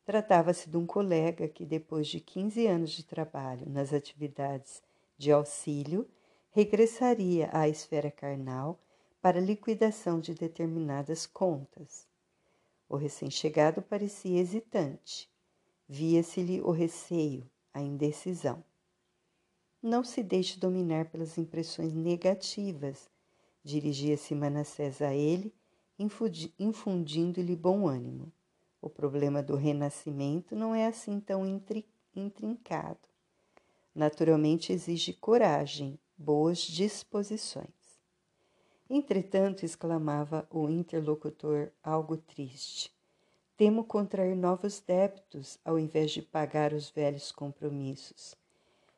Tratava-se 0.05 0.69
de 0.69 0.77
um 0.77 0.85
colega 0.85 1.47
que, 1.47 1.65
depois 1.65 2.07
de 2.07 2.19
15 2.19 2.65
anos 2.65 2.91
de 2.91 3.03
trabalho 3.03 3.69
nas 3.69 3.93
atividades 3.93 4.81
de 5.17 5.31
auxílio, 5.31 6.07
regressaria 6.51 7.49
à 7.51 7.67
esfera 7.67 8.11
carnal 8.11 8.79
para 9.21 9.39
liquidação 9.39 10.19
de 10.19 10.33
determinadas 10.33 11.25
contas. 11.25 12.07
O 12.87 12.95
recém-chegado 12.95 13.81
parecia 13.81 14.39
hesitante. 14.39 15.29
Via-se-lhe 15.89 16.61
o 16.61 16.71
receio, 16.71 17.49
a 17.73 17.81
indecisão. 17.81 18.63
Não 19.81 20.03
se 20.03 20.23
deixe 20.23 20.59
dominar 20.59 21.05
pelas 21.09 21.37
impressões 21.37 21.93
negativas, 21.93 23.09
dirigia-se 23.63 24.33
Manassés 24.33 25.01
a 25.01 25.13
ele, 25.13 25.53
infundindo-lhe 26.59 27.55
bom 27.55 27.87
ânimo. 27.87 28.31
O 28.81 28.89
problema 28.89 29.41
do 29.41 29.55
renascimento 29.55 30.55
não 30.55 30.73
é 30.73 30.87
assim 30.87 31.19
tão 31.19 31.45
intrincado. 32.15 32.99
Naturalmente 33.97 34.71
exige 34.71 35.11
coragem, 35.11 35.97
boas 36.15 36.59
disposições. 36.59 37.65
Entretanto, 38.87 39.65
exclamava 39.65 40.47
o 40.51 40.69
interlocutor, 40.69 41.71
algo 41.83 42.15
triste, 42.15 42.95
temo 43.57 43.83
contrair 43.83 44.35
novos 44.35 44.79
débitos 44.79 45.57
ao 45.65 45.79
invés 45.79 46.11
de 46.11 46.21
pagar 46.21 46.73
os 46.73 46.91
velhos 46.91 47.31
compromissos. 47.31 48.35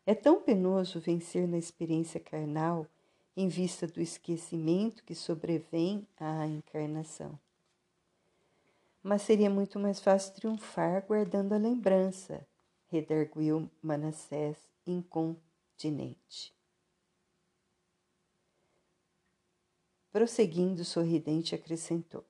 É 0.06 0.14
tão 0.14 0.42
penoso 0.42 1.00
vencer 1.00 1.48
na 1.48 1.58
experiência 1.58 2.20
carnal 2.20 2.86
em 3.38 3.48
vista 3.48 3.88
do 3.88 4.02
esquecimento 4.02 5.06
que 5.06 5.16
sobrevém 5.16 6.06
à 6.20 6.46
encarnação. 6.46 7.40
Mas 9.02 9.22
seria 9.22 9.50
muito 9.50 9.80
mais 9.80 10.02
fácil 10.02 10.34
triunfar 10.34 11.06
guardando 11.08 11.54
a 11.54 11.58
lembrança, 11.58 12.46
redarguiu 12.90 13.70
Manassés 13.82 14.58
incontinente. 14.86 16.54
Prosseguindo, 20.12 20.84
sorridente, 20.84 21.54
acrescentou: 21.54 22.26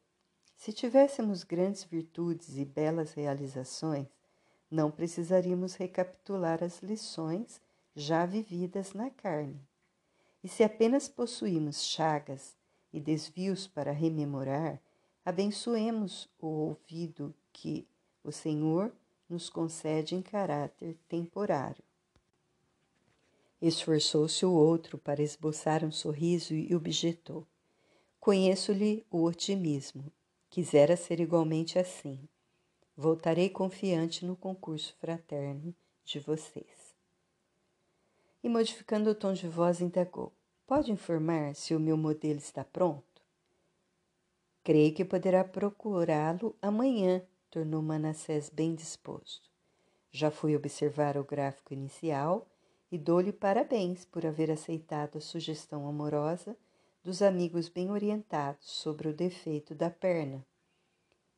Se 0.56 0.74
tivéssemos 0.74 1.44
grandes 1.44 1.84
virtudes 1.84 2.58
e 2.58 2.66
belas 2.66 3.14
realizações, 3.14 4.08
não 4.70 4.92
precisaríamos 4.92 5.76
recapitular 5.76 6.64
as 6.64 6.84
lições 6.84 7.62
já 7.96 8.26
vividas 8.26 8.94
na 8.94 9.10
carne. 9.10 9.60
E 10.44 10.48
se 10.48 10.64
apenas 10.64 11.08
possuímos 11.08 11.84
chagas 11.84 12.56
e 12.92 13.00
desvios 13.00 13.66
para 13.68 13.92
rememorar, 13.92 14.82
abençoemos 15.26 16.30
o 16.40 16.48
ouvido 16.48 17.34
que 17.52 17.88
o 18.24 18.32
Senhor 18.32 18.92
nos 19.30 19.50
concede 19.50 20.16
em 20.16 20.22
caráter 20.22 20.98
temporário. 21.08 21.84
Esforçou-se 23.62 24.46
o 24.46 24.52
outro 24.52 24.98
para 24.98 25.22
esboçar 25.22 25.84
um 25.84 25.92
sorriso 25.92 26.54
e 26.54 26.74
objetou: 26.74 27.46
Conheço-lhe 28.20 29.06
o 29.12 29.24
otimismo. 29.24 30.12
Quisera 30.50 30.98
ser 30.98 31.20
igualmente 31.20 31.78
assim. 31.78 32.28
Voltarei 32.96 33.50
confiante 33.50 34.26
no 34.26 34.36
concurso 34.36 34.96
fraterno 35.00 35.76
de 36.04 36.20
vocês 36.20 36.90
e, 38.44 38.50
modificando 38.50 39.10
o 39.10 39.16
tom 39.16 39.34
de 39.34 39.48
voz, 39.48 39.82
indagou: 39.82 40.34
Pode 40.66 40.92
informar 40.92 41.56
se 41.56 41.76
o 41.76 41.80
meu 41.80 41.98
modelo 41.98 42.40
está 42.40 42.64
pronto? 42.64 43.04
Creio 44.64 44.94
que 44.94 45.06
poderá 45.06 45.44
procurá-lo 45.44 46.56
amanhã, 46.62 47.22
tornou 47.50 47.82
Manassés 47.82 48.50
bem 48.50 48.76
disposto. 48.76 49.50
Já 50.12 50.32
fui 50.32 50.56
observar 50.56 51.18
o 51.18 51.24
gráfico 51.24 51.74
inicial 51.74 52.48
e 52.92 52.98
dou-lhe 52.98 53.32
parabéns 53.32 54.06
por 54.06 54.26
haver 54.26 54.50
aceitado 54.50 55.18
a 55.18 55.22
sugestão 55.22 55.88
amorosa 55.88 56.58
dos 57.04 57.22
amigos 57.22 57.70
bem 57.70 57.92
orientados 57.92 58.70
sobre 58.70 59.08
o 59.08 59.14
defeito 59.14 59.76
da 59.76 59.90
perna. 59.90 60.46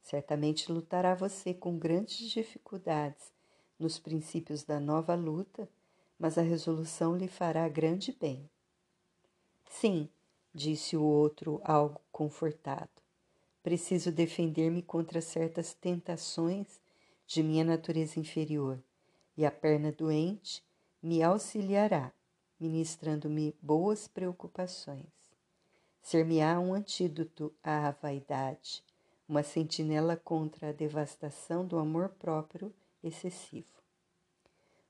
Certamente 0.01 0.71
lutará 0.71 1.13
você 1.13 1.53
com 1.53 1.77
grandes 1.77 2.29
dificuldades 2.29 3.31
nos 3.77 3.99
princípios 3.99 4.63
da 4.63 4.79
nova 4.79 5.15
luta 5.15 5.69
mas 6.21 6.37
a 6.37 6.43
resolução 6.43 7.17
lhe 7.17 7.27
fará 7.27 7.67
grande 7.67 8.11
bem. 8.11 8.47
Sim, 9.67 10.07
disse 10.53 10.95
o 10.95 11.01
outro, 11.01 11.59
algo 11.63 11.99
confortado. 12.11 13.00
Preciso 13.63 14.11
defender-me 14.11 14.81
contra 14.81 15.21
certas 15.21 15.73
tentações 15.73 16.81
de 17.27 17.43
minha 17.43 17.63
natureza 17.63 18.19
inferior, 18.19 18.83
e 19.37 19.45
a 19.45 19.51
perna 19.51 19.91
doente 19.91 20.63
me 21.01 21.23
auxiliará, 21.23 22.11
ministrando-me 22.59 23.55
boas 23.61 24.07
preocupações. 24.07 25.05
Ser-me-á 26.01 26.59
um 26.59 26.73
antídoto 26.73 27.53
à 27.63 27.91
vaidade, 27.91 28.83
uma 29.27 29.43
sentinela 29.43 30.17
contra 30.17 30.69
a 30.69 30.73
devastação 30.73 31.65
do 31.65 31.77
amor 31.77 32.09
próprio 32.09 32.73
excessivo. 33.03 33.67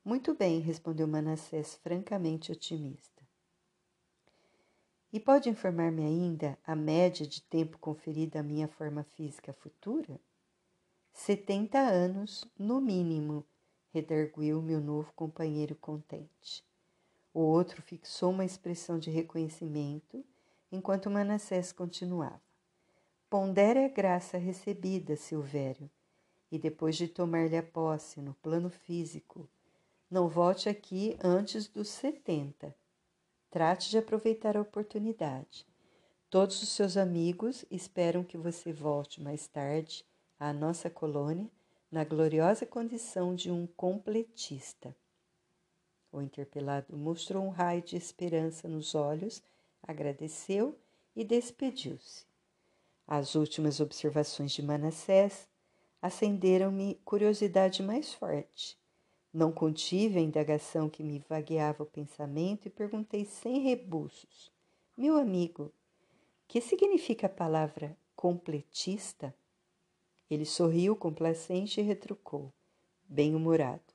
Muito 0.04 0.34
bem, 0.34 0.60
respondeu 0.60 1.08
Manassés, 1.08 1.76
francamente 1.84 2.52
otimista. 2.52 3.21
E 5.14 5.20
pode 5.20 5.50
informar-me 5.50 6.06
ainda 6.06 6.58
a 6.66 6.74
média 6.74 7.28
de 7.28 7.42
tempo 7.42 7.78
conferida 7.78 8.40
à 8.40 8.44
minha 8.44 8.68
forma 8.68 9.04
física 9.04 9.52
futura? 9.52 10.18
Setenta 11.12 11.80
anos, 11.80 12.46
no 12.58 12.80
mínimo, 12.80 13.46
redarguiu 13.94 14.62
meu 14.62 14.80
novo 14.80 15.12
companheiro 15.14 15.76
contente. 15.76 16.64
O 17.34 17.42
outro 17.42 17.82
fixou 17.82 18.32
uma 18.32 18.46
expressão 18.46 18.98
de 18.98 19.12
reconhecimento 19.12 20.24
enquanto 20.72 21.10
Manassés 21.10 21.74
continuava. 21.74 22.42
Pondere 23.30 23.84
a 23.84 23.90
graça 23.90 24.38
recebida, 24.38 25.18
Silvério, 25.18 25.90
e 26.50 26.58
depois 26.58 26.96
de 26.96 27.10
tomar-lhe 27.10 27.58
a 27.58 27.64
posse 27.64 28.22
no 28.22 28.34
plano 28.36 28.70
físico, 28.70 29.50
não 30.10 30.30
volte 30.30 30.70
aqui 30.70 31.18
antes 31.22 31.68
dos 31.68 31.90
70. 31.90 32.74
Trate 33.52 33.90
de 33.90 33.98
aproveitar 33.98 34.56
a 34.56 34.62
oportunidade. 34.62 35.68
Todos 36.30 36.64
os 36.64 36.70
seus 36.70 36.96
amigos 36.96 37.66
esperam 37.70 38.24
que 38.24 38.38
você 38.38 38.72
volte 38.72 39.22
mais 39.22 39.46
tarde 39.46 40.06
à 40.40 40.54
nossa 40.54 40.90
colônia 40.90 41.52
na 41.92 42.06
gloriosa 42.06 42.66
condição 42.66 43.36
de 43.36 43.52
um 43.52 43.68
completista. 43.68 44.96
O 46.14 46.22
interpelado 46.22 46.96
mostrou 46.96 47.44
um 47.44 47.50
raio 47.50 47.82
de 47.82 47.98
esperança 47.98 48.70
nos 48.70 48.96
olhos, 48.96 49.44
agradeceu 49.84 50.80
e 51.14 51.26
despediu-se. 51.26 52.26
As 53.06 53.36
últimas 53.36 53.82
observações 53.82 54.54
de 54.54 54.64
Manassés 54.64 55.50
acenderam-me 56.02 56.96
curiosidade 57.04 57.84
mais 57.84 58.14
forte. 58.14 58.81
Não 59.34 59.52
contive 59.52 60.20
a 60.20 60.22
indagação 60.22 60.90
que 60.90 61.04
me 61.04 61.24
vagueava 61.30 61.84
o 61.84 61.86
pensamento 61.86 62.68
e 62.68 62.70
perguntei 62.70 63.24
sem 63.24 63.62
rebuços: 63.62 64.52
Meu 64.98 65.18
amigo, 65.18 65.72
que 66.48 66.60
significa 66.60 67.28
a 67.28 67.30
palavra 67.30 67.96
completista? 68.16 69.34
Ele 70.30 70.46
sorriu 70.46 70.96
complacente 70.96 71.80
e 71.80 71.84
retrucou, 71.84 72.52
bem-humorado. 73.08 73.94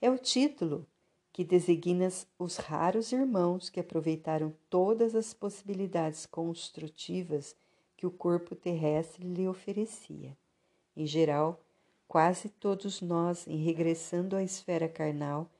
É 0.00 0.08
o 0.08 0.18
título 0.18 0.86
que 1.32 1.44
designa 1.44 2.08
os 2.38 2.56
raros 2.56 3.12
irmãos 3.12 3.68
que 3.68 3.80
aproveitaram 3.80 4.54
todas 4.70 5.14
as 5.14 5.34
possibilidades 5.34 6.24
construtivas 6.24 7.54
que 7.96 8.06
o 8.06 8.10
corpo 8.10 8.54
terrestre 8.54 9.26
lhe 9.26 9.46
oferecia. 9.48 10.36
Em 10.96 11.06
geral, 11.06 11.60
Quase 12.08 12.48
todos 12.48 13.00
nós, 13.00 13.46
em 13.46 13.56
regressando 13.56 14.36
à 14.36 14.42
esfera 14.42 14.88
carnal, 14.88 15.50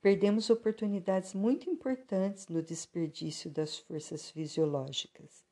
perdemos 0.00 0.50
oportunidades 0.50 1.34
muito 1.34 1.68
importantes 1.68 2.46
no 2.48 2.62
desperdício 2.62 3.50
das 3.50 3.76
forças 3.76 4.30
fisiológicas. 4.30 5.44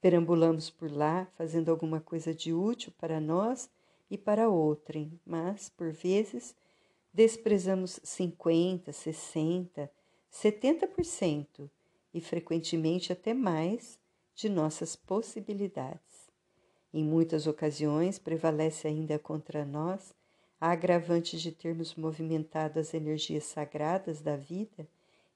Perambulamos 0.00 0.70
por 0.70 0.90
lá, 0.90 1.26
fazendo 1.36 1.70
alguma 1.70 2.00
coisa 2.00 2.32
de 2.32 2.54
útil 2.54 2.92
para 2.96 3.20
nós 3.20 3.68
e 4.08 4.16
para 4.16 4.48
outrem, 4.48 5.18
mas, 5.26 5.68
por 5.68 5.90
vezes, 5.92 6.54
desprezamos 7.12 7.98
50, 8.04 8.92
60, 8.92 9.90
70% 10.32 11.68
e 12.14 12.20
frequentemente 12.20 13.12
até 13.12 13.34
mais 13.34 13.98
de 14.34 14.48
nossas 14.48 14.94
possibilidades. 14.94 16.17
Em 16.92 17.04
muitas 17.04 17.46
ocasiões, 17.46 18.18
prevalece 18.18 18.88
ainda 18.88 19.18
contra 19.18 19.64
nós 19.64 20.14
a 20.60 20.70
agravante 20.70 21.38
de 21.38 21.52
termos 21.52 21.94
movimentado 21.94 22.80
as 22.80 22.94
energias 22.94 23.44
sagradas 23.44 24.20
da 24.20 24.36
vida 24.36 24.88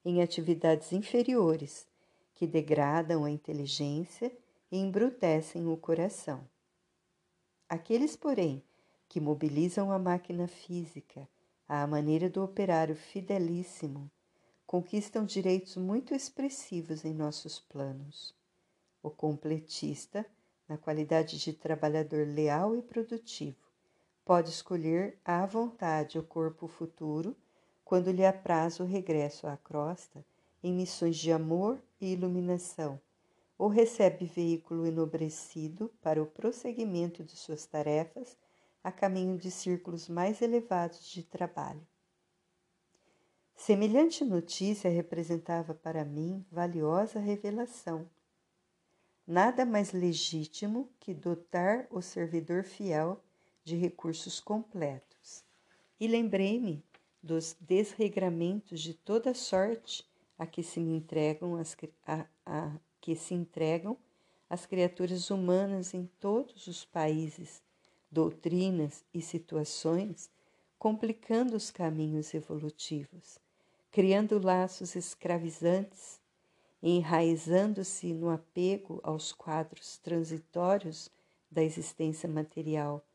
em 0.03 0.21
atividades 0.21 0.91
inferiores, 0.91 1.87
que 2.33 2.45
degradam 2.45 3.23
a 3.23 3.31
inteligência 3.31 4.31
e 4.71 4.77
embrutecem 4.77 5.67
o 5.67 5.77
coração. 5.77 6.43
Aqueles, 7.69 8.15
porém, 8.15 8.63
que 9.07 9.19
mobilizam 9.19 9.91
a 9.91 9.99
máquina 9.99 10.47
física 10.47 11.29
à 11.67 11.85
maneira 11.87 12.29
do 12.29 12.43
operário 12.43 12.95
fidelíssimo, 12.95 14.11
conquistam 14.65 15.23
direitos 15.23 15.77
muito 15.77 16.13
expressivos 16.13 17.05
em 17.05 17.13
nossos 17.13 17.59
planos. 17.59 18.35
O 19.01 19.09
completista 19.09 20.25
na 20.67 20.77
qualidade 20.77 21.37
de 21.37 21.53
trabalhador 21.53 22.27
leal 22.27 22.75
e 22.75 22.81
produtivo. 22.81 23.57
Pode 24.25 24.49
escolher 24.49 25.19
à 25.23 25.45
vontade 25.45 26.17
o 26.17 26.23
corpo 26.23 26.67
futuro 26.67 27.35
quando 27.83 28.11
lhe 28.11 28.25
apraz 28.25 28.79
o 28.79 28.83
regresso 28.83 29.47
à 29.47 29.57
crosta 29.57 30.25
em 30.63 30.73
missões 30.73 31.17
de 31.17 31.31
amor 31.31 31.81
e 31.99 32.13
iluminação, 32.13 32.99
ou 33.57 33.67
recebe 33.67 34.25
veículo 34.25 34.87
enobrecido 34.87 35.91
para 36.01 36.21
o 36.21 36.25
prosseguimento 36.25 37.23
de 37.23 37.35
suas 37.35 37.65
tarefas 37.65 38.37
a 38.83 38.91
caminho 38.91 39.37
de 39.37 39.51
círculos 39.51 40.09
mais 40.09 40.41
elevados 40.41 41.05
de 41.09 41.23
trabalho. 41.23 41.85
Semelhante 43.55 44.25
notícia 44.25 44.89
representava 44.89 45.73
para 45.73 46.03
mim 46.03 46.45
valiosa 46.51 47.19
revelação. 47.19 48.09
Nada 49.25 49.65
mais 49.65 49.93
legítimo 49.93 50.89
que 50.99 51.13
dotar 51.13 51.87
o 51.89 52.01
servidor 52.01 52.63
fiel 52.63 53.23
de 53.63 53.75
recursos 53.75 54.41
completos. 54.41 55.45
E 55.97 56.07
lembrei-me 56.07 56.83
dos 57.21 57.55
desregramentos 57.61 58.81
de 58.81 58.93
toda 58.93 59.33
sorte 59.33 60.05
a 60.37 60.45
que 60.45 60.61
se 60.61 60.81
me 60.81 60.97
entregam 60.97 61.55
as, 61.55 61.75
a, 62.05 62.25
a, 62.45 62.75
que 62.99 63.15
se 63.15 63.33
entregam 63.33 63.97
as 64.49 64.65
criaturas 64.65 65.29
humanas 65.31 65.93
em 65.93 66.05
todos 66.19 66.67
os 66.67 66.83
países, 66.83 67.63
doutrinas 68.11 69.05
e 69.13 69.21
situações, 69.21 70.29
complicando 70.77 71.55
os 71.55 71.71
caminhos 71.71 72.33
evolutivos, 72.33 73.39
criando 73.89 74.37
laços 74.37 74.97
escravizantes, 74.97 76.19
enraizando-se 76.85 78.13
no 78.13 78.29
apego 78.29 78.99
aos 79.03 79.31
quadros 79.31 79.97
transitórios 79.99 81.09
da 81.49 81.63
existência 81.63 82.27
material, 82.27 83.07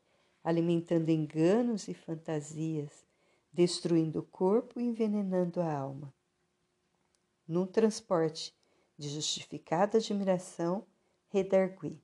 alimentando 0.43 1.11
enganos 1.11 1.87
e 1.87 1.93
fantasias, 1.93 3.05
destruindo 3.53 4.21
o 4.21 4.23
corpo 4.23 4.79
e 4.79 4.83
envenenando 4.83 5.61
a 5.61 5.71
alma. 5.71 6.11
Num 7.47 7.67
transporte 7.67 8.55
de 8.97 9.07
justificada 9.07 9.99
admiração, 9.99 10.83
redargui. 11.27 12.01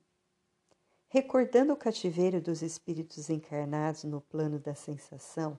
Recordando 1.07 1.74
o 1.74 1.78
cativeiro 1.78 2.39
dos 2.39 2.61
espíritos 2.61 3.28
encarnados 3.30 4.03
no 4.03 4.22
plano 4.22 4.59
da 4.59 4.76
sensação, 4.76 5.57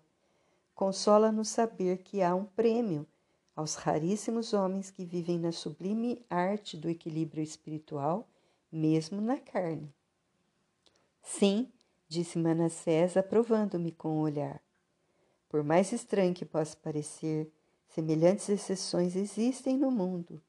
consola-nos 0.72 1.48
saber 1.48 1.98
que 1.98 2.22
há 2.22 2.34
um 2.34 2.44
prêmio 2.44 3.06
aos 3.56 3.74
raríssimos 3.74 4.52
homens 4.52 4.90
que 4.90 5.02
vivem 5.02 5.38
na 5.38 5.50
sublime 5.50 6.22
arte 6.28 6.76
do 6.76 6.90
equilíbrio 6.90 7.42
espiritual, 7.42 8.28
mesmo 8.70 9.18
na 9.18 9.38
carne. 9.38 9.90
Sim, 11.22 11.72
disse 12.06 12.38
Manassés, 12.38 13.16
aprovando-me 13.16 13.90
com 13.90 14.10
o 14.10 14.20
olhar. 14.20 14.62
Por 15.48 15.64
mais 15.64 15.90
estranho 15.90 16.34
que 16.34 16.44
possa 16.44 16.76
parecer, 16.76 17.50
semelhantes 17.88 18.48
exceções 18.50 19.16
existem 19.16 19.78
no 19.78 19.90
mundo. 19.90 20.42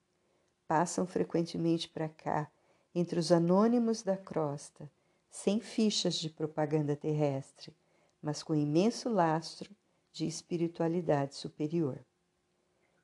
Passam 0.68 1.08
frequentemente 1.08 1.88
para 1.88 2.10
cá, 2.10 2.52
entre 2.94 3.20
os 3.20 3.32
anônimos 3.32 4.04
da 4.04 4.18
crosta, 4.18 4.92
sem 5.30 5.62
fichas 5.62 6.16
de 6.16 6.30
propaganda 6.30 6.96
terrestre, 6.96 7.74
mas 8.22 8.44
com 8.44 8.54
imenso 8.54 9.08
lastro 9.08 9.74
de 10.12 10.26
espiritualidade 10.28 11.36
superior. 11.36 12.04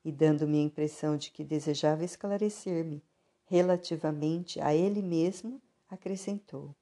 E 0.04 0.12
dando-me 0.12 0.60
a 0.60 0.64
impressão 0.64 1.16
de 1.16 1.32
que 1.32 1.44
desejava 1.44 2.04
esclarecer-me 2.04 3.04
relativamente 3.46 4.60
a 4.60 4.74
ele 4.74 5.02
mesmo, 5.02 5.62
acrescentou: 5.90 6.76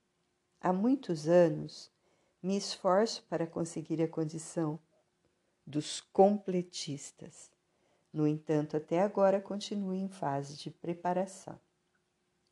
Há 0.59 0.71
muitos 0.71 1.27
anos 1.27 1.91
me 2.41 2.57
esforço 2.57 3.23
para 3.29 3.45
conseguir 3.45 4.01
a 4.01 4.07
condição 4.07 4.79
dos 5.65 6.01
completistas. 6.01 7.51
No 8.13 8.27
entanto, 8.27 8.75
até 8.75 9.01
agora 9.01 9.39
continuo 9.39 9.93
em 9.93 10.09
fase 10.09 10.57
de 10.57 10.69
preparação. 10.69 11.59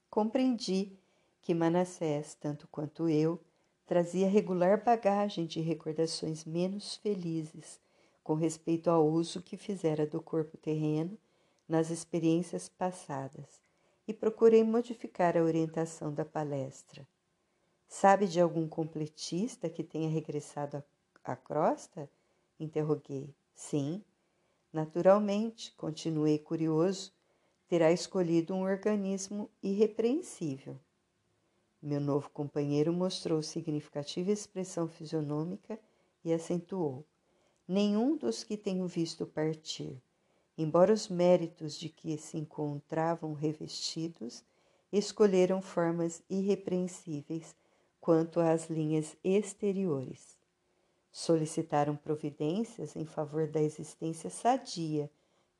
Compreendi 0.09 0.97
que 1.41 1.53
Manassés, 1.53 2.35
tanto 2.35 2.67
quanto 2.67 3.09
eu, 3.09 3.39
trazia 3.85 4.29
regular 4.29 4.83
bagagem 4.83 5.45
de 5.45 5.59
recordações 5.59 6.45
menos 6.45 6.95
felizes 6.95 7.79
com 8.23 8.33
respeito 8.33 8.89
ao 8.89 9.07
uso 9.07 9.41
que 9.41 9.57
fizera 9.57 10.05
do 10.05 10.21
corpo 10.21 10.57
terreno 10.57 11.17
nas 11.67 11.89
experiências 11.89 12.67
passadas 12.67 13.61
e 14.07 14.13
procurei 14.13 14.63
modificar 14.63 15.37
a 15.37 15.43
orientação 15.43 16.13
da 16.13 16.25
palestra. 16.25 17.07
Sabe 17.87 18.27
de 18.27 18.39
algum 18.39 18.67
completista 18.67 19.69
que 19.69 19.83
tenha 19.83 20.09
regressado 20.09 20.83
à 21.23 21.35
crosta? 21.35 22.09
Interroguei. 22.59 23.33
Sim. 23.55 24.03
Naturalmente, 24.71 25.73
continuei 25.75 26.37
curioso, 26.37 27.11
terá 27.67 27.91
escolhido 27.91 28.53
um 28.53 28.61
organismo 28.63 29.49
irrepreensível. 29.61 30.79
Meu 31.81 31.99
novo 31.99 32.29
companheiro 32.29 32.91
mostrou 32.91 33.41
significativa 33.41 34.31
expressão 34.31 34.87
fisionômica 34.87 35.79
e 36.23 36.33
acentuou: 36.33 37.05
Nenhum 37.71 38.17
dos 38.17 38.43
que 38.43 38.57
tenho 38.57 38.87
visto 38.87 39.27
partir, 39.27 40.01
embora 40.57 40.91
os 40.91 41.07
méritos 41.07 41.77
de 41.77 41.87
que 41.87 42.17
se 42.17 42.35
encontravam 42.35 43.33
revestidos, 43.33 44.43
escolheram 44.91 45.61
formas 45.61 46.23
irrepreensíveis 46.27 47.55
quanto 48.01 48.39
às 48.39 48.71
linhas 48.71 49.15
exteriores. 49.23 50.35
Solicitaram 51.11 51.95
providências 51.95 52.95
em 52.95 53.05
favor 53.05 53.45
da 53.45 53.61
existência 53.61 54.31
sadia, 54.31 55.07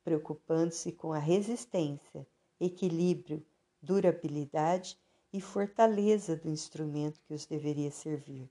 preocupando-se 0.02 0.90
com 0.90 1.12
a 1.12 1.18
resistência, 1.20 2.26
equilíbrio, 2.60 3.40
durabilidade 3.80 4.98
e 5.32 5.40
fortaleza 5.40 6.34
do 6.34 6.48
instrumento 6.48 7.20
que 7.28 7.34
os 7.34 7.46
deveria 7.46 7.92
servir, 7.92 8.50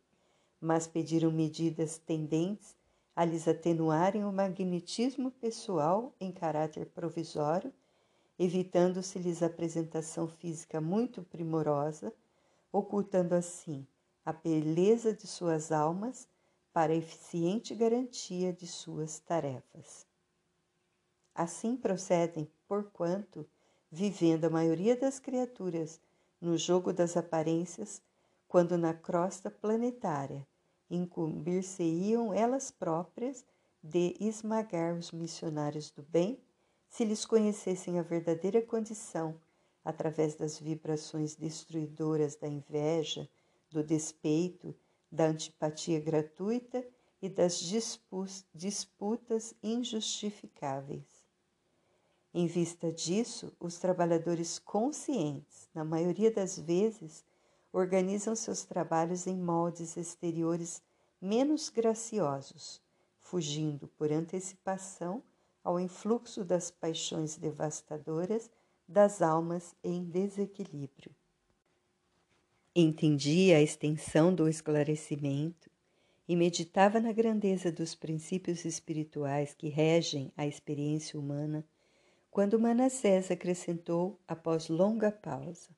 mas 0.62 0.88
pediram 0.88 1.30
medidas 1.30 1.98
tendentes 1.98 2.79
a 3.20 3.26
lhes 3.26 3.50
atenuarem 3.50 4.24
o 4.24 4.32
magnetismo 4.32 5.30
pessoal 5.30 6.16
em 6.22 6.32
caráter 6.32 6.86
provisório, 6.86 7.74
evitando-se-lhes 8.40 9.44
apresentação 9.44 10.26
física 10.26 10.80
muito 10.80 11.22
primorosa, 11.24 12.14
ocultando 12.72 13.36
assim 13.36 13.86
a 14.26 14.32
beleza 14.32 15.14
de 15.14 15.28
suas 15.28 15.70
almas 15.70 16.30
para 16.72 16.96
eficiente 16.96 17.76
garantia 17.76 18.54
de 18.54 18.66
suas 18.66 19.20
tarefas. 19.20 20.08
Assim 21.36 21.76
procedem, 21.76 22.50
porquanto, 22.70 23.46
vivendo 23.92 24.46
a 24.46 24.50
maioria 24.50 24.96
das 24.96 25.20
criaturas 25.20 26.00
no 26.40 26.58
jogo 26.58 26.94
das 26.94 27.18
aparências, 27.18 28.02
quando 28.48 28.78
na 28.78 28.94
crosta 28.94 29.52
planetária 29.52 30.48
incumbir-se-iam 30.90 32.34
elas 32.34 32.72
próprias 32.72 33.46
de 33.82 34.16
esmagar 34.20 34.96
os 34.96 35.12
missionários 35.12 35.92
do 35.92 36.04
bem, 36.04 36.40
se 36.90 37.06
lhes 37.06 37.26
conhecessem 37.26 38.00
a 38.00 38.02
verdadeira 38.02 38.62
condição 38.62 39.40
através 39.84 40.36
das 40.36 40.60
vibrações 40.60 41.36
destruidoras 41.36 42.36
da 42.36 42.48
inveja, 42.48 43.30
do 43.70 43.84
despeito, 43.84 44.76
da 45.12 45.26
antipatia 45.26 46.00
gratuita 46.00 46.86
e 47.22 47.30
das 47.30 47.60
disputas 48.54 49.54
injustificáveis. 49.62 51.20
Em 52.34 52.46
vista 52.46 52.92
disso, 52.92 53.52
os 53.60 53.80
trabalhadores 53.80 54.60
conscientes, 54.60 55.68
na 55.74 55.84
maioria 55.84 56.32
das 56.32 56.60
vezes, 56.60 57.26
organizam 57.72 58.36
seus 58.36 58.64
trabalhos 58.64 59.28
em 59.28 59.38
moldes 59.38 59.96
exteriores 59.98 60.82
menos 61.22 61.70
graciosos, 61.70 62.82
fugindo 63.20 63.88
por 63.90 64.12
antecipação 64.12 65.22
ao 65.64 65.80
influxo 65.80 66.44
das 66.44 66.72
paixões 66.72 67.38
devastadoras 67.38 68.50
das 68.88 69.22
almas 69.22 69.76
em 69.84 70.04
desequilíbrio. 70.04 71.16
Entendia 72.76 73.58
a 73.58 73.62
extensão 73.62 74.34
do 74.34 74.48
esclarecimento 74.48 75.70
e 76.28 76.36
meditava 76.36 77.00
na 77.00 77.12
grandeza 77.12 77.72
dos 77.72 77.94
princípios 77.94 78.64
espirituais 78.64 79.54
que 79.54 79.68
regem 79.68 80.32
a 80.38 80.46
experiência 80.46 81.20
humana, 81.20 81.66
quando 82.32 82.60
Manassés 82.60 83.32
acrescentou 83.32 84.20
após 84.28 84.70
longa 84.70 85.12
pausa: 85.12 85.70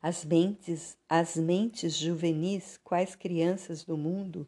As 0.00 0.24
mentes, 0.24 0.96
as 1.08 1.36
mentes 1.36 1.96
juvenis, 1.96 2.78
quais 2.84 3.16
crianças 3.16 3.82
do 3.82 3.96
mundo, 3.96 4.46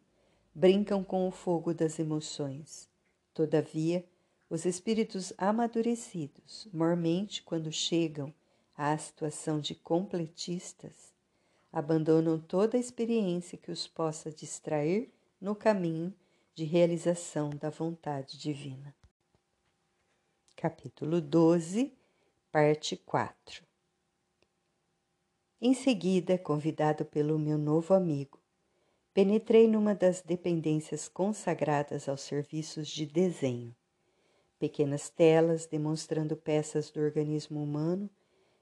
brincam 0.55 1.03
com 1.03 1.27
o 1.27 1.31
fogo 1.31 1.73
das 1.73 1.99
emoções. 1.99 2.89
Todavia, 3.33 4.05
os 4.49 4.63
espíritos 4.63 5.33
amadurecidos, 5.37 6.69
mormente 6.71 7.43
quando 7.43 7.69
chegam 7.69 8.33
à 8.77 8.97
situação 8.97 9.59
de 9.59 9.75
completistas, 9.75 11.13
abandonam 11.71 12.39
toda 12.39 12.77
a 12.77 12.79
experiência 12.79 13.57
que 13.57 13.71
os 13.71 13.85
possa 13.87 14.31
distrair 14.31 15.11
no 15.39 15.53
caminho 15.53 16.13
de 16.55 16.63
realização 16.63 17.49
da 17.49 17.69
vontade 17.69 18.37
divina. 18.37 18.95
Capítulo 20.55 21.19
12, 21.19 21.93
parte 22.51 22.95
4 22.95 23.70
Em 25.63 25.75
seguida, 25.75 26.39
convidado 26.39 27.05
pelo 27.05 27.37
meu 27.37 27.55
novo 27.55 27.93
amigo, 27.93 28.39
penetrei 29.13 29.67
numa 29.67 29.93
das 29.93 30.19
dependências 30.19 31.07
consagradas 31.07 32.09
aos 32.09 32.21
serviços 32.21 32.87
de 32.87 33.05
desenho. 33.05 33.75
Pequenas 34.57 35.07
telas 35.07 35.67
demonstrando 35.67 36.35
peças 36.35 36.89
do 36.89 36.99
organismo 36.99 37.61
humano 37.61 38.09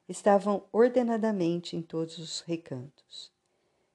estavam 0.09 0.65
ordenadamente 0.73 1.77
em 1.77 1.81
todos 1.81 2.17
os 2.17 2.41
recantos. 2.41 3.31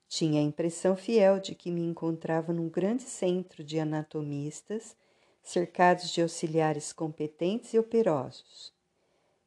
Tinha 0.08 0.40
a 0.40 0.44
impressão 0.44 0.96
fiel 0.96 1.38
de 1.38 1.54
que 1.54 1.70
me 1.70 1.82
encontrava 1.82 2.54
num 2.54 2.70
grande 2.70 3.02
centro 3.02 3.62
de 3.62 3.78
anatomistas, 3.78 4.96
cercados 5.42 6.08
de 6.08 6.22
auxiliares 6.22 6.90
competentes 6.90 7.74
e 7.74 7.78
operosos. 7.78 8.73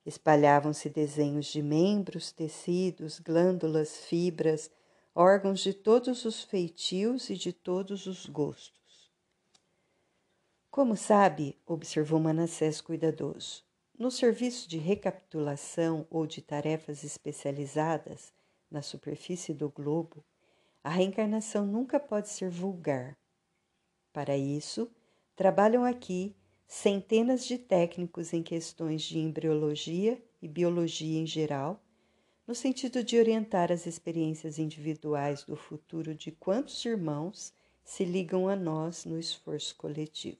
Espalhavam-se 0.07 0.89
desenhos 0.89 1.47
de 1.47 1.61
membros, 1.61 2.31
tecidos, 2.31 3.19
glândulas, 3.19 3.97
fibras, 4.05 4.71
órgãos 5.13 5.59
de 5.59 5.73
todos 5.73 6.23
os 6.23 6.43
feitios 6.43 7.29
e 7.29 7.35
de 7.35 7.51
todos 7.51 8.07
os 8.07 8.25
gostos. 8.25 9.11
Como 10.71 10.95
sabe, 10.95 11.59
observou 11.65 12.21
Manassés 12.21 12.79
cuidadoso, 12.79 13.65
no 13.99 14.09
serviço 14.09 14.69
de 14.69 14.77
recapitulação 14.77 16.07
ou 16.09 16.25
de 16.25 16.41
tarefas 16.41 17.03
especializadas 17.03 18.31
na 18.71 18.81
superfície 18.81 19.53
do 19.53 19.69
globo, 19.69 20.23
a 20.81 20.89
reencarnação 20.89 21.65
nunca 21.65 21.99
pode 21.99 22.29
ser 22.29 22.49
vulgar. 22.49 23.17
Para 24.13 24.37
isso, 24.37 24.89
trabalham 25.35 25.83
aqui 25.83 26.33
centenas 26.67 27.45
de 27.45 27.57
técnicos 27.57 28.33
em 28.33 28.43
questões 28.43 29.01
de 29.03 29.17
embriologia 29.17 30.21
e 30.41 30.47
biologia 30.49 31.19
em 31.19 31.25
geral, 31.25 31.81
no 32.45 32.53
sentido 32.53 33.03
de 33.03 33.17
orientar 33.17 33.71
as 33.71 33.85
experiências 33.85 34.59
individuais 34.59 35.43
do 35.43 35.55
futuro 35.55 36.13
de 36.13 36.31
quantos 36.31 36.83
irmãos 36.85 37.53
se 37.83 38.03
ligam 38.03 38.49
a 38.49 38.55
nós 38.55 39.05
no 39.05 39.17
esforço 39.17 39.75
coletivo. 39.77 40.37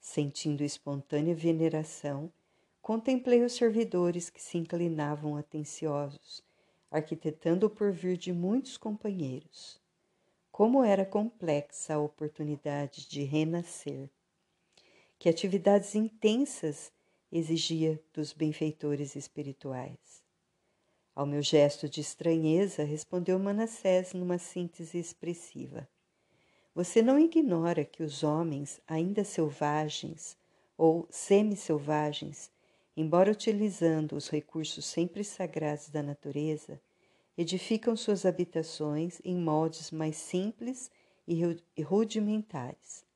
Sentindo 0.00 0.64
espontânea 0.64 1.34
veneração, 1.34 2.32
contemplei 2.80 3.44
os 3.44 3.52
servidores 3.52 4.30
que 4.30 4.42
se 4.42 4.56
inclinavam 4.58 5.36
atenciosos, 5.36 6.42
arquitetando 6.90 7.66
o 7.66 7.70
porvir 7.70 8.16
de 8.16 8.32
muitos 8.32 8.76
companheiros. 8.76 9.80
Como 10.50 10.82
era 10.82 11.04
complexa 11.04 11.94
a 11.94 11.98
oportunidade 12.00 13.08
de 13.08 13.22
renascer. 13.22 14.10
Que 15.22 15.28
atividades 15.28 15.94
intensas 15.94 16.90
exigia 17.30 18.02
dos 18.12 18.32
benfeitores 18.32 19.14
espirituais. 19.14 20.20
Ao 21.14 21.24
meu 21.24 21.40
gesto 21.40 21.88
de 21.88 22.00
estranheza, 22.00 22.82
respondeu 22.82 23.38
Manassés 23.38 24.14
numa 24.14 24.36
síntese 24.36 24.98
expressiva. 24.98 25.88
Você 26.74 27.00
não 27.00 27.20
ignora 27.20 27.84
que 27.84 28.02
os 28.02 28.24
homens, 28.24 28.80
ainda 28.84 29.22
selvagens 29.22 30.36
ou 30.76 31.06
semi-selvagens, 31.08 32.50
embora 32.96 33.30
utilizando 33.30 34.16
os 34.16 34.28
recursos 34.28 34.84
sempre 34.86 35.22
sagrados 35.22 35.88
da 35.88 36.02
natureza, 36.02 36.82
edificam 37.38 37.94
suas 37.94 38.26
habitações 38.26 39.20
em 39.24 39.36
moldes 39.36 39.92
mais 39.92 40.16
simples 40.16 40.90
e 41.28 41.40
rudimentares. 41.80 43.11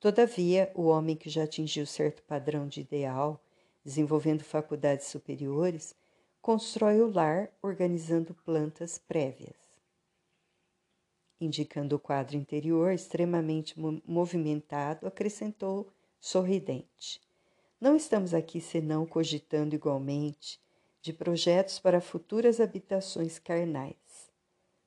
Todavia, 0.00 0.70
o 0.74 0.86
homem 0.86 1.16
que 1.16 1.28
já 1.28 1.44
atingiu 1.44 1.86
certo 1.86 2.22
padrão 2.22 2.68
de 2.68 2.80
ideal, 2.80 3.42
desenvolvendo 3.84 4.44
faculdades 4.44 5.06
superiores, 5.06 5.94
constrói 6.40 7.00
o 7.00 7.12
lar 7.12 7.50
organizando 7.62 8.34
plantas 8.44 8.98
prévias 8.98 9.68
indicando 11.40 11.96
o 11.96 11.98
quadro 11.98 12.36
interior 12.36 12.92
extremamente 12.92 13.78
movimentado, 14.06 15.06
acrescentou 15.06 15.88
sorridente. 16.18 17.20
Não 17.80 17.94
estamos 17.94 18.34
aqui 18.34 18.60
senão 18.60 19.06
cogitando 19.06 19.74
igualmente 19.74 20.60
de 21.00 21.12
projetos 21.12 21.78
para 21.78 22.00
futuras 22.00 22.60
habitações 22.60 23.38
carnais. 23.38 24.28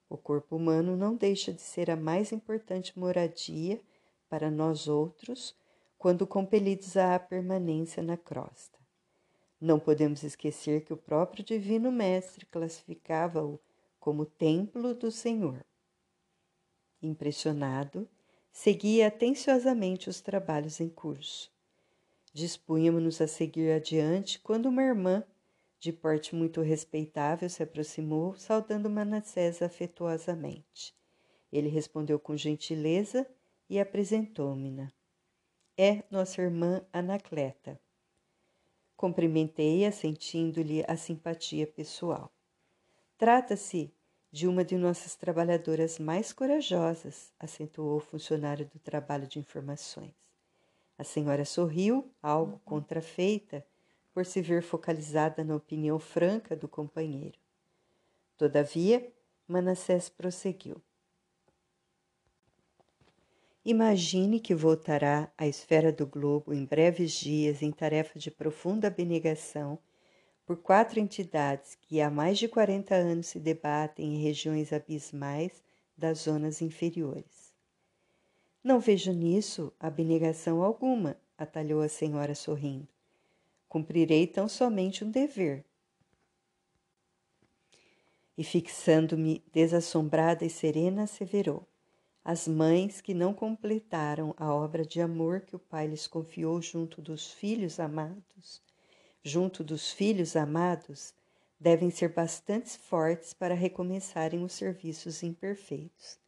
O 0.09 0.17
corpo 0.17 0.57
humano 0.57 0.97
não 0.97 1.15
deixa 1.15 1.53
de 1.53 1.61
ser 1.61 1.89
a 1.89 1.95
mais 1.95 2.33
importante 2.33 2.99
moradia 2.99 3.79
para 4.31 4.49
nós 4.49 4.87
outros 4.87 5.53
quando 5.97 6.25
compelidos 6.25 6.95
à 6.95 7.19
permanência 7.19 8.01
na 8.01 8.15
crosta. 8.15 8.79
Não 9.59 9.77
podemos 9.77 10.23
esquecer 10.23 10.85
que 10.85 10.93
o 10.93 10.97
próprio 10.97 11.43
Divino 11.43 11.91
Mestre 11.91 12.45
classificava-o 12.45 13.59
como 13.99 14.25
templo 14.25 14.93
do 14.95 15.11
Senhor. 15.11 15.65
Impressionado, 17.03 18.07
seguia 18.53 19.07
atenciosamente 19.07 20.09
os 20.09 20.21
trabalhos 20.21 20.79
em 20.79 20.87
curso. 20.87 21.51
Dispunhamos-nos 22.33 23.19
a 23.19 23.27
seguir 23.27 23.73
adiante 23.73 24.39
quando 24.39 24.67
uma 24.67 24.81
irmã, 24.81 25.25
de 25.77 25.91
porte 25.91 26.33
muito 26.33 26.61
respeitável, 26.61 27.49
se 27.49 27.61
aproximou, 27.61 28.33
saudando 28.37 28.89
Manassés 28.89 29.61
afetuosamente. 29.61 30.95
Ele 31.51 31.67
respondeu 31.67 32.17
com 32.17 32.37
gentileza 32.37 33.27
e 33.71 33.79
apresentou-me-na. 33.79 34.91
É 35.77 36.03
nossa 36.11 36.41
irmã 36.41 36.85
Anacleta. 36.91 37.79
Cumprimentei-a, 38.97 39.93
sentindo-lhe 39.93 40.83
a 40.85 40.97
simpatia 40.97 41.65
pessoal. 41.65 42.29
Trata-se 43.17 43.89
de 44.29 44.45
uma 44.45 44.65
de 44.65 44.75
nossas 44.75 45.15
trabalhadoras 45.15 45.99
mais 45.99 46.33
corajosas, 46.33 47.31
acentuou 47.39 47.95
o 47.95 48.01
funcionário 48.01 48.65
do 48.65 48.77
trabalho 48.77 49.25
de 49.25 49.39
informações. 49.39 50.13
A 50.97 51.05
senhora 51.05 51.45
sorriu, 51.45 52.11
algo 52.21 52.59
contrafeita, 52.65 53.65
por 54.13 54.25
se 54.25 54.41
ver 54.41 54.61
focalizada 54.61 55.45
na 55.45 55.55
opinião 55.55 55.97
franca 55.97 56.57
do 56.57 56.67
companheiro. 56.67 57.39
Todavia, 58.35 59.13
Manassés 59.47 60.09
prosseguiu. 60.09 60.81
Imagine 63.63 64.39
que 64.39 64.55
voltará 64.55 65.31
à 65.37 65.45
esfera 65.45 65.91
do 65.91 66.07
globo 66.07 66.51
em 66.51 66.65
breves 66.65 67.11
dias 67.11 67.61
em 67.61 67.71
tarefa 67.71 68.17
de 68.17 68.31
profunda 68.31 68.87
abnegação 68.87 69.77
por 70.43 70.57
quatro 70.57 70.99
entidades 70.99 71.77
que 71.79 72.01
há 72.01 72.09
mais 72.09 72.39
de 72.39 72.47
40 72.47 72.95
anos 72.95 73.27
se 73.27 73.39
debatem 73.39 74.15
em 74.15 74.23
regiões 74.23 74.73
abismais 74.73 75.63
das 75.95 76.21
zonas 76.21 76.59
inferiores. 76.59 77.53
Não 78.63 78.79
vejo 78.79 79.13
nisso 79.13 79.71
abnegação 79.79 80.63
alguma, 80.63 81.15
atalhou 81.37 81.81
a 81.81 81.87
senhora 81.87 82.33
sorrindo. 82.33 82.87
Cumprirei 83.69 84.25
tão 84.25 84.47
somente 84.47 85.05
um 85.05 85.11
dever. 85.11 85.63
E 88.35 88.43
fixando-me 88.43 89.43
desassombrada 89.53 90.43
e 90.43 90.49
serena, 90.49 91.03
asseverou: 91.03 91.70
As 92.23 92.47
mães 92.47 93.01
que 93.01 93.13
não 93.13 93.33
completaram 93.33 94.33
a 94.37 94.53
obra 94.53 94.85
de 94.85 95.01
amor 95.01 95.41
que 95.41 95.55
o 95.55 95.59
Pai 95.59 95.87
lhes 95.87 96.07
confiou 96.07 96.61
junto 96.61 97.01
dos 97.01 97.31
filhos 97.31 97.79
amados 97.79 98.61
junto 99.23 99.63
dos 99.63 99.91
filhos 99.91 100.35
amados, 100.35 101.13
devem 101.59 101.89
ser 101.89 102.09
bastante 102.09 102.77
fortes 102.77 103.33
para 103.33 103.53
recomeçarem 103.53 104.43
os 104.43 104.53
serviços 104.53 105.21
imperfeitos. 105.21 106.19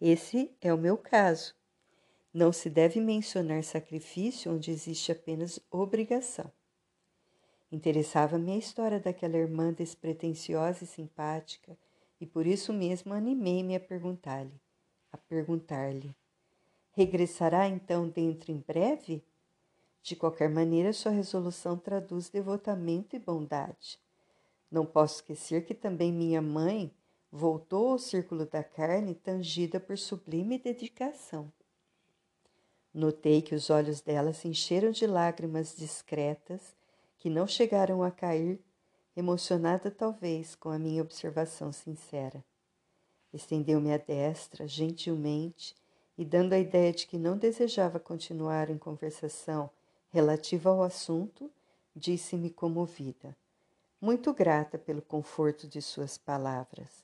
Esse 0.00 0.50
é 0.60 0.72
o 0.72 0.78
meu 0.78 0.96
caso. 0.96 1.54
Não 2.32 2.52
se 2.52 2.68
deve 2.68 3.00
mencionar 3.00 3.62
sacrifício 3.64 4.52
onde 4.52 4.70
existe 4.70 5.12
apenas 5.12 5.58
obrigação. 5.70 6.50
Interessava-me 7.72 8.52
a 8.52 8.58
história 8.58 9.00
daquela 9.00 9.36
irmã 9.36 9.72
despretensiosa 9.72 10.84
e 10.84 10.86
simpática, 10.86 11.76
e 12.20 12.26
por 12.26 12.46
isso 12.46 12.72
mesmo 12.72 13.14
animei-me 13.14 13.74
a 13.74 13.80
perguntar-lhe, 13.80 14.60
a 15.14 15.16
perguntar-lhe: 15.16 16.14
regressará 16.92 17.68
então 17.68 18.08
dentro 18.08 18.50
em 18.50 18.58
breve? 18.58 19.24
De 20.02 20.16
qualquer 20.16 20.50
maneira, 20.50 20.92
sua 20.92 21.12
resolução 21.12 21.78
traduz 21.78 22.28
devotamento 22.28 23.16
e 23.16 23.18
bondade. 23.18 23.98
Não 24.70 24.84
posso 24.84 25.16
esquecer 25.16 25.64
que 25.64 25.72
também 25.72 26.12
minha 26.12 26.42
mãe 26.42 26.92
voltou 27.30 27.92
ao 27.92 27.98
círculo 27.98 28.44
da 28.44 28.62
carne 28.62 29.14
tangida 29.14 29.80
por 29.80 29.96
sublime 29.96 30.58
dedicação. 30.58 31.50
Notei 32.92 33.40
que 33.40 33.54
os 33.54 33.70
olhos 33.70 34.00
dela 34.00 34.32
se 34.32 34.46
encheram 34.46 34.90
de 34.90 35.06
lágrimas 35.06 35.74
discretas 35.74 36.76
que 37.16 37.30
não 37.30 37.46
chegaram 37.46 38.02
a 38.02 38.10
cair, 38.10 38.60
emocionada 39.16 39.90
talvez 39.90 40.54
com 40.54 40.68
a 40.68 40.78
minha 40.78 41.02
observação 41.02 41.72
sincera. 41.72 42.44
Estendeu-me 43.34 43.92
a 43.92 43.98
destra, 43.98 44.66
gentilmente, 44.66 45.76
e 46.16 46.24
dando 46.24 46.54
a 46.54 46.58
ideia 46.58 46.92
de 46.92 47.06
que 47.06 47.18
não 47.18 47.36
desejava 47.36 47.98
continuar 47.98 48.70
em 48.70 48.78
conversação 48.78 49.68
Relativa 50.14 50.70
ao 50.70 50.84
assunto, 50.84 51.50
disse-me 51.92 52.48
comovida, 52.48 53.36
muito 54.00 54.32
grata 54.32 54.78
pelo 54.78 55.02
conforto 55.02 55.66
de 55.66 55.82
suas 55.82 56.16
palavras, 56.16 57.02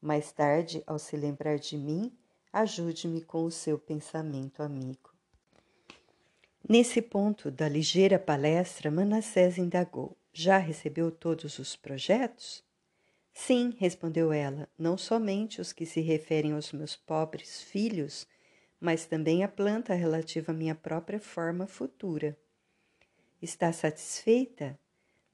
Mais 0.00 0.32
tarde, 0.32 0.82
ao 0.86 0.98
se 0.98 1.18
lembrar 1.18 1.58
de 1.58 1.76
mim, 1.76 2.10
ajude-me 2.50 3.20
com 3.20 3.44
o 3.44 3.50
seu 3.50 3.78
pensamento 3.78 4.62
amigo. 4.62 5.12
Nesse 6.66 7.02
ponto 7.02 7.50
da 7.50 7.68
ligeira 7.68 8.18
palestra, 8.18 8.90
Manassés 8.90 9.58
indagou: 9.58 10.16
Já 10.32 10.56
recebeu 10.56 11.10
todos 11.10 11.58
os 11.58 11.76
projetos? 11.76 12.64
Sim, 13.38 13.76
respondeu 13.78 14.32
ela, 14.32 14.66
não 14.78 14.96
somente 14.96 15.60
os 15.60 15.70
que 15.70 15.84
se 15.84 16.00
referem 16.00 16.52
aos 16.52 16.72
meus 16.72 16.96
pobres 16.96 17.62
filhos, 17.62 18.26
mas 18.80 19.04
também 19.04 19.44
a 19.44 19.48
planta 19.48 19.92
relativa 19.92 20.52
à 20.52 20.54
minha 20.54 20.74
própria 20.74 21.20
forma 21.20 21.66
futura. 21.66 22.36
Está 23.40 23.70
satisfeita? 23.74 24.76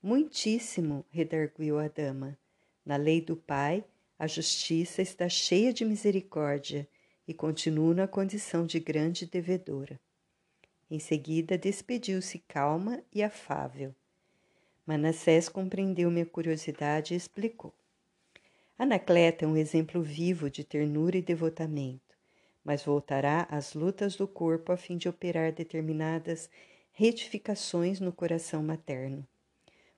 Muitíssimo, 0.02 1.06
redarguiu 1.10 1.78
a 1.78 1.86
dama. 1.86 2.36
Na 2.84 2.96
lei 2.96 3.20
do 3.20 3.36
Pai, 3.36 3.84
a 4.18 4.26
justiça 4.26 5.00
está 5.00 5.28
cheia 5.28 5.72
de 5.72 5.84
misericórdia 5.84 6.88
e 7.26 7.32
continuo 7.32 7.94
na 7.94 8.08
condição 8.08 8.66
de 8.66 8.80
grande 8.80 9.26
devedora. 9.26 9.98
Em 10.90 10.98
seguida, 10.98 11.56
despediu-se 11.56 12.40
calma 12.48 13.00
e 13.14 13.22
afável. 13.22 13.94
Manassés 14.84 15.48
compreendeu 15.48 16.10
minha 16.10 16.26
curiosidade 16.26 17.14
e 17.14 17.16
explicou. 17.16 17.72
Anacleta 18.82 19.44
é 19.44 19.48
um 19.48 19.56
exemplo 19.56 20.02
vivo 20.02 20.50
de 20.50 20.64
ternura 20.64 21.16
e 21.16 21.22
devotamento, 21.22 22.16
mas 22.64 22.82
voltará 22.82 23.46
às 23.48 23.74
lutas 23.74 24.16
do 24.16 24.26
corpo 24.26 24.72
a 24.72 24.76
fim 24.76 24.96
de 24.96 25.08
operar 25.08 25.52
determinadas 25.52 26.50
retificações 26.90 28.00
no 28.00 28.12
coração 28.12 28.60
materno. 28.60 29.24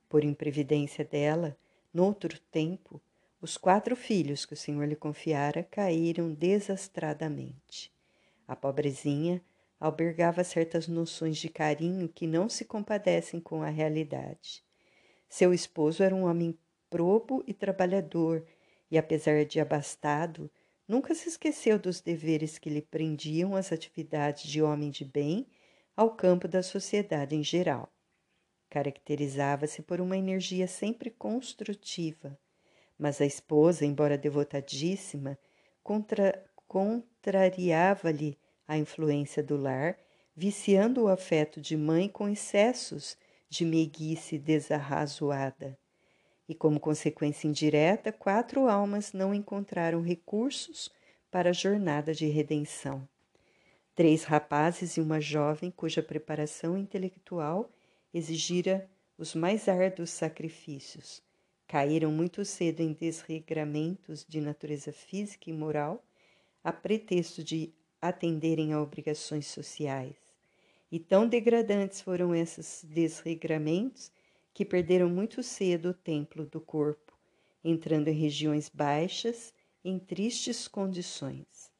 Por 0.06 0.22
imprevidência 0.22 1.02
dela, 1.02 1.56
noutro 1.94 2.38
tempo, 2.52 3.00
os 3.40 3.56
quatro 3.56 3.96
filhos 3.96 4.44
que 4.44 4.52
o 4.52 4.56
Senhor 4.56 4.86
lhe 4.86 4.96
confiara 4.96 5.62
caíram 5.62 6.34
desastradamente. 6.34 7.90
A 8.46 8.54
pobrezinha 8.54 9.40
albergava 9.80 10.44
certas 10.44 10.88
noções 10.88 11.38
de 11.38 11.48
carinho 11.48 12.06
que 12.06 12.26
não 12.26 12.50
se 12.50 12.66
compadecem 12.66 13.40
com 13.40 13.62
a 13.62 13.70
realidade. 13.70 14.62
Seu 15.26 15.54
esposo 15.54 16.02
era 16.02 16.14
um 16.14 16.26
homem 16.26 16.54
probo 16.90 17.42
e 17.46 17.54
trabalhador, 17.54 18.46
e 18.94 18.98
apesar 18.98 19.44
de 19.44 19.58
abastado, 19.58 20.48
nunca 20.86 21.16
se 21.16 21.28
esqueceu 21.28 21.80
dos 21.80 22.00
deveres 22.00 22.60
que 22.60 22.70
lhe 22.70 22.80
prendiam 22.80 23.56
as 23.56 23.72
atividades 23.72 24.44
de 24.48 24.62
homem 24.62 24.88
de 24.88 25.04
bem 25.04 25.48
ao 25.96 26.14
campo 26.14 26.46
da 26.46 26.62
sociedade 26.62 27.34
em 27.34 27.42
geral. 27.42 27.92
Caracterizava-se 28.70 29.82
por 29.82 30.00
uma 30.00 30.16
energia 30.16 30.68
sempre 30.68 31.10
construtiva, 31.10 32.38
mas 32.96 33.20
a 33.20 33.26
esposa, 33.26 33.84
embora 33.84 34.16
devotadíssima, 34.16 35.36
contra, 35.82 36.48
contrariava-lhe 36.68 38.38
a 38.64 38.78
influência 38.78 39.42
do 39.42 39.56
lar, 39.56 39.98
viciando 40.36 41.02
o 41.02 41.08
afeto 41.08 41.60
de 41.60 41.76
mãe 41.76 42.08
com 42.08 42.28
excessos 42.28 43.18
de 43.48 43.64
meiguice 43.64 44.38
desarrazoada 44.38 45.76
e, 46.48 46.54
como 46.54 46.80
consequência 46.80 47.48
indireta, 47.48 48.12
quatro 48.12 48.68
almas 48.68 49.12
não 49.12 49.34
encontraram 49.34 50.02
recursos 50.02 50.90
para 51.30 51.50
a 51.50 51.52
jornada 51.52 52.14
de 52.14 52.26
redenção. 52.26 53.08
Três 53.94 54.24
rapazes 54.24 54.96
e 54.96 55.00
uma 55.00 55.20
jovem 55.20 55.70
cuja 55.70 56.02
preparação 56.02 56.76
intelectual 56.76 57.70
exigira 58.12 58.88
os 59.16 59.34
mais 59.34 59.68
árduos 59.68 60.10
sacrifícios, 60.10 61.22
caíram 61.66 62.10
muito 62.10 62.44
cedo 62.44 62.80
em 62.80 62.92
desregramentos 62.92 64.24
de 64.28 64.40
natureza 64.40 64.92
física 64.92 65.48
e 65.48 65.52
moral, 65.52 66.04
a 66.62 66.72
pretexto 66.72 67.42
de 67.42 67.72
atenderem 68.00 68.72
a 68.72 68.82
obrigações 68.82 69.46
sociais. 69.46 70.16
E 70.90 70.98
tão 70.98 71.28
degradantes 71.28 72.00
foram 72.00 72.34
esses 72.34 72.84
desregramentos 72.84 74.12
que 74.54 74.64
perderam 74.64 75.10
muito 75.10 75.42
cedo 75.42 75.90
o 75.90 75.94
templo 75.94 76.46
do 76.46 76.60
corpo, 76.60 77.12
entrando 77.62 78.08
em 78.08 78.14
regiões 78.14 78.70
baixas, 78.70 79.52
em 79.84 79.98
tristes 79.98 80.66
condições. 80.66 81.70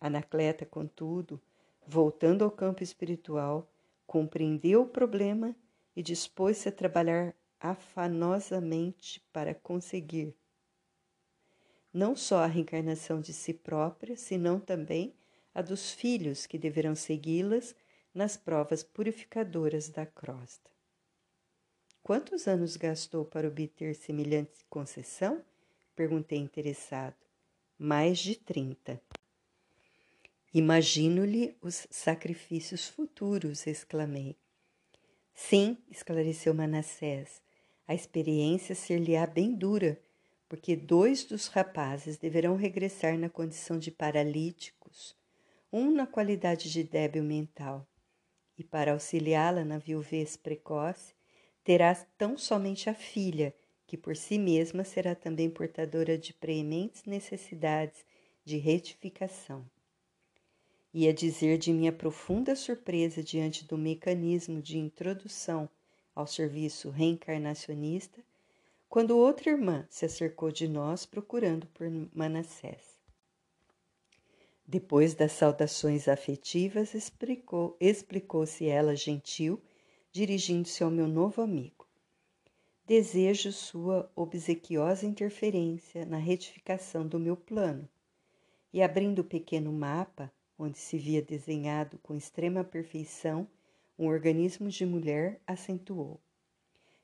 Anacleta, 0.00 0.66
contudo, 0.66 1.40
voltando 1.86 2.44
ao 2.44 2.50
campo 2.50 2.82
espiritual, 2.82 3.72
compreendeu 4.06 4.82
o 4.82 4.88
problema 4.88 5.56
e 5.94 6.02
dispôs-se 6.02 6.68
a 6.68 6.72
trabalhar 6.72 7.34
afanosamente 7.60 9.20
para 9.32 9.54
conseguir 9.54 10.34
não 11.92 12.14
só 12.14 12.44
a 12.44 12.46
reencarnação 12.46 13.20
de 13.20 13.32
si 13.32 13.52
própria, 13.52 14.16
senão 14.16 14.60
também 14.60 15.14
a 15.52 15.60
dos 15.60 15.90
filhos 15.92 16.46
que 16.46 16.58
deverão 16.58 16.94
segui-las 16.94 17.74
nas 18.14 18.36
provas 18.36 18.82
purificadoras 18.82 19.88
da 19.88 20.06
crosta. 20.06 20.70
Quantos 22.02 22.48
anos 22.48 22.76
gastou 22.76 23.24
para 23.24 23.46
obter 23.46 23.94
semelhante 23.94 24.64
concessão? 24.68 25.44
Perguntei 25.94 26.38
interessado. 26.38 27.14
Mais 27.78 28.18
de 28.18 28.34
trinta. 28.34 29.00
Imagino-lhe 30.52 31.56
os 31.60 31.86
sacrifícios 31.90 32.88
futuros, 32.88 33.66
exclamei. 33.66 34.36
Sim, 35.32 35.78
esclareceu 35.88 36.52
Manassés, 36.52 37.40
a 37.86 37.94
experiência 37.94 38.74
ser-lhe-á 38.74 39.26
bem 39.26 39.54
dura, 39.54 40.00
porque 40.48 40.74
dois 40.74 41.24
dos 41.24 41.46
rapazes 41.46 42.18
deverão 42.18 42.56
regressar 42.56 43.16
na 43.16 43.28
condição 43.28 43.78
de 43.78 43.90
paralíticos, 43.90 45.14
um 45.72 45.90
na 45.92 46.06
qualidade 46.06 46.72
de 46.72 46.82
débil 46.82 47.22
mental, 47.22 47.86
e 48.58 48.64
para 48.64 48.92
auxiliá-la 48.92 49.64
na 49.64 49.78
viuvez 49.78 50.36
precoce, 50.36 51.14
terá 51.64 51.94
tão 52.16 52.38
somente 52.38 52.88
a 52.88 52.94
filha, 52.94 53.54
que 53.86 53.96
por 53.96 54.16
si 54.16 54.38
mesma 54.38 54.84
será 54.84 55.14
também 55.14 55.50
portadora 55.50 56.16
de 56.16 56.32
prementes 56.32 57.04
necessidades 57.04 58.04
de 58.44 58.56
retificação. 58.56 59.64
Ia 60.92 61.12
dizer 61.12 61.58
de 61.58 61.72
minha 61.72 61.92
profunda 61.92 62.56
surpresa 62.56 63.22
diante 63.22 63.64
do 63.64 63.78
mecanismo 63.78 64.60
de 64.60 64.78
introdução 64.78 65.68
ao 66.14 66.26
serviço 66.26 66.90
reencarnacionista, 66.90 68.20
quando 68.88 69.16
outra 69.16 69.50
irmã 69.50 69.86
se 69.88 70.04
acercou 70.04 70.50
de 70.50 70.66
nós 70.66 71.06
procurando 71.06 71.66
por 71.68 71.86
Manassés. 72.12 72.98
Depois 74.66 75.14
das 75.14 75.32
saudações 75.32 76.08
afetivas, 76.08 76.94
explicou, 76.94 77.76
explicou-se 77.80 78.68
ela 78.68 78.94
gentil 78.94 79.60
dirigindo-se 80.12 80.82
ao 80.82 80.90
meu 80.90 81.06
novo 81.06 81.40
amigo. 81.40 81.86
Desejo 82.84 83.52
sua 83.52 84.10
obsequiosa 84.16 85.06
interferência 85.06 86.04
na 86.04 86.16
retificação 86.16 87.06
do 87.06 87.20
meu 87.20 87.36
plano. 87.36 87.88
E 88.72 88.82
abrindo 88.82 89.20
o 89.20 89.24
pequeno 89.24 89.72
mapa, 89.72 90.32
onde 90.58 90.78
se 90.78 90.98
via 90.98 91.22
desenhado 91.22 91.98
com 91.98 92.16
extrema 92.16 92.64
perfeição 92.64 93.46
um 93.98 94.06
organismo 94.06 94.68
de 94.68 94.84
mulher, 94.84 95.40
acentuou: 95.46 96.20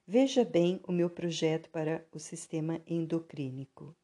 Veja 0.07 0.45
bem 0.45 0.81
o 0.87 0.91
meu 0.91 1.09
projeto 1.09 1.71
para 1.71 2.05
o 2.13 2.19
sistema 2.19 2.81
endocrínico. 2.87 3.95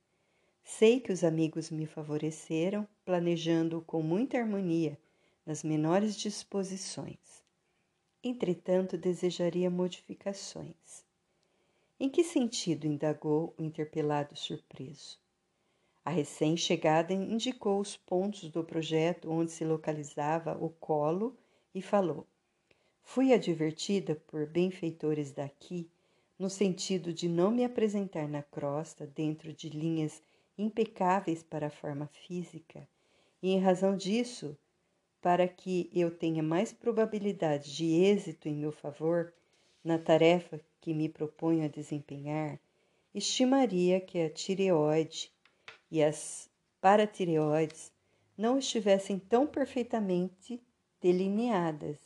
Sei 0.62 1.00
que 1.00 1.11
os 1.11 1.24
amigos 1.24 1.70
me 1.70 1.86
favoreceram, 1.86 2.86
planejando 3.05 3.82
com 3.82 4.03
muita 4.03 4.38
harmonia, 4.38 4.96
nas 5.44 5.64
menores 5.64 6.16
disposições. 6.16 7.41
Entretanto, 8.23 8.97
desejaria 8.97 9.68
modificações. 9.68 11.05
Em 11.99 12.09
que 12.09 12.23
sentido? 12.23 12.87
indagou 12.87 13.55
o 13.59 13.62
interpelado 13.62 14.37
surpreso. 14.37 15.18
A 16.05 16.11
recém-chegada 16.11 17.12
indicou 17.12 17.81
os 17.81 17.97
pontos 17.97 18.51
do 18.51 18.64
projeto 18.64 19.31
onde 19.31 19.51
se 19.53 19.64
localizava 19.64 20.57
o 20.61 20.70
colo 20.70 21.37
e 21.75 21.81
falou: 21.81 22.27
Fui 23.03 23.33
advertida 23.33 24.16
por 24.27 24.47
benfeitores 24.47 25.33
daqui 25.33 25.89
no 26.39 26.51
sentido 26.51 27.12
de 27.12 27.29
não 27.29 27.53
me 27.53 27.64
apresentar 27.64 28.27
na 28.27 28.43
crosta 28.43 29.07
dentro 29.07 29.53
de 29.53 29.68
linhas 29.68 30.20
impecáveis 30.59 31.43
para 31.43 31.68
a 31.68 31.70
forma 31.70 32.09
física, 32.09 32.89
e 33.41 33.51
em 33.51 33.61
razão 33.61 33.97
disso 33.97 34.59
para 35.23 35.47
que 35.47 35.89
eu 35.95 36.11
tenha 36.11 36.43
mais 36.43 36.73
probabilidade 36.73 37.75
de 37.75 37.87
êxito 37.87 38.49
em 38.49 38.57
meu 38.57 38.73
favor 38.73 39.33
na 39.83 39.97
tarefa 39.97 40.61
que 40.81 40.93
me 40.93 41.09
proponho 41.09 41.64
a 41.64 41.68
desempenhar, 41.68 42.59
estimaria 43.14 44.01
que 44.01 44.20
a 44.20 44.29
tireoide 44.29 45.33
e 45.89 46.03
as 46.03 46.51
paratireoides 46.81 47.93
não 48.37 48.59
estivessem 48.59 49.16
tão 49.16 49.47
perfeitamente 49.47 50.61
delineadas. 51.01 51.99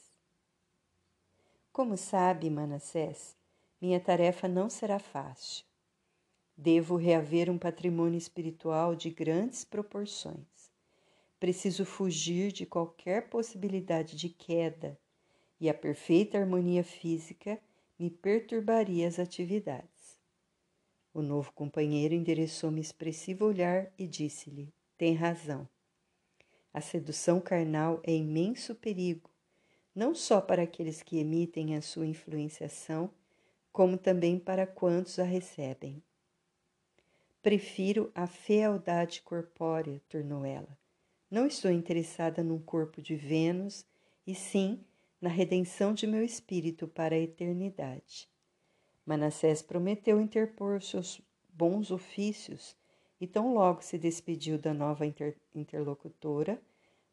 Como 1.72 1.96
sabe, 1.96 2.50
Manassés, 2.50 3.34
minha 3.80 3.98
tarefa 3.98 4.46
não 4.46 4.68
será 4.68 4.98
fácil. 4.98 5.64
Devo 6.54 6.96
reaver 6.96 7.50
um 7.50 7.58
patrimônio 7.58 8.18
espiritual 8.18 8.94
de 8.94 9.08
grandes 9.08 9.64
proporções. 9.64 10.55
Preciso 11.38 11.84
fugir 11.84 12.50
de 12.50 12.64
qualquer 12.64 13.28
possibilidade 13.28 14.16
de 14.16 14.28
queda, 14.28 14.98
e 15.60 15.68
a 15.68 15.74
perfeita 15.74 16.38
harmonia 16.38 16.82
física 16.82 17.60
me 17.98 18.10
perturbaria 18.10 19.06
as 19.06 19.18
atividades. 19.18 20.18
O 21.12 21.22
novo 21.22 21.52
companheiro 21.52 22.14
endereçou-me 22.14 22.80
expressivo 22.80 23.44
olhar 23.46 23.90
e 23.98 24.06
disse-lhe: 24.06 24.72
Tem 24.98 25.14
razão. 25.14 25.68
A 26.72 26.80
sedução 26.80 27.40
carnal 27.40 28.00
é 28.02 28.14
imenso 28.14 28.74
perigo, 28.74 29.30
não 29.94 30.14
só 30.14 30.42
para 30.42 30.62
aqueles 30.62 31.02
que 31.02 31.18
emitem 31.18 31.74
a 31.74 31.80
sua 31.80 32.06
influenciação, 32.06 33.10
como 33.72 33.96
também 33.96 34.38
para 34.38 34.66
quantos 34.66 35.18
a 35.18 35.24
recebem. 35.24 36.02
Prefiro 37.40 38.10
a 38.14 38.26
fealdade 38.26 39.22
corpórea, 39.22 40.02
tornou 40.08 40.44
ela. 40.44 40.78
Não 41.30 41.46
estou 41.46 41.70
interessada 41.70 42.42
num 42.42 42.58
corpo 42.58 43.02
de 43.02 43.16
Vênus, 43.16 43.84
e 44.26 44.34
sim 44.34 44.84
na 45.20 45.28
redenção 45.28 45.94
de 45.94 46.06
meu 46.06 46.24
espírito 46.24 46.88
para 46.88 47.14
a 47.14 47.18
eternidade. 47.18 48.28
Manassés 49.04 49.62
prometeu 49.62 50.20
interpor 50.20 50.82
seus 50.82 51.20
bons 51.48 51.90
ofícios 51.90 52.76
e, 53.20 53.26
tão 53.26 53.54
logo 53.54 53.82
se 53.82 53.96
despediu 53.96 54.58
da 54.58 54.74
nova 54.74 55.06
inter 55.06 55.36
interlocutora, 55.54 56.60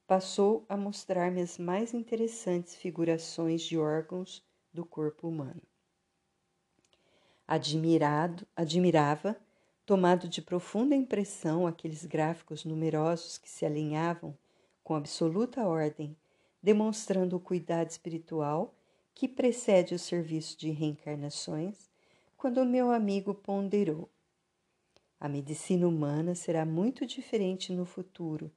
passou 0.08 0.66
a 0.68 0.76
mostrar-me 0.76 1.42
as 1.42 1.58
mais 1.58 1.94
interessantes 1.94 2.76
figurações 2.76 3.62
de 3.62 3.78
órgãos 3.78 4.44
do 4.74 4.86
corpo 4.86 5.28
humano. 5.28 5.62
Admirado, 7.48 8.46
admirava 8.56 9.38
tomado 9.86 10.30
de 10.30 10.42
profunda 10.42 10.96
impressão 10.96 11.68
aqueles 11.68 12.06
gráficos 12.06 12.64
numerosos 12.64 13.38
que 13.38 13.50
se 13.50 13.66
alinhavam 13.66 14.38
com 14.84 14.96
absoluta 14.96 15.68
ordem, 15.68 16.16
demonstrando 16.62 17.36
o 17.36 17.40
cuidado 17.40 17.90
espiritual 17.90 18.74
que 19.14 19.28
precede 19.28 19.94
o 19.94 20.00
serviço 20.00 20.58
de 20.58 20.72
reencarnações, 20.72 21.90
quando 22.38 22.66
meu 22.66 22.92
amigo 22.92 23.34
ponderou. 23.34 24.10
A 25.20 25.30
medicina 25.30 25.88
humana 25.88 26.36
será 26.36 26.66
muito 26.66 27.06
diferente 27.06 27.72
no 27.72 27.86
futuro, 27.86 28.52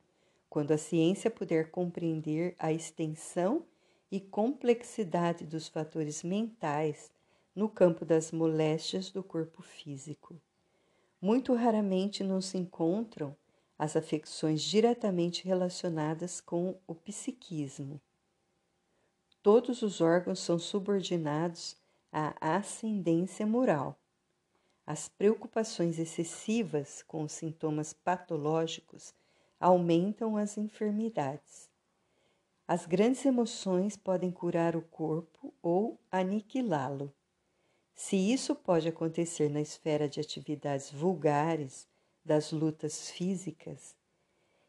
quando 0.49 0.73
a 0.73 0.79
ciência 0.79 1.31
puder 1.31 1.71
compreender 1.71 2.55
a 2.59 2.73
extensão 2.73 3.65
e 4.11 4.21
complexidade 4.21 5.45
dos 5.45 5.69
fatores 5.69 6.23
mentais 6.23 7.11
no 7.55 7.69
campo 7.69 8.05
das 8.05 8.33
moléstias 8.33 9.11
do 9.11 9.23
corpo 9.23 9.63
físico. 9.63 10.41
Muito 11.21 11.55
raramente 11.55 12.23
não 12.23 12.41
se 12.41 12.59
encontram 12.59 13.37
as 13.79 13.97
afecções 13.97 14.63
diretamente 14.63 15.45
relacionadas 15.45 16.41
com 16.41 16.79
o 16.87 16.95
psiquismo. 16.95 18.01
Todos 19.43 19.83
os 19.83 20.01
órgãos 20.01 20.41
são 20.41 20.59
subordinados 20.59 21.77
à 22.13 22.57
ascendência 22.57 23.47
moral. 23.47 23.99
As 24.87 25.09
preocupações 25.09 25.99
excessivas 25.99 27.03
com 27.03 27.23
os 27.23 27.33
sintomas 27.33 27.93
patológicos 27.93 29.15
aumentam 29.59 30.37
as 30.37 30.57
enfermidades. 30.57 31.69
As 32.69 32.87
grandes 32.87 33.25
emoções 33.25 33.97
podem 33.97 34.31
curar 34.31 34.77
o 34.77 34.83
corpo 34.83 35.55
ou 35.63 35.99
aniquilá-lo. 36.11 37.13
Se 37.99 38.15
isso 38.15 38.55
pode 38.55 38.87
acontecer 38.87 39.49
na 39.49 39.63
esfera 39.63 40.07
de 40.07 40.21
atividades 40.21 40.91
vulgares, 40.91 41.89
das 42.23 42.53
lutas 42.53 43.11
físicas, 43.11 43.97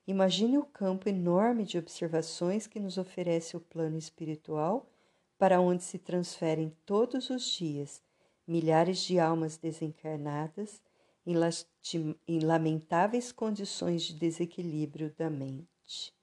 imagine 0.08 0.58
o 0.58 0.66
campo 0.66 1.10
enorme 1.10 1.66
de 1.66 1.78
observações 1.78 2.68
que 2.68 2.80
nos 2.80 2.98
oferece 2.98 3.58
o 3.58 3.60
plano 3.60 3.98
espiritual, 3.98 4.90
para 5.38 5.60
onde 5.60 5.84
se 5.84 6.00
transferem 6.00 6.74
todos 6.86 7.30
os 7.30 7.44
dias 7.44 8.02
milhares 8.48 9.00
de 9.00 9.20
almas 9.20 9.58
desencarnadas 9.58 10.82
em 11.26 12.40
lamentáveis 12.40 13.34
condições 13.34 14.04
de 14.04 14.14
desequilíbrio 14.14 15.14
da 15.18 15.30
mente. 15.30 16.16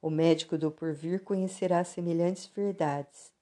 O 0.00 0.08
médico 0.08 0.56
do 0.56 0.70
porvir 0.70 1.24
conhecerá 1.24 1.82
semelhantes 1.82 2.46
verdades 2.46 3.32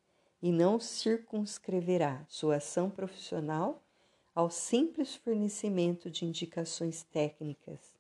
e 0.42 0.52
não 0.52 0.78
circunscreverá 0.78 2.24
sua 2.28 2.56
ação 2.56 2.88
profissional 2.88 3.82
ao 4.34 4.50
simples 4.50 5.16
fornecimento 5.16 6.10
de 6.10 6.24
indicações 6.24 7.02
técnicas, 7.02 7.94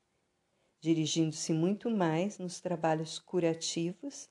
dirigindo-se 0.80 1.52
muito 1.52 1.90
mais 1.90 2.38
nos 2.38 2.60
trabalhos 2.60 3.18
curativos 3.18 4.28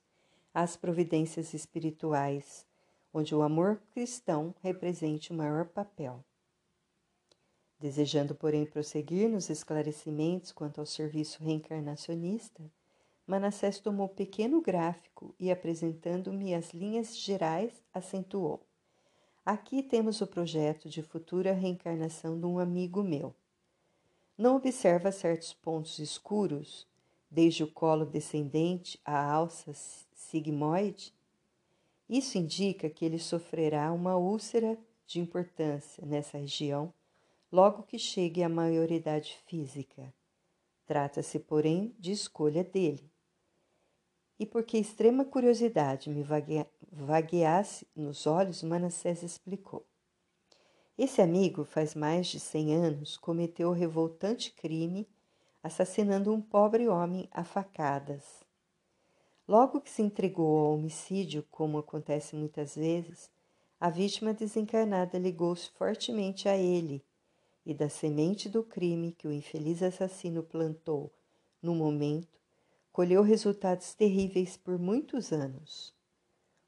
às 0.53 0.78
providências 0.78 1.53
espirituais, 1.53 2.66
onde 3.14 3.36
o 3.36 3.41
amor 3.41 3.82
cristão 3.93 4.55
represente 4.62 5.32
o 5.32 5.36
maior 5.36 5.66
papel. 5.66 6.24
Desejando, 7.80 8.34
porém, 8.34 8.66
prosseguir 8.66 9.30
nos 9.30 9.49
esclarecimentos 9.49 10.51
quanto 10.51 10.80
ao 10.80 10.86
serviço 10.86 11.43
reencarnacionista, 11.43 12.64
Manassés 13.28 13.78
tomou 13.78 14.07
pequeno 14.07 14.61
gráfico 14.61 15.36
e, 15.38 15.51
apresentando-me 15.51 16.55
as 16.55 16.71
linhas 16.71 17.17
gerais, 17.17 17.84
acentuou: 17.93 18.65
Aqui 19.45 19.84
temos 19.84 20.21
o 20.21 20.28
projeto 20.28 20.88
de 20.88 21.03
futura 21.03 21.51
reencarnação 21.51 22.39
de 22.39 22.45
um 22.45 22.57
amigo 22.57 23.03
meu. 23.03 23.36
Não 24.38 24.55
observa 24.55 25.11
certos 25.11 25.53
pontos 25.53 25.99
escuros, 25.99 26.88
desde 27.30 27.65
o 27.65 27.71
colo 27.71 28.05
descendente 28.05 28.97
à 29.03 29.30
alça 29.30 29.73
sigmoide? 30.13 31.13
Isso 32.09 32.38
indica 32.38 32.89
que 32.89 33.03
ele 33.03 33.19
sofrerá 33.19 33.91
uma 33.91 34.15
úlcera 34.15 34.78
de 35.05 35.19
importância 35.19 36.05
nessa 36.05 36.38
região 36.38 36.93
logo 37.51 37.84
que 37.84 37.99
chegue 37.99 38.41
à 38.41 38.47
maioridade 38.47 39.38
física. 39.45 40.13
Trata-se, 40.86 41.39
porém, 41.39 41.93
de 41.99 42.13
escolha 42.13 42.63
dele 42.63 43.11
e 44.40 44.46
porque 44.46 44.78
extrema 44.78 45.26
curiosidade 45.26 46.10
me 46.10 46.24
vagueasse 46.92 47.88
nos 47.96 48.28
olhos, 48.28 48.64
Manassés 48.64 49.24
explicou. 49.24 49.86
Esse 50.98 51.22
amigo, 51.22 51.64
faz 51.64 51.94
mais 51.94 52.28
de 52.28 52.40
cem 52.40 52.76
anos, 52.76 53.18
cometeu 53.18 53.70
o 53.70 53.74
revoltante 53.74 54.52
crime 54.52 55.08
assassinando 55.62 56.34
um 56.34 56.42
pobre 56.42 56.88
homem 56.88 57.28
a 57.32 57.44
facadas. 57.44 58.24
Logo 59.48 59.82
que 59.82 59.90
se 59.90 60.02
entregou 60.02 60.60
ao 60.60 60.74
homicídio, 60.74 61.46
como 61.52 61.78
acontece 61.78 62.36
muitas 62.36 62.76
vezes, 62.76 63.30
a 63.80 63.90
vítima 63.90 64.34
desencarnada 64.34 65.18
ligou-se 65.18 65.70
fortemente 65.72 66.50
a 66.50 66.58
ele, 66.58 67.04
e 67.66 67.74
da 67.74 67.90
semente 67.90 68.50
do 68.50 68.64
crime 68.64 69.12
que 69.12 69.28
o 69.28 69.32
infeliz 69.32 69.84
assassino 69.84 70.42
plantou 70.42 71.12
no 71.62 71.76
momento, 71.76 72.37
colheu 72.98 73.22
resultados 73.22 73.93
terríveis 73.93 74.58
por 74.58 74.80
muitos 74.80 75.32
anos. 75.32 75.93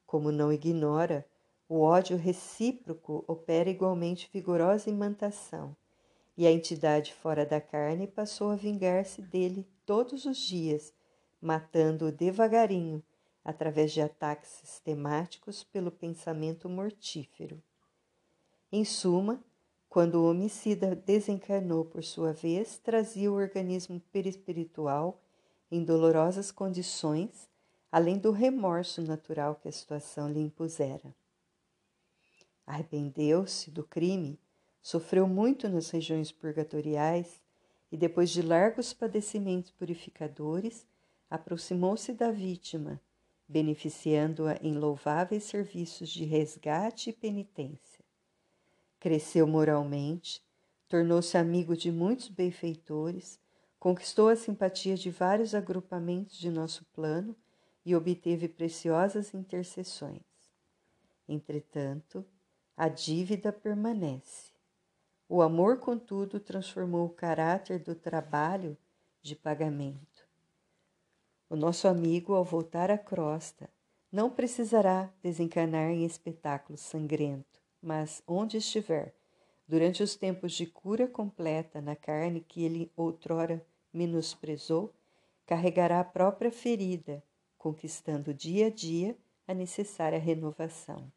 Como 0.06 0.32
não 0.32 0.54
ignora, 0.54 1.26
o 1.68 1.82
ódio 1.82 2.18
recíproco 2.18 3.26
opera 3.28 3.68
igualmente 3.68 4.30
vigorosa 4.32 4.92
imantação, 4.92 5.76
e 6.38 6.46
a 6.46 6.52
entidade 6.52 7.16
fora 7.16 7.48
da 7.48 7.60
carne 7.60 8.06
passou 8.06 8.52
a 8.52 8.56
vingar-se 8.56 9.24
dele 9.24 9.68
todos 9.88 10.26
os 10.26 10.38
dias, 10.38 10.94
matando-o 11.42 12.12
devagarinho, 12.12 13.04
através 13.44 13.92
de 13.92 14.00
ataques 14.00 14.52
sistemáticos 14.52 15.64
pelo 15.64 15.90
pensamento 15.90 16.70
mortífero. 16.70 17.60
Em 18.72 18.86
suma, 18.86 19.44
quando 19.90 20.22
o 20.22 20.30
homicida 20.30 20.96
desencarnou 20.96 21.86
por 21.86 22.04
sua 22.04 22.34
vez, 22.34 22.78
trazia 22.78 23.32
o 23.32 23.36
organismo 23.36 24.00
perispiritual 24.12 25.20
em 25.72 25.84
dolorosas 25.84 26.52
condições, 26.52 27.50
além 27.92 28.18
do 28.18 28.32
remorso 28.32 29.02
natural 29.02 29.56
que 29.56 29.68
a 29.68 29.72
situação 29.72 30.32
lhe 30.32 30.40
impusera. 30.40 31.14
Arrependeu-se 32.66 33.72
do 33.72 33.84
crime, 33.84 34.40
sofreu 34.82 35.28
muito 35.28 35.68
nas 35.68 35.90
regiões 35.90 36.32
purgatoriais 36.32 37.42
e, 37.92 37.98
depois 37.98 38.30
de 38.30 38.42
largos 38.42 38.94
padecimentos 38.94 39.72
purificadores, 39.72 40.86
aproximou-se 41.30 42.14
da 42.14 42.32
vítima, 42.32 43.02
beneficiando-a 43.48 44.58
em 44.62 44.78
louváveis 44.78 45.44
serviços 45.44 46.10
de 46.10 46.24
resgate 46.26 47.10
e 47.10 47.14
penitência. 47.14 48.06
Cresceu 49.00 49.48
moralmente, 49.48 50.44
tornou-se 50.88 51.38
amigo 51.38 51.76
de 51.76 51.92
muitos 51.92 52.28
benfeitores 52.28 53.40
Conquistou 53.80 54.28
a 54.28 54.36
simpatia 54.36 54.96
de 54.96 55.10
vários 55.10 55.56
agrupamentos 55.56 56.38
de 56.38 56.52
nosso 56.52 56.84
plano 56.94 57.34
e 57.86 57.96
obteve 57.96 58.50
preciosas 58.50 59.34
intercessões. 59.34 60.22
Entretanto, 61.28 62.26
a 62.76 62.90
dívida 62.90 63.54
permanece. 63.54 64.52
O 65.30 65.42
amor, 65.42 65.80
contudo, 65.80 66.40
transformou 66.40 67.06
o 67.06 67.14
caráter 67.14 67.80
do 67.80 67.96
trabalho 67.96 68.78
de 69.22 69.36
pagamento. 69.36 70.28
O 71.50 71.56
nosso 71.56 71.88
amigo, 71.88 72.34
ao 72.34 72.44
voltar 72.44 72.92
à 72.92 72.98
crosta, 72.98 73.70
não 74.12 74.30
precisará 74.30 75.10
desencanar 75.22 75.92
em 75.92 76.04
espetáculo 76.04 76.78
sangrento, 76.78 77.62
mas 77.82 78.24
onde 78.28 78.58
estiver, 78.58 79.16
durante 79.68 80.02
os 80.02 80.16
tempos 80.16 80.54
de 80.54 80.66
cura 80.66 81.08
completa 81.08 81.80
na 81.80 81.96
carne 81.96 82.42
que 82.42 82.64
ele 82.64 82.92
outrora 82.96 83.64
menosprezou, 83.94 84.94
carregará 85.46 86.00
a 86.00 86.04
própria 86.04 86.52
ferida, 86.52 87.24
conquistando 87.58 88.34
dia 88.34 88.68
a 88.68 88.70
dia 88.70 89.18
a 89.48 89.54
necessária 89.54 90.20
renovação. 90.20 91.12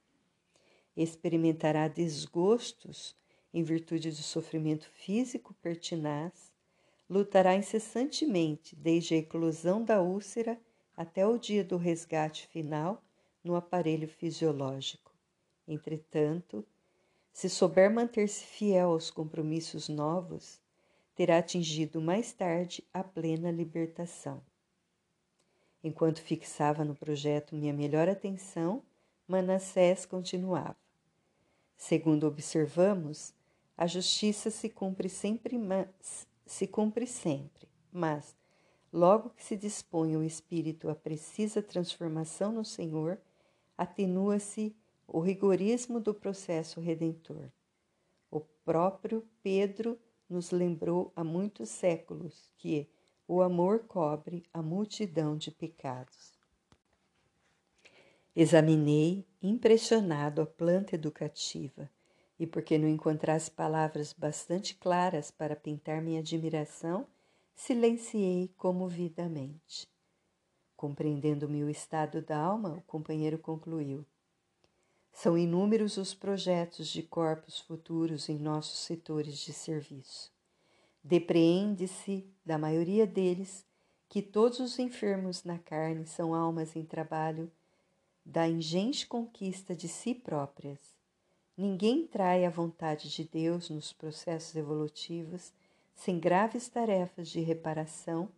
Experimentará 0.97 1.89
desgostos 1.89 3.15
em 3.53 3.63
virtude 3.63 4.11
do 4.11 4.17
sofrimento 4.17 4.89
físico 4.91 5.55
pertinaz, 5.61 6.53
lutará 7.09 7.55
incessantemente 7.55 8.75
desde 8.75 9.15
a 9.15 9.19
eclosão 9.19 9.85
da 9.85 10.01
úlcera 10.01 10.59
até 10.97 11.27
o 11.27 11.37
dia 11.37 11.63
do 11.63 11.77
resgate 11.77 12.47
final 12.47 13.03
no 13.45 13.55
aparelho 13.55 14.09
fisiológico. 14.09 15.13
Entretanto, 15.69 16.65
se 17.33 17.49
souber 17.49 17.93
manter-se 17.93 18.45
fiel 18.45 18.93
aos 18.93 19.11
compromissos 19.11 19.89
novos, 19.89 20.62
terá 21.15 21.39
atingido 21.39 22.01
mais 22.01 22.33
tarde 22.33 22.85
a 22.93 23.05
plena 23.05 23.51
libertação. 23.51 24.43
Enquanto 25.85 26.23
fixava 26.23 26.85
no 26.85 26.95
projeto 26.95 27.55
minha 27.55 27.73
melhor 27.73 28.09
atenção, 28.09 28.83
Manassés 29.27 30.07
continuava. 30.07 30.77
Segundo 31.77 32.27
observamos, 32.27 33.35
a 33.77 33.87
justiça 33.87 34.51
se 34.51 34.69
cumpre 34.69 35.09
sempre, 35.09 35.59
mas, 35.59 36.27
se 36.47 36.67
cumpre 36.67 37.07
sempre, 37.07 37.69
mas 37.91 38.37
logo 38.93 39.31
que 39.31 39.43
se 39.43 39.57
dispõe 39.57 40.17
o 40.17 40.23
espírito 40.23 40.89
à 40.89 40.95
precisa 40.95 41.63
transformação 41.63 42.53
no 42.53 42.65
Senhor, 42.65 43.19
atenua-se 43.77 44.77
o 45.09 45.19
rigorismo 45.19 45.99
do 45.99 46.15
processo 46.15 46.81
redentor. 46.81 47.51
O 48.31 48.41
próprio 48.41 49.27
Pedro 49.43 49.99
nos 50.33 50.51
lembrou 50.51 51.13
há 51.15 51.23
muitos 51.23 51.69
séculos 51.69 52.51
que 52.57 52.89
o 53.29 53.43
amor 53.43 53.81
cobre 53.81 54.45
a 54.53 54.63
multidão 54.63 55.37
de 55.37 55.51
pecados. 55.51 56.33
Examinei, 58.35 59.27
impressionado, 59.43 60.41
a 60.41 60.47
planta 60.47 60.95
educativa 60.95 61.91
e, 62.39 62.47
porque 62.47 62.79
não 62.79 62.89
encontrasse 62.89 63.51
palavras 63.51 64.15
bastante 64.15 64.75
claras 64.75 65.31
para 65.31 65.55
pintar 65.55 66.01
minha 66.01 66.21
admiração, 66.21 67.07
silenciei 67.55 68.49
comovidamente. 68.57 69.87
Compreendendo 70.75 71.49
meu 71.49 71.69
estado 71.69 72.23
da 72.23 72.39
alma, 72.39 72.71
o 72.79 72.83
companheiro 72.83 73.39
concluiu. 73.39 74.05
São 75.13 75.37
inúmeros 75.37 75.97
os 75.99 76.15
projetos 76.15 76.89
de 76.89 77.03
corpos 77.03 77.61
futuros 77.61 78.29
em 78.29 78.39
nossos 78.39 78.79
setores 78.81 79.39
de 79.39 79.53
serviço. 79.53 80.33
Depreende-se 81.05 82.27
da 82.45 82.57
maioria 82.59 83.07
deles 83.07 83.65
que 84.09 84.23
todos 84.23 84.59
os 84.59 84.79
enfermos 84.79 85.45
na 85.45 85.59
carne 85.59 86.07
são 86.07 86.35
almas 86.35 86.75
em 86.75 86.85
trabalho 86.85 87.51
da 88.25 88.49
ingente 88.49 89.07
conquista 89.07 89.75
de 89.75 89.89
si 89.89 90.15
próprias. 90.15 90.79
Ninguém 91.57 92.07
trai 92.07 92.45
a 92.45 92.51
vontade 92.51 93.11
de 93.11 93.25
Deus 93.25 93.69
nos 93.69 93.93
processos 93.93 94.55
evolutivos 94.57 95.53
sem 95.95 96.19
graves 96.19 96.69
tarefas 96.69 97.29
de 97.29 97.41
reparação, 97.41 98.29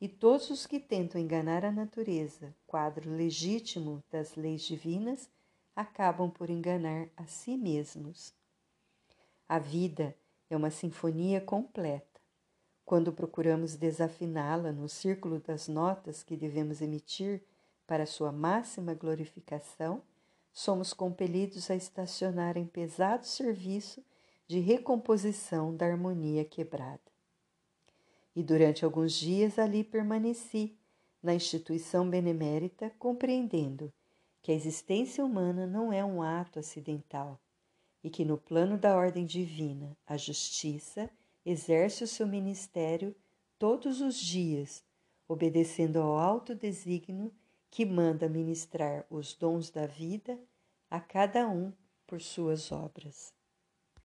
e 0.00 0.08
todos 0.08 0.50
os 0.50 0.66
que 0.66 0.80
tentam 0.80 1.20
enganar 1.20 1.64
a 1.64 1.70
natureza, 1.70 2.54
quadro 2.66 3.10
legítimo 3.10 4.02
das 4.10 4.34
leis 4.34 4.62
divinas, 4.62 5.30
acabam 5.74 6.30
por 6.30 6.50
enganar 6.50 7.08
a 7.16 7.26
si 7.26 7.56
mesmos. 7.56 8.32
A 9.48 9.58
vida 9.58 10.16
é 10.48 10.56
uma 10.56 10.70
sinfonia 10.70 11.40
completa. 11.40 12.20
Quando 12.84 13.12
procuramos 13.12 13.76
desafiná-la 13.76 14.70
no 14.70 14.88
círculo 14.88 15.40
das 15.40 15.68
notas 15.68 16.22
que 16.22 16.36
devemos 16.36 16.80
emitir 16.80 17.42
para 17.86 18.06
sua 18.06 18.30
máxima 18.30 18.94
glorificação, 18.94 20.02
somos 20.52 20.92
compelidos 20.92 21.70
a 21.70 21.74
estacionar 21.74 22.56
em 22.56 22.66
pesado 22.66 23.26
serviço 23.26 24.04
de 24.46 24.60
recomposição 24.60 25.74
da 25.74 25.86
harmonia 25.86 26.44
quebrada. 26.44 27.00
E 28.36 28.42
durante 28.42 28.84
alguns 28.84 29.12
dias 29.12 29.58
ali 29.58 29.82
permaneci, 29.82 30.76
na 31.22 31.34
instituição 31.34 32.08
benemérita, 32.08 32.90
compreendendo 32.98 33.90
que 34.44 34.52
a 34.52 34.54
existência 34.54 35.24
humana 35.24 35.66
não 35.66 35.90
é 35.90 36.04
um 36.04 36.22
ato 36.22 36.58
acidental, 36.58 37.40
e 38.02 38.10
que 38.10 38.26
no 38.26 38.36
plano 38.36 38.76
da 38.76 38.94
ordem 38.94 39.24
divina 39.24 39.96
a 40.06 40.18
justiça 40.18 41.08
exerce 41.46 42.04
o 42.04 42.06
seu 42.06 42.26
ministério 42.26 43.16
todos 43.58 44.02
os 44.02 44.14
dias, 44.16 44.84
obedecendo 45.26 45.98
ao 45.98 46.18
alto 46.18 46.54
desígnio 46.54 47.32
que 47.70 47.86
manda 47.86 48.28
ministrar 48.28 49.06
os 49.08 49.32
dons 49.32 49.70
da 49.70 49.86
vida 49.86 50.38
a 50.90 51.00
cada 51.00 51.48
um 51.48 51.72
por 52.06 52.20
suas 52.20 52.70
obras. 52.70 53.32